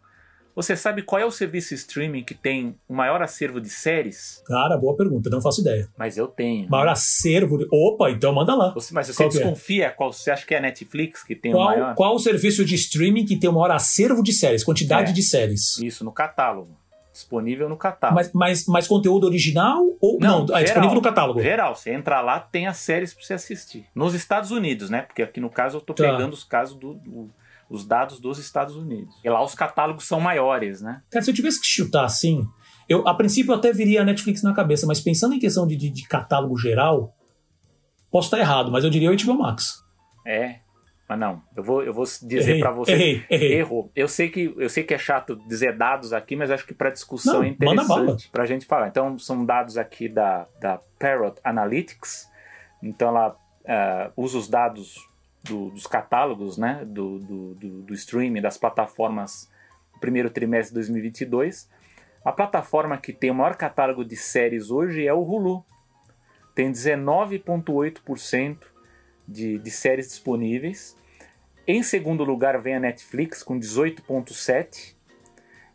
[0.58, 4.42] Você sabe qual é o serviço streaming que tem o maior acervo de séries?
[4.44, 5.88] Cara, boa pergunta, não faço ideia.
[5.96, 6.68] Mas eu tenho.
[6.68, 7.68] Maior acervo de...
[7.70, 8.70] Opa, então manda lá.
[8.74, 9.32] Você, mas você qual é?
[9.32, 9.86] desconfia?
[9.86, 9.90] É?
[9.90, 11.94] Qual, você acha que é a Netflix que tem qual, o maior?
[11.94, 15.22] Qual o serviço de streaming que tem o maior acervo de séries, quantidade é, de
[15.22, 15.78] séries?
[15.78, 16.76] Isso, no catálogo.
[17.12, 18.16] Disponível no catálogo.
[18.16, 20.44] Mas, mas, mas conteúdo original ou não?
[20.44, 21.40] não é disponível no catálogo.
[21.40, 23.86] Geral, você entra lá, tem as séries para você assistir.
[23.94, 25.02] Nos Estados Unidos, né?
[25.02, 26.02] Porque aqui no caso eu tô tá.
[26.02, 27.30] pegando os casos do, do
[27.68, 29.14] os dados dos Estados Unidos.
[29.22, 31.02] E lá os catálogos são maiores, né?
[31.10, 32.46] Cara, se eu tivesse que chutar assim,
[32.88, 35.90] eu a princípio até viria a Netflix na cabeça, mas pensando em questão de, de,
[35.90, 37.14] de catálogo geral,
[38.10, 39.84] posso estar errado, mas eu diria o HBO Max.
[40.26, 40.60] É,
[41.08, 42.92] mas não, eu vou, eu vou dizer para você.
[42.92, 43.52] Errei, errei.
[43.54, 43.90] Errou.
[43.96, 46.90] Eu sei, que, eu sei que é chato dizer dados aqui, mas acho que para
[46.90, 48.88] discussão não, é interessante para a gente falar.
[48.88, 52.28] Então, são dados aqui da, da Parrot Analytics.
[52.82, 55.07] Então, ela uh, usa os dados
[55.42, 59.50] do, dos catálogos né, do, do, do, do streaming, das plataformas
[59.94, 61.68] no primeiro trimestre de 2022.
[62.24, 65.64] A plataforma que tem o maior catálogo de séries hoje é o Hulu.
[66.54, 68.58] Tem 19,8%
[69.26, 70.96] de, de séries disponíveis.
[71.66, 74.97] Em segundo lugar vem a Netflix com 18,7%.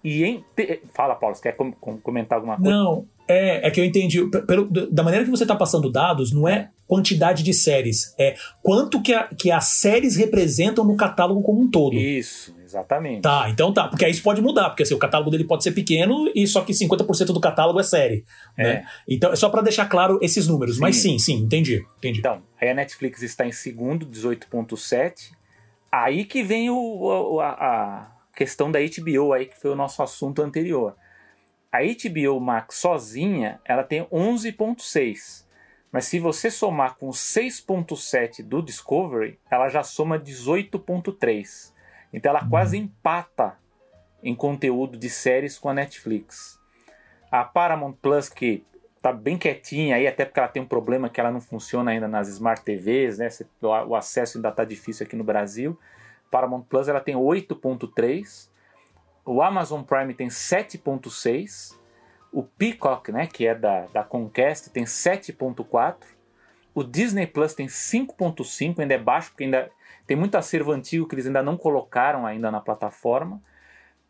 [0.03, 0.45] E em.
[0.93, 2.71] Fala, Paulo, você quer com, com, comentar alguma coisa?
[2.71, 4.25] Não, é, é que eu entendi.
[4.45, 9.01] Pelo, da maneira que você está passando dados, não é quantidade de séries, é quanto
[9.01, 11.95] que, a, que as séries representam no catálogo como um todo.
[11.95, 13.21] Isso, exatamente.
[13.21, 15.71] Tá, então tá, porque aí isso pode mudar, porque assim, o catálogo dele pode ser
[15.71, 18.25] pequeno e só que 50% do catálogo é série.
[18.57, 18.63] É.
[18.63, 18.85] Né?
[19.07, 20.81] Então é só para deixar claro esses números, sim.
[20.81, 22.19] mas sim, sim, entendi, entendi.
[22.19, 25.31] Então, aí a Netflix está em segundo, 18.7.
[25.91, 30.41] Aí que vem o, a, a questão da HBO aí, que foi o nosso assunto
[30.41, 30.95] anterior.
[31.71, 35.45] A HBO Max sozinha, ela tem 11.6.
[35.91, 41.71] Mas se você somar com 6.7 do Discovery, ela já soma 18.3.
[42.11, 42.49] Então ela uhum.
[42.49, 43.57] quase empata
[44.23, 46.59] em conteúdo de séries com a Netflix.
[47.31, 48.65] A Paramount Plus, que
[49.01, 52.07] tá bem quietinha aí, até porque ela tem um problema que ela não funciona ainda
[52.07, 53.27] nas Smart TVs, né?
[53.61, 55.77] O acesso ainda tá difícil aqui no Brasil.
[56.33, 58.51] Paramount Plus ela tem 8.3
[59.25, 61.77] o Amazon Prime tem 7.6,
[62.31, 65.95] o Peacock, né, que é da, da Comcast, tem 7.4,
[66.75, 69.71] o Disney Plus tem 5.5, ainda é baixo, porque ainda
[70.05, 73.41] tem muito acervo antigo que eles ainda não colocaram ainda na plataforma.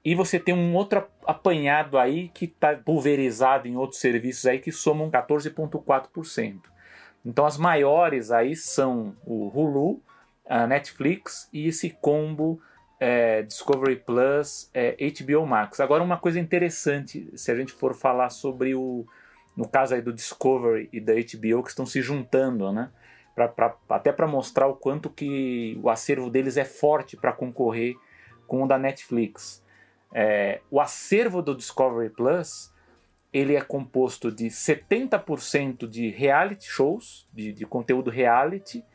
[0.05, 4.71] e você tem um outro apanhado aí que está pulverizado em outros serviços aí que
[4.71, 6.59] somam 14,4%.
[7.25, 10.01] Então as maiores aí são o Hulu,
[10.48, 12.61] a Netflix e esse combo
[12.99, 15.80] é, Discovery Plus, é, HBO Max.
[15.80, 19.06] Agora uma coisa interessante, se a gente for falar sobre o,
[19.56, 22.90] no caso aí do Discovery e da HBO que estão se juntando, né?
[23.36, 27.95] Pra, pra até para mostrar o quanto que o acervo deles é forte para concorrer
[28.48, 29.64] com o da Netflix.
[30.14, 32.72] É, o acervo do Discovery Plus
[33.34, 38.86] ele é composto de 70% de reality shows, de, de conteúdo reality,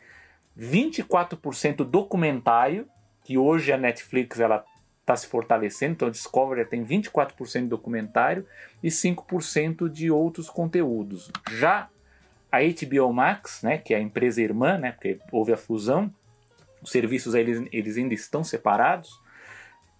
[0.59, 2.89] 24% documentário,
[3.25, 4.65] que hoje a Netflix ela
[5.01, 8.47] está se fortalecendo, então Discovery tem 24% de documentário
[8.83, 11.31] e 5% de outros conteúdos.
[11.53, 11.89] Já
[12.51, 16.13] a HBO Max, né, que é a empresa irmã, né, porque houve a fusão,
[16.83, 19.19] os serviços eles, eles ainda estão separados,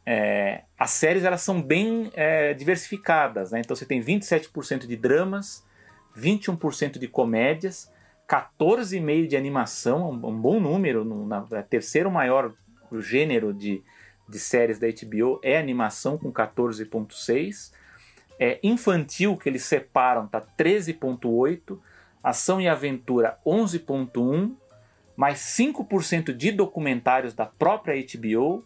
[0.05, 3.61] é, as séries elas são bem é, diversificadas, né?
[3.61, 5.63] Então você tem 27% de dramas,
[6.17, 7.93] 21% de comédias,
[8.29, 12.53] 14,5% de animação, um, um bom número, no, na, é terceiro maior
[12.99, 13.83] gênero de,
[14.29, 17.73] de séries da HBO é animação com 14,6%.
[18.41, 21.79] É, infantil, que eles separam, tá 13,8%.
[22.23, 24.55] Ação e aventura, 11,1%.
[25.17, 28.65] Mais 5% de documentários da própria HBO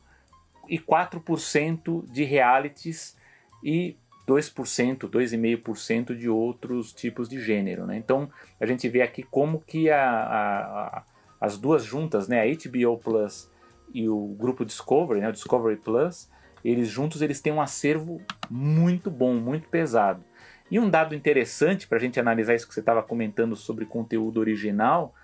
[0.68, 3.16] e 4% de realities
[3.64, 3.96] e
[4.26, 7.86] 2%, 2,5% de outros tipos de gênero.
[7.86, 7.96] Né?
[7.96, 8.30] Então
[8.60, 10.58] a gente vê aqui como que a, a,
[10.98, 11.02] a,
[11.40, 13.50] as duas juntas, né, a HBO Plus
[13.92, 16.30] e o grupo Discovery, né, o Discovery Plus,
[16.64, 20.24] eles juntos eles têm um acervo muito bom, muito pesado.
[20.70, 24.38] E um dado interessante para a gente analisar isso que você estava comentando sobre conteúdo
[24.40, 25.14] original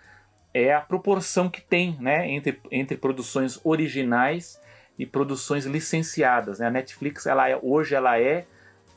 [0.52, 4.60] é a proporção que tem né, entre, entre produções originais
[4.98, 6.58] e produções licenciadas.
[6.58, 6.66] Né?
[6.66, 8.46] A Netflix ela é, hoje ela é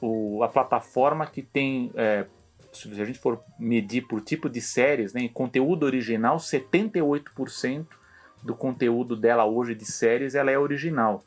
[0.02, 2.26] o, a plataforma que tem, é,
[2.74, 7.86] se a gente for medir por tipo de séries, né, em conteúdo original, 78%
[8.44, 11.24] do conteúdo dela hoje de séries ela é original.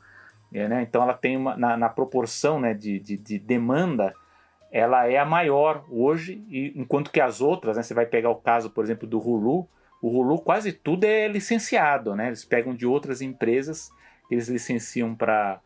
[0.52, 0.82] É, né?
[0.82, 4.14] Então ela tem uma, na, na proporção né, de, de, de, demanda,
[4.70, 8.36] ela é a maior hoje, e, enquanto que as outras, né, você vai pegar o
[8.36, 9.68] caso, por exemplo, do Hulu,
[10.02, 12.26] o Hulu quase tudo é licenciado, né?
[12.26, 13.90] Eles pegam de outras empresas
[14.30, 15.60] eles licenciam para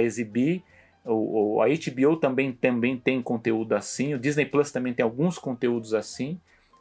[0.00, 0.62] exibir.
[1.04, 5.36] O, o, a HBO também, também tem conteúdo assim, o Disney Plus também tem alguns
[5.38, 6.40] conteúdos assim,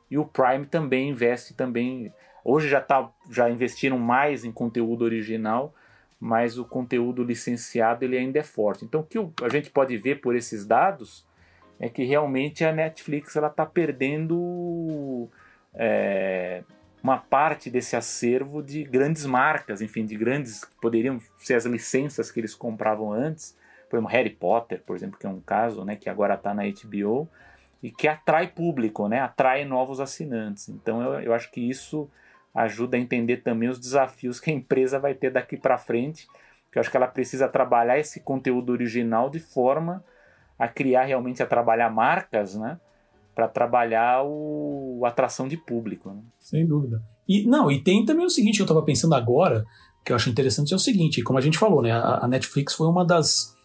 [0.10, 2.14] e o Prime também investe também.
[2.44, 5.74] Hoje já, tá, já investiram mais em conteúdo original,
[6.20, 8.86] mas o conteúdo licenciado ele ainda é forte.
[8.86, 11.26] Então o que a gente pode ver por esses dados
[11.80, 15.28] é que realmente a Netflix ela está perdendo
[15.74, 16.64] é,
[17.02, 22.40] uma parte desse acervo de grandes marcas, enfim, de grandes poderiam ser as licenças que
[22.40, 23.58] eles compravam antes,
[23.92, 26.64] por exemplo, Harry Potter, por exemplo, que é um caso, né, que agora está na
[26.64, 27.28] HBO
[27.84, 30.70] e que atrai público, né, atrai novos assinantes.
[30.70, 32.10] Então eu, eu acho que isso
[32.56, 36.26] ajuda a entender também os desafios que a empresa vai ter daqui para frente,
[36.72, 40.04] que eu acho que ela precisa trabalhar esse conteúdo original de forma
[40.58, 42.80] a criar realmente a trabalhar marcas, né?
[43.36, 46.10] para trabalhar o a atração de público.
[46.12, 46.22] Né?
[46.40, 47.04] Sem dúvida.
[47.28, 49.66] E não, e tem também o seguinte que eu estava pensando agora,
[50.06, 52.74] que eu acho interessante é o seguinte, como a gente falou, né, a, a Netflix
[52.74, 53.56] foi uma das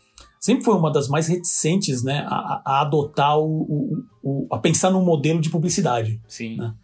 [0.40, 4.90] sempre foi uma das mais reticentes, né, a, a adotar o, o, o, a pensar
[4.90, 6.20] num modelo de publicidade.
[6.28, 6.56] Sim.
[6.56, 6.74] Né?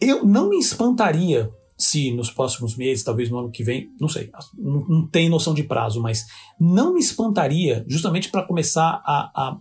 [0.00, 4.30] Eu não me espantaria se nos próximos meses, talvez no ano que vem, não sei,
[4.56, 6.26] não, não tem noção de prazo, mas
[6.58, 9.56] não me espantaria justamente para começar a, a,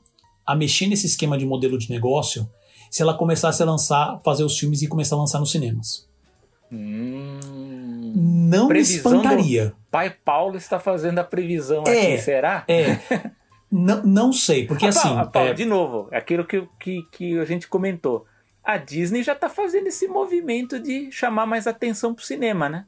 [0.45, 2.49] a mexer nesse esquema de modelo de negócio
[2.91, 6.08] se ela começasse a lançar, fazer os filmes e começar a lançar nos cinemas.
[6.71, 8.13] Hum,
[8.49, 9.73] não me espantaria.
[9.89, 12.63] Pai Paulo está fazendo a previsão é, aqui, será?
[12.67, 12.99] É.
[13.71, 15.09] não, não sei, porque ah, assim.
[15.09, 15.53] Paulo, Paulo, é...
[15.53, 18.25] De novo, aquilo que, que, que a gente comentou.
[18.63, 22.85] A Disney já está fazendo esse movimento de chamar mais atenção para o cinema, né?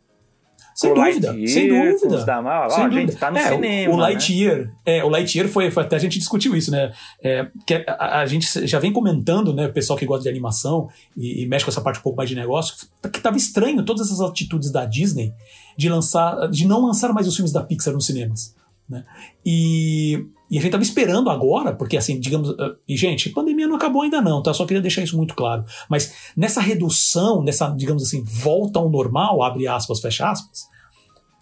[0.73, 2.25] Sem dúvida, sem dúvida.
[2.25, 3.01] Da, ó, sem dúvida.
[3.01, 3.93] gente, tá no é, cinema.
[3.93, 4.71] O, o Lightyear, né?
[4.85, 6.91] é, o Lightyear foi, foi, até a gente discutiu isso, né?
[7.21, 10.89] É, que a, a, gente já vem comentando, né, o pessoal que gosta de animação
[11.15, 12.75] e, e, mexe com essa parte um pouco mais de negócio,
[13.11, 15.33] que tava estranho todas essas atitudes da Disney
[15.77, 18.55] de lançar, de não lançar mais os filmes da Pixar nos cinemas.
[18.89, 19.03] Né?
[19.45, 22.49] E, e a gente tava esperando agora, porque assim, digamos.
[22.49, 24.53] Uh, e, gente, pandemia não acabou ainda não, tá?
[24.53, 25.63] Só queria deixar isso muito claro.
[25.89, 30.67] Mas nessa redução, nessa, digamos assim, volta ao normal, abre aspas, fecha aspas,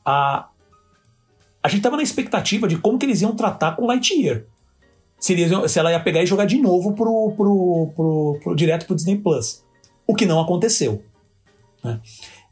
[0.06, 0.48] a,
[1.64, 4.46] a gente tava na expectativa de como que eles iam tratar com Lightyear.
[5.20, 8.86] Se, eles, se ela ia pegar e jogar de novo pro, pro, pro, pro direto
[8.86, 9.66] pro Disney Plus.
[10.06, 11.04] O que não aconteceu.
[11.84, 12.00] Né?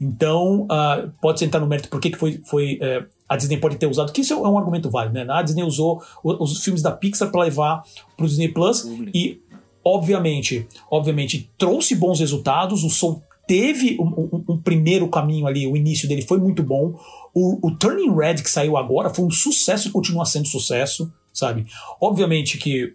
[0.02, 3.78] Então, uh, pode sentar no mérito por que, que foi, foi é, a Disney pode
[3.78, 5.26] ter usado, que isso é um argumento válido, né?
[5.30, 7.84] A Disney usou os filmes da Pixar para levar
[8.16, 9.42] para o Disney Plus e,
[9.84, 12.84] obviamente, obviamente, trouxe bons resultados.
[12.84, 17.00] O Soul teve um, um, um, primeiro caminho ali, o início dele foi muito bom.
[17.34, 21.66] O, o, Turning Red, que saiu agora, foi um sucesso e continua sendo sucesso, sabe?
[22.00, 22.94] Obviamente que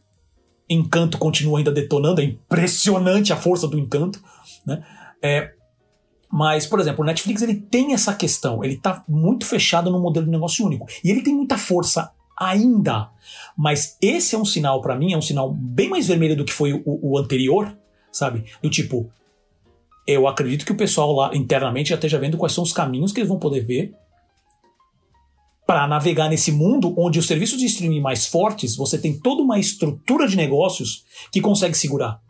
[0.68, 4.22] Encanto continua ainda detonando, é impressionante a força do Encanto,
[4.64, 4.82] né?
[5.22, 5.52] É,
[6.32, 10.24] mas, por exemplo, o Netflix ele tem essa questão, ele está muito fechado no modelo
[10.24, 10.86] de negócio único.
[11.04, 13.10] E ele tem muita força ainda.
[13.54, 16.52] Mas esse é um sinal, para mim, é um sinal bem mais vermelho do que
[16.52, 17.76] foi o, o, anterior,
[18.10, 18.46] sabe?
[18.62, 19.12] Do tipo,
[20.06, 23.20] eu acredito que o pessoal lá internamente já esteja vendo quais são os caminhos que
[23.20, 23.94] eles vão poder ver
[25.66, 29.59] para navegar nesse mundo onde os serviços de streaming mais fortes, você tem toda uma
[29.59, 32.22] estrutura de negócios que consegue segurar.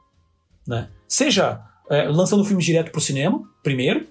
[0.66, 0.88] Né?
[1.06, 1.62] Seja
[1.92, 4.06] é, lançando filmes direto pro cinema, primeiro,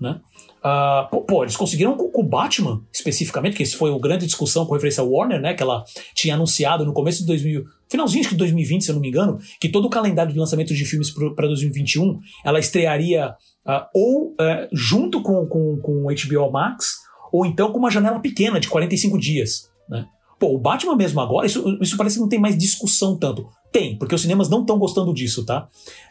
[0.00, 0.20] né?
[0.58, 4.66] Uh, pô, pô, eles conseguiram com, o Batman, especificamente, que isso foi uma grande discussão
[4.66, 5.54] com referência ao Warner, né?
[5.54, 5.84] Que ela
[6.14, 9.68] tinha anunciado no começo de 2000, finalzinho de 2020, se eu não me engano, que
[9.68, 13.34] todo o calendário de lançamento de filmes para 2021 ela estrearia
[13.66, 16.96] uh, ou uh, junto com, com, com o HBO Max,
[17.32, 20.06] ou então com uma janela pequena de 45 dias, né?
[20.38, 23.48] Pô, o Batman mesmo agora, isso, isso parece que não tem mais discussão tanto.
[23.72, 25.68] Tem, porque os cinemas não estão gostando disso, tá?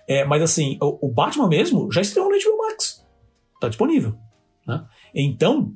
[0.07, 3.03] É, mas assim, o, o, Batman mesmo já estreou no HBO Max.
[3.59, 4.15] Tá disponível.
[4.67, 4.83] Né?
[5.15, 5.73] Então,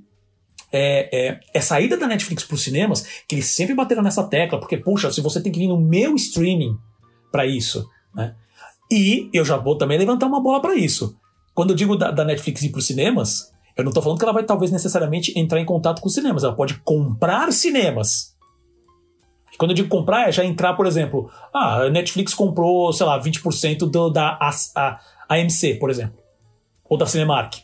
[0.72, 4.60] é, é, é saída da Netflix para os cinemas, que eles sempre bateram nessa tecla,
[4.60, 6.78] porque, puxa, se você tem que vir no meu streaming
[7.32, 8.36] para isso, né?
[8.92, 11.18] E eu já vou também levantar uma bola para isso.
[11.54, 14.26] Quando eu digo da, da Netflix ir para os cinemas, eu não estou falando que
[14.26, 18.31] ela vai talvez necessariamente entrar em contato com os cinemas, ela pode comprar cinemas.
[19.62, 23.22] Quando eu digo comprar, é já entrar, por exemplo, ah, a Netflix comprou, sei lá,
[23.22, 26.18] 20% do, da a, a, AMC, por exemplo.
[26.90, 27.60] Ou da Cinemark.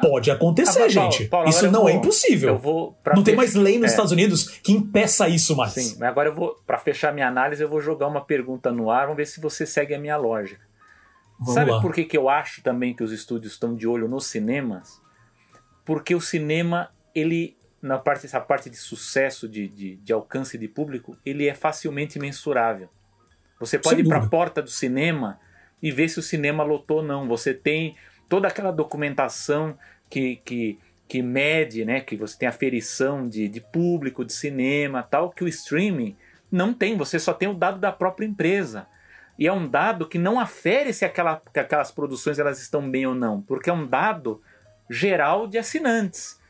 [0.00, 1.24] Pode acontecer, ah, gente.
[1.24, 2.60] Paulo, Paulo, isso não vou, é impossível.
[3.16, 3.90] não tem mais lei nos é.
[3.90, 5.72] Estados Unidos que impeça isso mais.
[5.72, 8.88] Sim, mas agora eu vou, para fechar minha análise, eu vou jogar uma pergunta no
[8.88, 10.64] ar, vamos ver se você segue a minha lógica.
[11.40, 11.80] Vamos Sabe lá.
[11.80, 15.02] por que, que eu acho também que os estúdios estão de olho nos cinemas?
[15.84, 20.66] Porque o cinema, ele na parte, essa parte de sucesso, de, de, de alcance de
[20.68, 22.88] público, ele é facilmente mensurável.
[23.58, 25.38] Você pode ir para a porta do cinema
[25.82, 27.26] e ver se o cinema lotou ou não.
[27.28, 27.96] Você tem
[28.28, 29.78] toda aquela documentação
[30.10, 30.78] que, que,
[31.08, 35.48] que mede, né, que você tem aferição de, de público, de cinema, tal, que o
[35.48, 36.16] streaming
[36.50, 36.96] não tem.
[36.96, 38.86] Você só tem o dado da própria empresa.
[39.38, 43.14] E é um dado que não afere se aquela, aquelas produções elas estão bem ou
[43.14, 44.42] não, porque é um dado
[44.88, 46.40] geral de assinantes.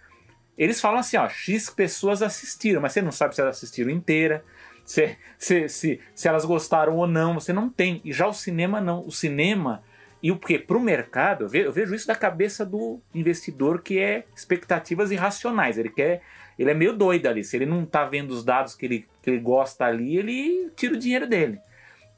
[0.56, 4.42] Eles falam assim, ó, X pessoas assistiram, mas você não sabe se elas assistiram inteira,
[4.86, 8.00] se, se, se, se elas gostaram ou não, você não tem.
[8.04, 9.04] E já o cinema não.
[9.04, 9.82] O cinema,
[10.22, 10.58] e o que?
[10.58, 15.10] Para o mercado, eu vejo, eu vejo isso da cabeça do investidor que é expectativas
[15.10, 15.76] irracionais.
[15.76, 16.22] Ele quer.
[16.58, 17.44] Ele é meio doido ali.
[17.44, 20.94] Se ele não está vendo os dados que ele, que ele gosta ali, ele tira
[20.94, 21.58] o dinheiro dele.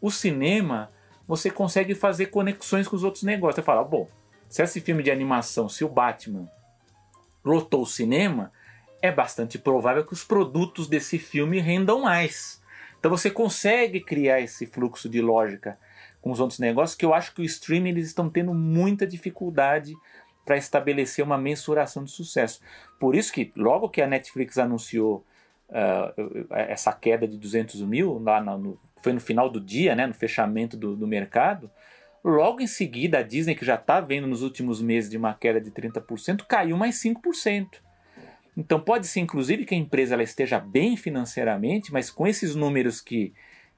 [0.01, 0.93] O cinema,
[1.27, 3.57] você consegue fazer conexões com os outros negócios.
[3.57, 4.09] Você fala, bom,
[4.49, 6.49] se esse filme de animação, se o Batman
[7.45, 8.53] lotou o cinema,
[9.01, 12.61] é bastante provável que os produtos desse filme rendam mais.
[12.99, 15.79] Então você consegue criar esse fluxo de lógica
[16.21, 19.95] com os outros negócios que eu acho que o streaming eles estão tendo muita dificuldade
[20.45, 22.61] para estabelecer uma mensuração de sucesso.
[22.99, 25.25] Por isso que logo que a Netflix anunciou
[25.69, 30.15] uh, essa queda de 200 mil, lá no, foi no final do dia, né, no
[30.15, 31.71] fechamento do, do mercado,
[32.25, 35.61] Logo em seguida, a Disney, que já está vendo nos últimos meses de uma queda
[35.61, 37.67] de 30%, caiu mais 5%.
[38.57, 43.01] Então pode ser, inclusive, que a empresa ela esteja bem financeiramente, mas com esses números
[43.01, 43.33] que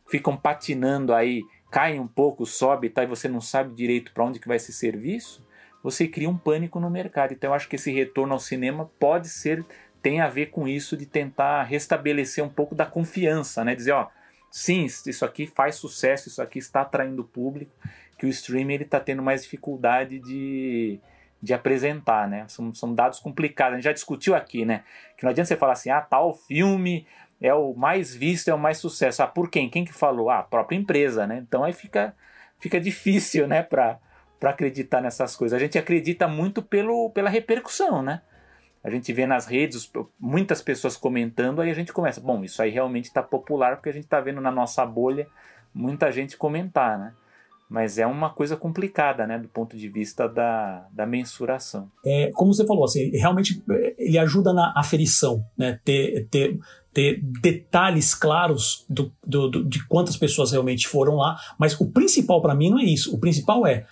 [0.09, 4.41] ficam patinando aí, caem um pouco, sobe tá, e você não sabe direito para onde
[4.41, 5.47] que vai esse serviço,
[5.83, 7.33] você cria um pânico no mercado.
[7.33, 9.65] Então eu acho que esse retorno ao cinema pode ser,
[10.03, 13.75] tem a ver com isso de tentar restabelecer um pouco da confiança, né?
[13.75, 14.09] Dizer, ó,
[14.51, 17.73] sim, isso aqui faz sucesso, isso aqui está atraindo público
[18.21, 21.01] que o streaming ele está tendo mais dificuldade de,
[21.41, 22.45] de apresentar, né?
[22.49, 23.73] São, são dados complicados.
[23.73, 24.85] A gente já discutiu aqui, né?
[25.17, 27.07] Que não adianta você falar assim, ah, tal filme
[27.41, 29.23] é o mais visto, é o mais sucesso.
[29.23, 29.71] Ah, por quem?
[29.71, 30.29] Quem que falou?
[30.29, 31.39] Ah, a própria empresa, né?
[31.39, 32.15] Então aí fica,
[32.59, 33.99] fica difícil, né, para
[34.43, 35.57] acreditar nessas coisas.
[35.57, 38.21] A gente acredita muito pelo, pela repercussão, né?
[38.85, 42.69] A gente vê nas redes muitas pessoas comentando, aí a gente começa, bom, isso aí
[42.69, 45.27] realmente está popular porque a gente está vendo na nossa bolha
[45.73, 47.15] muita gente comentar, né?
[47.71, 51.89] Mas é uma coisa complicada, né, do ponto de vista da, da mensuração.
[52.05, 56.59] É, como você falou, assim, realmente é, ele ajuda na aferição, né, ter, ter,
[56.93, 62.43] ter detalhes claros do, do, do de quantas pessoas realmente foram lá, mas o principal
[62.43, 63.87] para mim não é isso, o principal é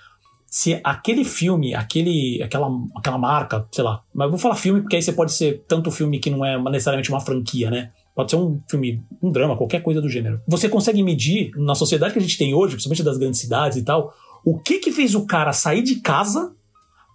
[0.44, 4.96] se aquele filme, aquele, aquela, aquela marca, sei lá, mas eu vou falar filme porque
[4.96, 7.92] aí você pode ser tanto filme que não é necessariamente uma franquia, né?
[8.18, 10.40] Pode ser um filme, um drama, qualquer coisa do gênero.
[10.48, 13.82] Você consegue medir, na sociedade que a gente tem hoje, principalmente das grandes cidades e
[13.84, 14.12] tal,
[14.44, 16.52] o que que fez o cara sair de casa,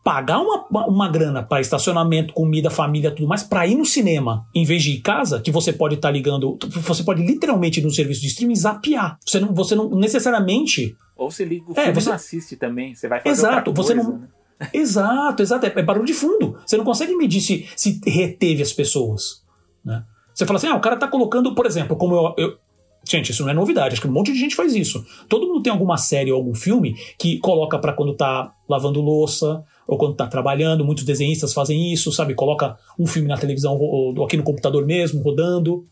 [0.01, 4.63] pagar uma, uma, grana para estacionamento, comida, família, tudo mais, para ir no cinema, em
[4.63, 7.91] vez de ir em casa, que você pode estar tá ligando, você pode literalmente no
[7.91, 9.19] serviço de streaming zapear.
[9.25, 10.95] Você não, você não necessariamente.
[11.17, 12.07] Ou você liga o é, filme você...
[12.07, 14.19] não assiste também, você vai fazer Exato, coisa, você não.
[14.19, 14.27] Né?
[14.73, 15.65] Exato, exato.
[15.65, 16.57] É, é barulho de fundo.
[16.65, 19.43] Você não consegue medir se, se reteve as pessoas.
[19.83, 20.01] Né?
[20.33, 22.57] Você fala assim, ah, o cara tá colocando, por exemplo, como eu, eu
[23.05, 25.05] Gente, isso não é novidade, acho que um monte de gente faz isso.
[25.27, 29.61] Todo mundo tem alguma série ou algum filme que coloca para quando tá lavando louça
[29.85, 30.85] ou quando tá trabalhando.
[30.85, 32.33] Muitos desenhistas fazem isso, sabe?
[32.33, 35.85] Coloca um filme na televisão ou aqui no computador mesmo, rodando.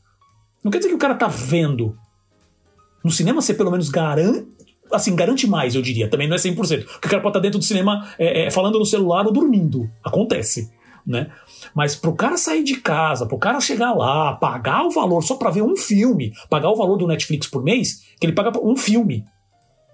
[0.63, 1.97] Não quer dizer que o cara tá vendo.
[3.03, 4.47] No cinema você pelo menos garante.
[4.89, 6.09] Assim, garante mais, eu diria.
[6.09, 6.55] Também não é 100%.
[6.55, 9.33] Porque o cara pode estar tá dentro do cinema é, é, falando no celular ou
[9.33, 9.89] dormindo.
[10.01, 10.71] Acontece
[11.05, 11.29] né?
[11.73, 15.49] Mas pro cara sair de casa, pro cara chegar lá, pagar o valor só para
[15.49, 19.25] ver um filme, pagar o valor do Netflix por mês, que ele paga um filme,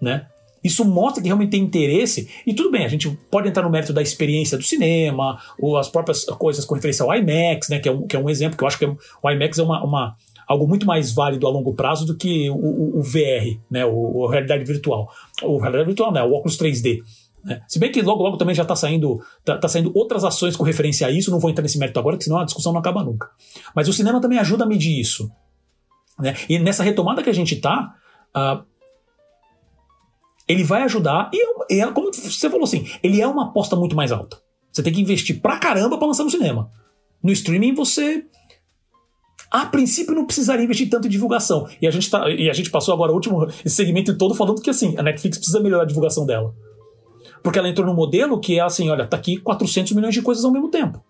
[0.02, 0.28] né?
[0.64, 2.30] Isso mostra que realmente tem interesse.
[2.46, 5.88] E tudo bem, a gente pode entrar no mérito da experiência do cinema, ou as
[5.88, 7.80] próprias coisas com referência ao IMAX, né?
[7.80, 9.64] Que é um, que é um exemplo que eu acho que é, o IMAX é
[9.64, 10.16] uma, uma,
[10.48, 13.86] algo muito mais válido a longo prazo do que o, o, o VR, né?
[13.86, 15.10] O, o, realidade virtual.
[15.44, 16.22] O realidade virtual, né?
[16.24, 17.02] O óculos 3D.
[17.48, 17.62] Né?
[17.66, 20.66] Se bem que logo, logo também já está saindo, tá, tá, saindo outras ações com
[20.66, 23.02] referência a isso, não vou entrar nesse mérito agora, porque senão a discussão não acaba
[23.02, 23.30] nunca.
[23.74, 25.32] Mas o cinema também ajuda a medir isso.
[26.20, 26.36] Né?
[26.50, 27.96] E nessa retomada que a gente está,
[28.36, 28.66] uh,
[30.46, 33.96] ele vai ajudar, e é, é, como você falou assim, ele é uma aposta muito
[33.96, 34.38] mais alta.
[34.70, 36.70] Você tem que investir pra caramba para lançar no cinema.
[37.24, 38.26] No streaming você
[39.50, 41.66] a princípio não precisaria investir tanto em divulgação.
[41.82, 44.70] E a gente, tá, e a gente passou agora o último segmento todo falando que
[44.70, 46.54] assim, a Netflix precisa melhorar a divulgação dela.
[47.48, 50.44] Porque ela entrou num modelo que é assim: olha, tá aqui 400 milhões de coisas
[50.44, 51.02] ao mesmo tempo.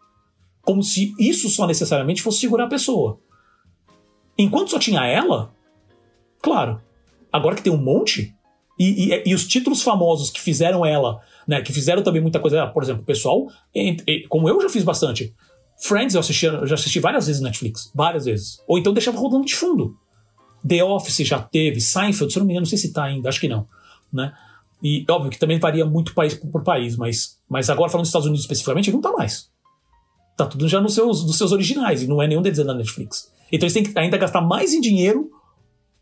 [0.62, 3.20] Como se isso só necessariamente fosse segurar a pessoa.
[4.38, 5.52] Enquanto só tinha ela,
[6.40, 6.80] claro.
[7.34, 8.36] Agora que tem um monte,
[8.78, 12.68] e, e, e, os títulos famosos que fizeram ela, né, que fizeram também muita coisa,
[12.68, 13.48] por exemplo, o pessoal,
[14.30, 15.34] como eu já fiz bastante,
[15.82, 18.62] Friends eu, assisti, eu já assisti várias vezes na Netflix, várias vezes.
[18.68, 19.98] Ou então deixava rodando de fundo.
[20.68, 23.28] The Office já teve, Seinfeld, se eu não me engano, não sei se tá ainda,
[23.28, 23.68] acho que não.
[24.14, 24.32] Né?
[24.82, 28.28] E óbvio que também varia muito país por país, mas, mas agora falando dos Estados
[28.28, 29.50] Unidos especificamente, não tá mais.
[30.36, 33.32] Tá tudo já nos seus, nos seus originais, e não é nenhum deles da Netflix.
[33.52, 35.32] Então eles têm que ainda gastar mais em dinheiro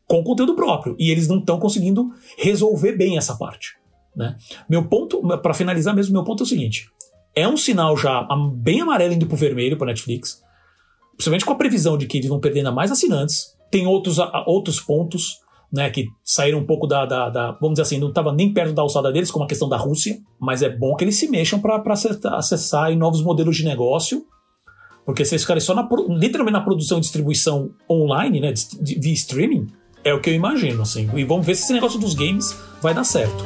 [0.08, 0.96] com conteúdo próprio.
[1.00, 3.78] E eles não estão conseguindo resolver bem essa parte.
[4.16, 4.36] Né?
[4.70, 6.90] Meu ponto, para finalizar mesmo, meu ponto é o seguinte:
[7.36, 10.42] é um sinal já bem amarelo indo pro vermelho para Netflix,
[11.14, 13.56] principalmente com a previsão de que eles vão perder ainda mais assinantes.
[13.70, 15.40] Tem outros, outros pontos
[15.72, 18.74] né, que saíram um pouco da, da, da vamos dizer assim, não estava nem perto
[18.74, 21.60] da alçada deles, como a questão da Rússia, mas é bom que eles se mexam
[21.60, 21.82] para
[22.38, 24.26] acessar novos modelos de negócio,
[25.06, 29.68] porque se eles ficarem só na, literalmente na produção e distribuição online, né, via streaming,
[30.04, 31.10] é o que eu imagino, assim.
[31.16, 33.44] E vamos ver se esse negócio dos games vai dar certo.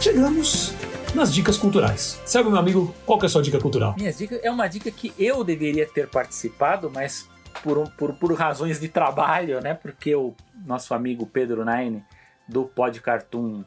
[0.00, 0.77] Chegamos
[1.18, 2.22] nas dicas culturais.
[2.24, 3.94] Sabe, meu amigo, qual que é a sua dica cultural?
[3.98, 7.28] Minha dica é uma dica que eu deveria ter participado, mas
[7.60, 9.74] por, por, por razões de trabalho, né?
[9.74, 10.32] Porque o
[10.64, 12.04] nosso amigo Pedro Nine,
[12.48, 13.64] do Pod Cartoon,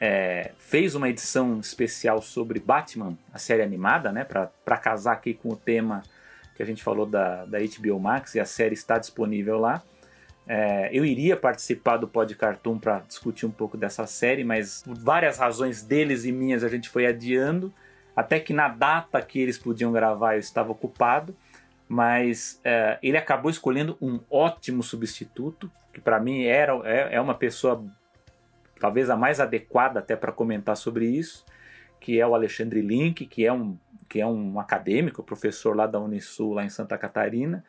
[0.00, 4.24] é, fez uma edição especial sobre Batman, a série animada, né?
[4.24, 6.02] Para casar aqui com o tema
[6.56, 9.82] que a gente falou da, da HBO Max, e a série está disponível lá.
[10.48, 14.96] É, eu iria participar do Pod Cartoon para discutir um pouco dessa série, mas por
[14.96, 17.74] várias razões deles e minhas a gente foi adiando,
[18.14, 21.36] até que na data que eles podiam gravar eu estava ocupado,
[21.88, 27.34] mas é, ele acabou escolhendo um ótimo substituto, que para mim era, é, é uma
[27.34, 27.84] pessoa
[28.78, 31.44] talvez a mais adequada até para comentar sobre isso,
[31.98, 33.76] que é o Alexandre Link, que é um,
[34.08, 37.64] que é um acadêmico, professor lá da Unisul, lá em Santa Catarina,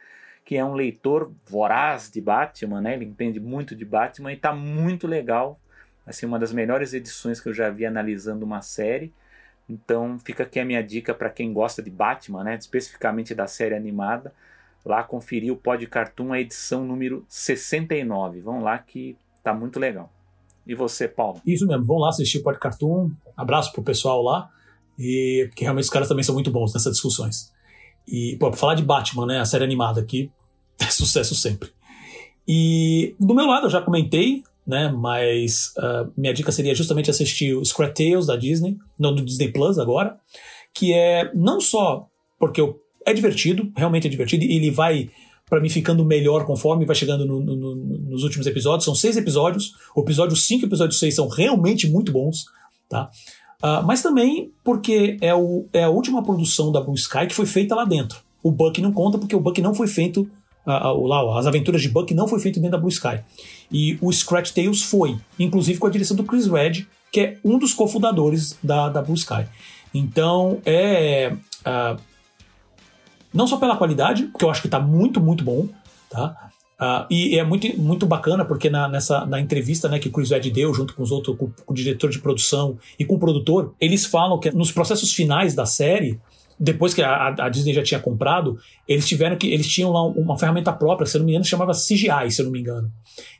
[0.47, 2.93] que é um leitor voraz de Batman, né?
[2.93, 5.59] Ele entende muito de Batman e está muito legal.
[6.05, 9.13] Assim, uma das melhores edições que eu já vi analisando uma série.
[9.67, 12.55] Então, fica aqui a minha dica para quem gosta de Batman, né?
[12.55, 14.33] Especificamente da série animada.
[14.85, 18.39] Lá conferir o Pod Cartoon, a edição número 69.
[18.39, 20.09] Vão lá que tá muito legal.
[20.65, 21.41] E você, Paulo?
[21.45, 23.11] Isso mesmo, vão lá assistir o Pod Cartoon.
[23.35, 24.49] Abraço pro pessoal lá.
[24.97, 27.51] E porque realmente os caras também são muito bons nessas discussões.
[28.07, 29.39] E, pô, pra falar de Batman, né?
[29.41, 30.31] A série animada aqui,
[30.79, 31.69] é sucesso sempre.
[32.47, 34.89] E do meu lado, eu já comentei, né?
[34.89, 39.51] Mas uh, minha dica seria justamente assistir o Scrat Tales da Disney, não do Disney
[39.51, 40.17] Plus agora,
[40.73, 42.07] que é não só
[42.39, 42.61] porque
[43.05, 45.09] é divertido, realmente é divertido, e ele vai
[45.49, 48.83] para mim ficando melhor conforme vai chegando no, no, no, nos últimos episódios.
[48.83, 49.73] São seis episódios.
[49.95, 52.45] O episódio 5 e o episódio 6 são realmente muito bons,
[52.89, 53.09] tá?
[53.63, 57.45] Uh, mas também porque é, o, é a última produção da Blue Sky que foi
[57.45, 58.19] feita lá dentro.
[58.43, 60.29] O Buck não conta porque o Buck não foi feito.
[60.67, 63.21] Lá, as aventuras de Buck não foi feito dentro da Blue Sky.
[63.71, 67.57] E o Scratch Tales foi, inclusive com a direção do Chris Red, que é um
[67.57, 69.45] dos cofundadores da, da Blue Sky.
[69.93, 71.33] Então é.
[71.61, 71.99] Uh,
[73.33, 75.67] não só pela qualidade, porque eu acho que está muito, muito bom,
[76.09, 76.49] tá?
[76.79, 80.31] Uh, e é muito, muito bacana porque na, nessa, na entrevista né, que o Chris
[80.31, 83.19] Ed deu, junto com os outros, com, com, o diretor de produção e com o
[83.19, 86.19] produtor, eles falam que nos processos finais da série,
[86.59, 88.57] depois que a, a Disney já tinha comprado,
[88.87, 89.47] eles tiveram que.
[89.51, 92.45] Eles tinham lá uma ferramenta própria, se eu não me engano, chamava CGI, se eu
[92.45, 92.91] não me engano.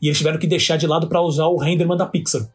[0.02, 2.48] E eles tiveram que deixar de lado para usar o renderman da Pixar.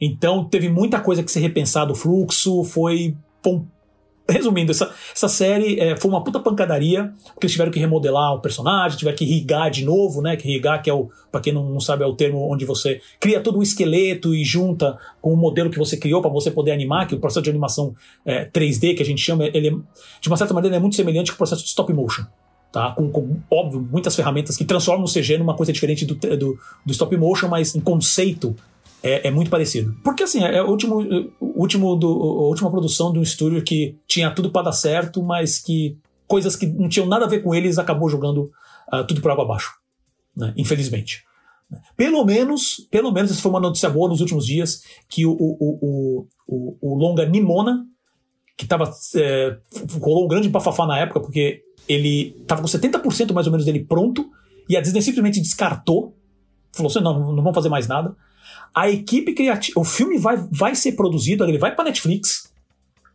[0.00, 3.16] Então teve muita coisa que ser repensado, o fluxo foi
[4.26, 8.40] Resumindo, essa, essa série é, foi uma puta pancadaria, porque eles tiveram que remodelar o
[8.40, 10.34] personagem, tiveram que irrigar de novo, né?
[10.34, 13.02] Que irrigar, que é o, pra quem não, não sabe, é o termo onde você
[13.20, 16.72] cria todo um esqueleto e junta com o modelo que você criou para você poder
[16.72, 17.94] animar, que o processo de animação
[18.24, 19.72] é, 3D, que a gente chama, ele é,
[20.22, 22.24] de uma certa maneira, é muito semelhante com o processo de stop motion.
[22.72, 22.92] Tá?
[22.92, 26.92] Com, com, óbvio, muitas ferramentas que transformam o CG numa coisa diferente do, do, do
[26.92, 28.56] stop motion, mas em conceito
[29.04, 29.94] é, é, muito parecido.
[30.02, 30.96] Porque assim, é o último,
[31.38, 35.22] o último do, a última produção de um estúdio que tinha tudo para dar certo,
[35.22, 38.50] mas que coisas que não tinham nada a ver com eles acabou jogando
[38.90, 39.74] uh, tudo por água abaixo.
[40.34, 40.54] Né?
[40.56, 41.22] Infelizmente.
[41.94, 46.76] Pelo menos, pelo menos, foi uma notícia boa nos últimos dias, que o, o, o,
[46.80, 47.84] o, longa Nimona,
[48.56, 49.58] que tava, é,
[50.00, 53.84] rolou um grande bafafá na época, porque ele tava com 70% mais ou menos dele
[53.84, 54.30] pronto,
[54.68, 56.16] e a Disney simplesmente descartou,
[56.72, 58.16] falou assim, não, não vamos fazer mais nada.
[58.74, 59.78] A equipe criativa.
[59.78, 62.52] O filme vai, vai ser produzido, ele vai para Netflix.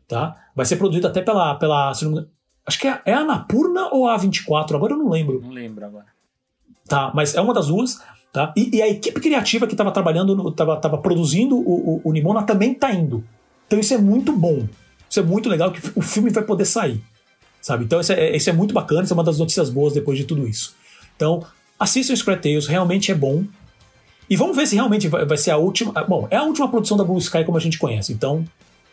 [0.07, 0.35] Tá?
[0.55, 1.55] Vai ser produzido até pela.
[1.55, 5.41] pela acho que é, é a Anapurna ou a A24, agora eu não lembro.
[5.41, 6.05] Não lembro agora.
[6.87, 7.99] Tá, mas é uma das duas.
[8.31, 8.53] Tá?
[8.55, 12.71] E, e a equipe criativa que estava trabalhando, estava produzindo o, o, o Nimona também
[12.71, 13.23] está indo.
[13.67, 14.67] Então isso é muito bom.
[15.09, 17.01] Isso é muito legal que o filme vai poder sair.
[17.61, 17.85] Sabe?
[17.85, 20.25] Então isso é, isso é muito bacana, isso é uma das notícias boas depois de
[20.25, 20.75] tudo isso.
[21.15, 21.45] Então,
[21.79, 23.43] assistam Scrap Tales, realmente é bom.
[24.29, 25.91] E vamos ver se realmente vai, vai, ser a última.
[25.95, 28.45] Ah, bom, é a última produção da Blue Sky como a gente conhece, então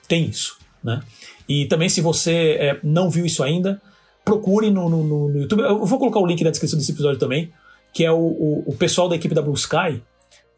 [0.09, 0.59] tem isso.
[0.83, 1.03] Né?
[1.49, 3.81] E também, se você é, não viu isso ainda,
[4.25, 5.61] procure no, no, no, YouTube.
[5.61, 7.53] Eu vou colocar o link na descrição desse episódio também,
[7.93, 10.03] que é o, o, o pessoal da equipe da Blue Sky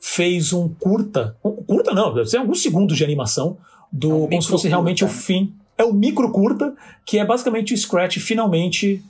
[0.00, 1.36] fez um curta.
[1.44, 3.58] Um, curta não, deve ser alguns segundos de animação,
[3.90, 5.14] do, é um como se fosse realmente curta.
[5.14, 5.54] o fim.
[5.76, 6.74] É o micro curta,
[7.04, 9.02] que é basicamente o Scratch finalmente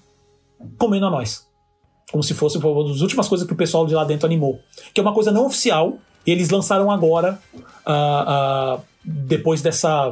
[0.76, 1.47] comendo a nós
[2.10, 4.60] como se fosse uma das últimas coisas que o pessoal de lá dentro animou.
[4.92, 7.38] Que é uma coisa não oficial, e eles lançaram agora,
[7.86, 10.10] uh, uh, depois dessa.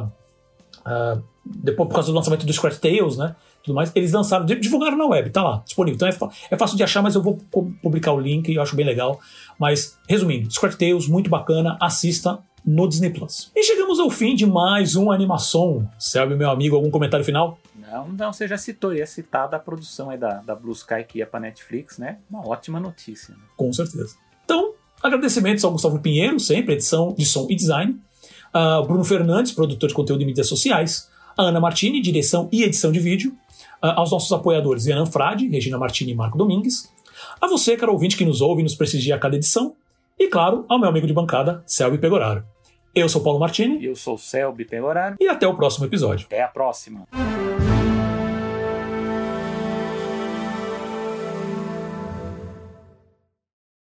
[0.85, 3.35] Uh, depois, por causa do lançamento do Scratch Tales, né?
[3.63, 5.95] Tudo mais, eles lançaram, divulgaram na web, tá lá, disponível.
[5.95, 7.37] Então é, é fácil de achar, mas eu vou
[7.81, 9.19] publicar o link, eu acho bem legal.
[9.59, 13.51] Mas, resumindo, Scratch Tales, muito bacana, assista no Disney Plus.
[13.55, 15.87] E chegamos ao fim de mais uma animação.
[15.99, 17.57] Selby, meu amigo, algum comentário final?
[17.89, 21.19] Não, não, você já citou, ia citar da produção aí da, da Blue Sky que
[21.19, 22.17] ia pra Netflix, né?
[22.29, 23.33] Uma ótima notícia.
[23.33, 23.39] Né?
[23.55, 24.15] Com certeza.
[24.43, 27.99] Então, agradecimentos ao Gustavo Pinheiro, sempre, edição de som e design.
[28.53, 31.09] Uh, Bruno Fernandes, produtor de conteúdo de mídias sociais.
[31.37, 33.31] A Ana Martini, direção e edição de vídeo.
[33.81, 36.91] Uh, aos nossos apoiadores Renan Frade, Regina Martini e Marco Domingues.
[37.39, 39.75] A você, caro ouvinte que nos ouve e nos prestigia a cada edição.
[40.19, 42.43] E, claro, ao meu amigo de bancada, Selby Pegoraro.
[42.93, 43.85] Eu sou Paulo Martini.
[43.85, 45.15] Eu sou Selby Pegoraro.
[45.19, 46.25] E até o próximo episódio.
[46.25, 47.07] Até a próxima.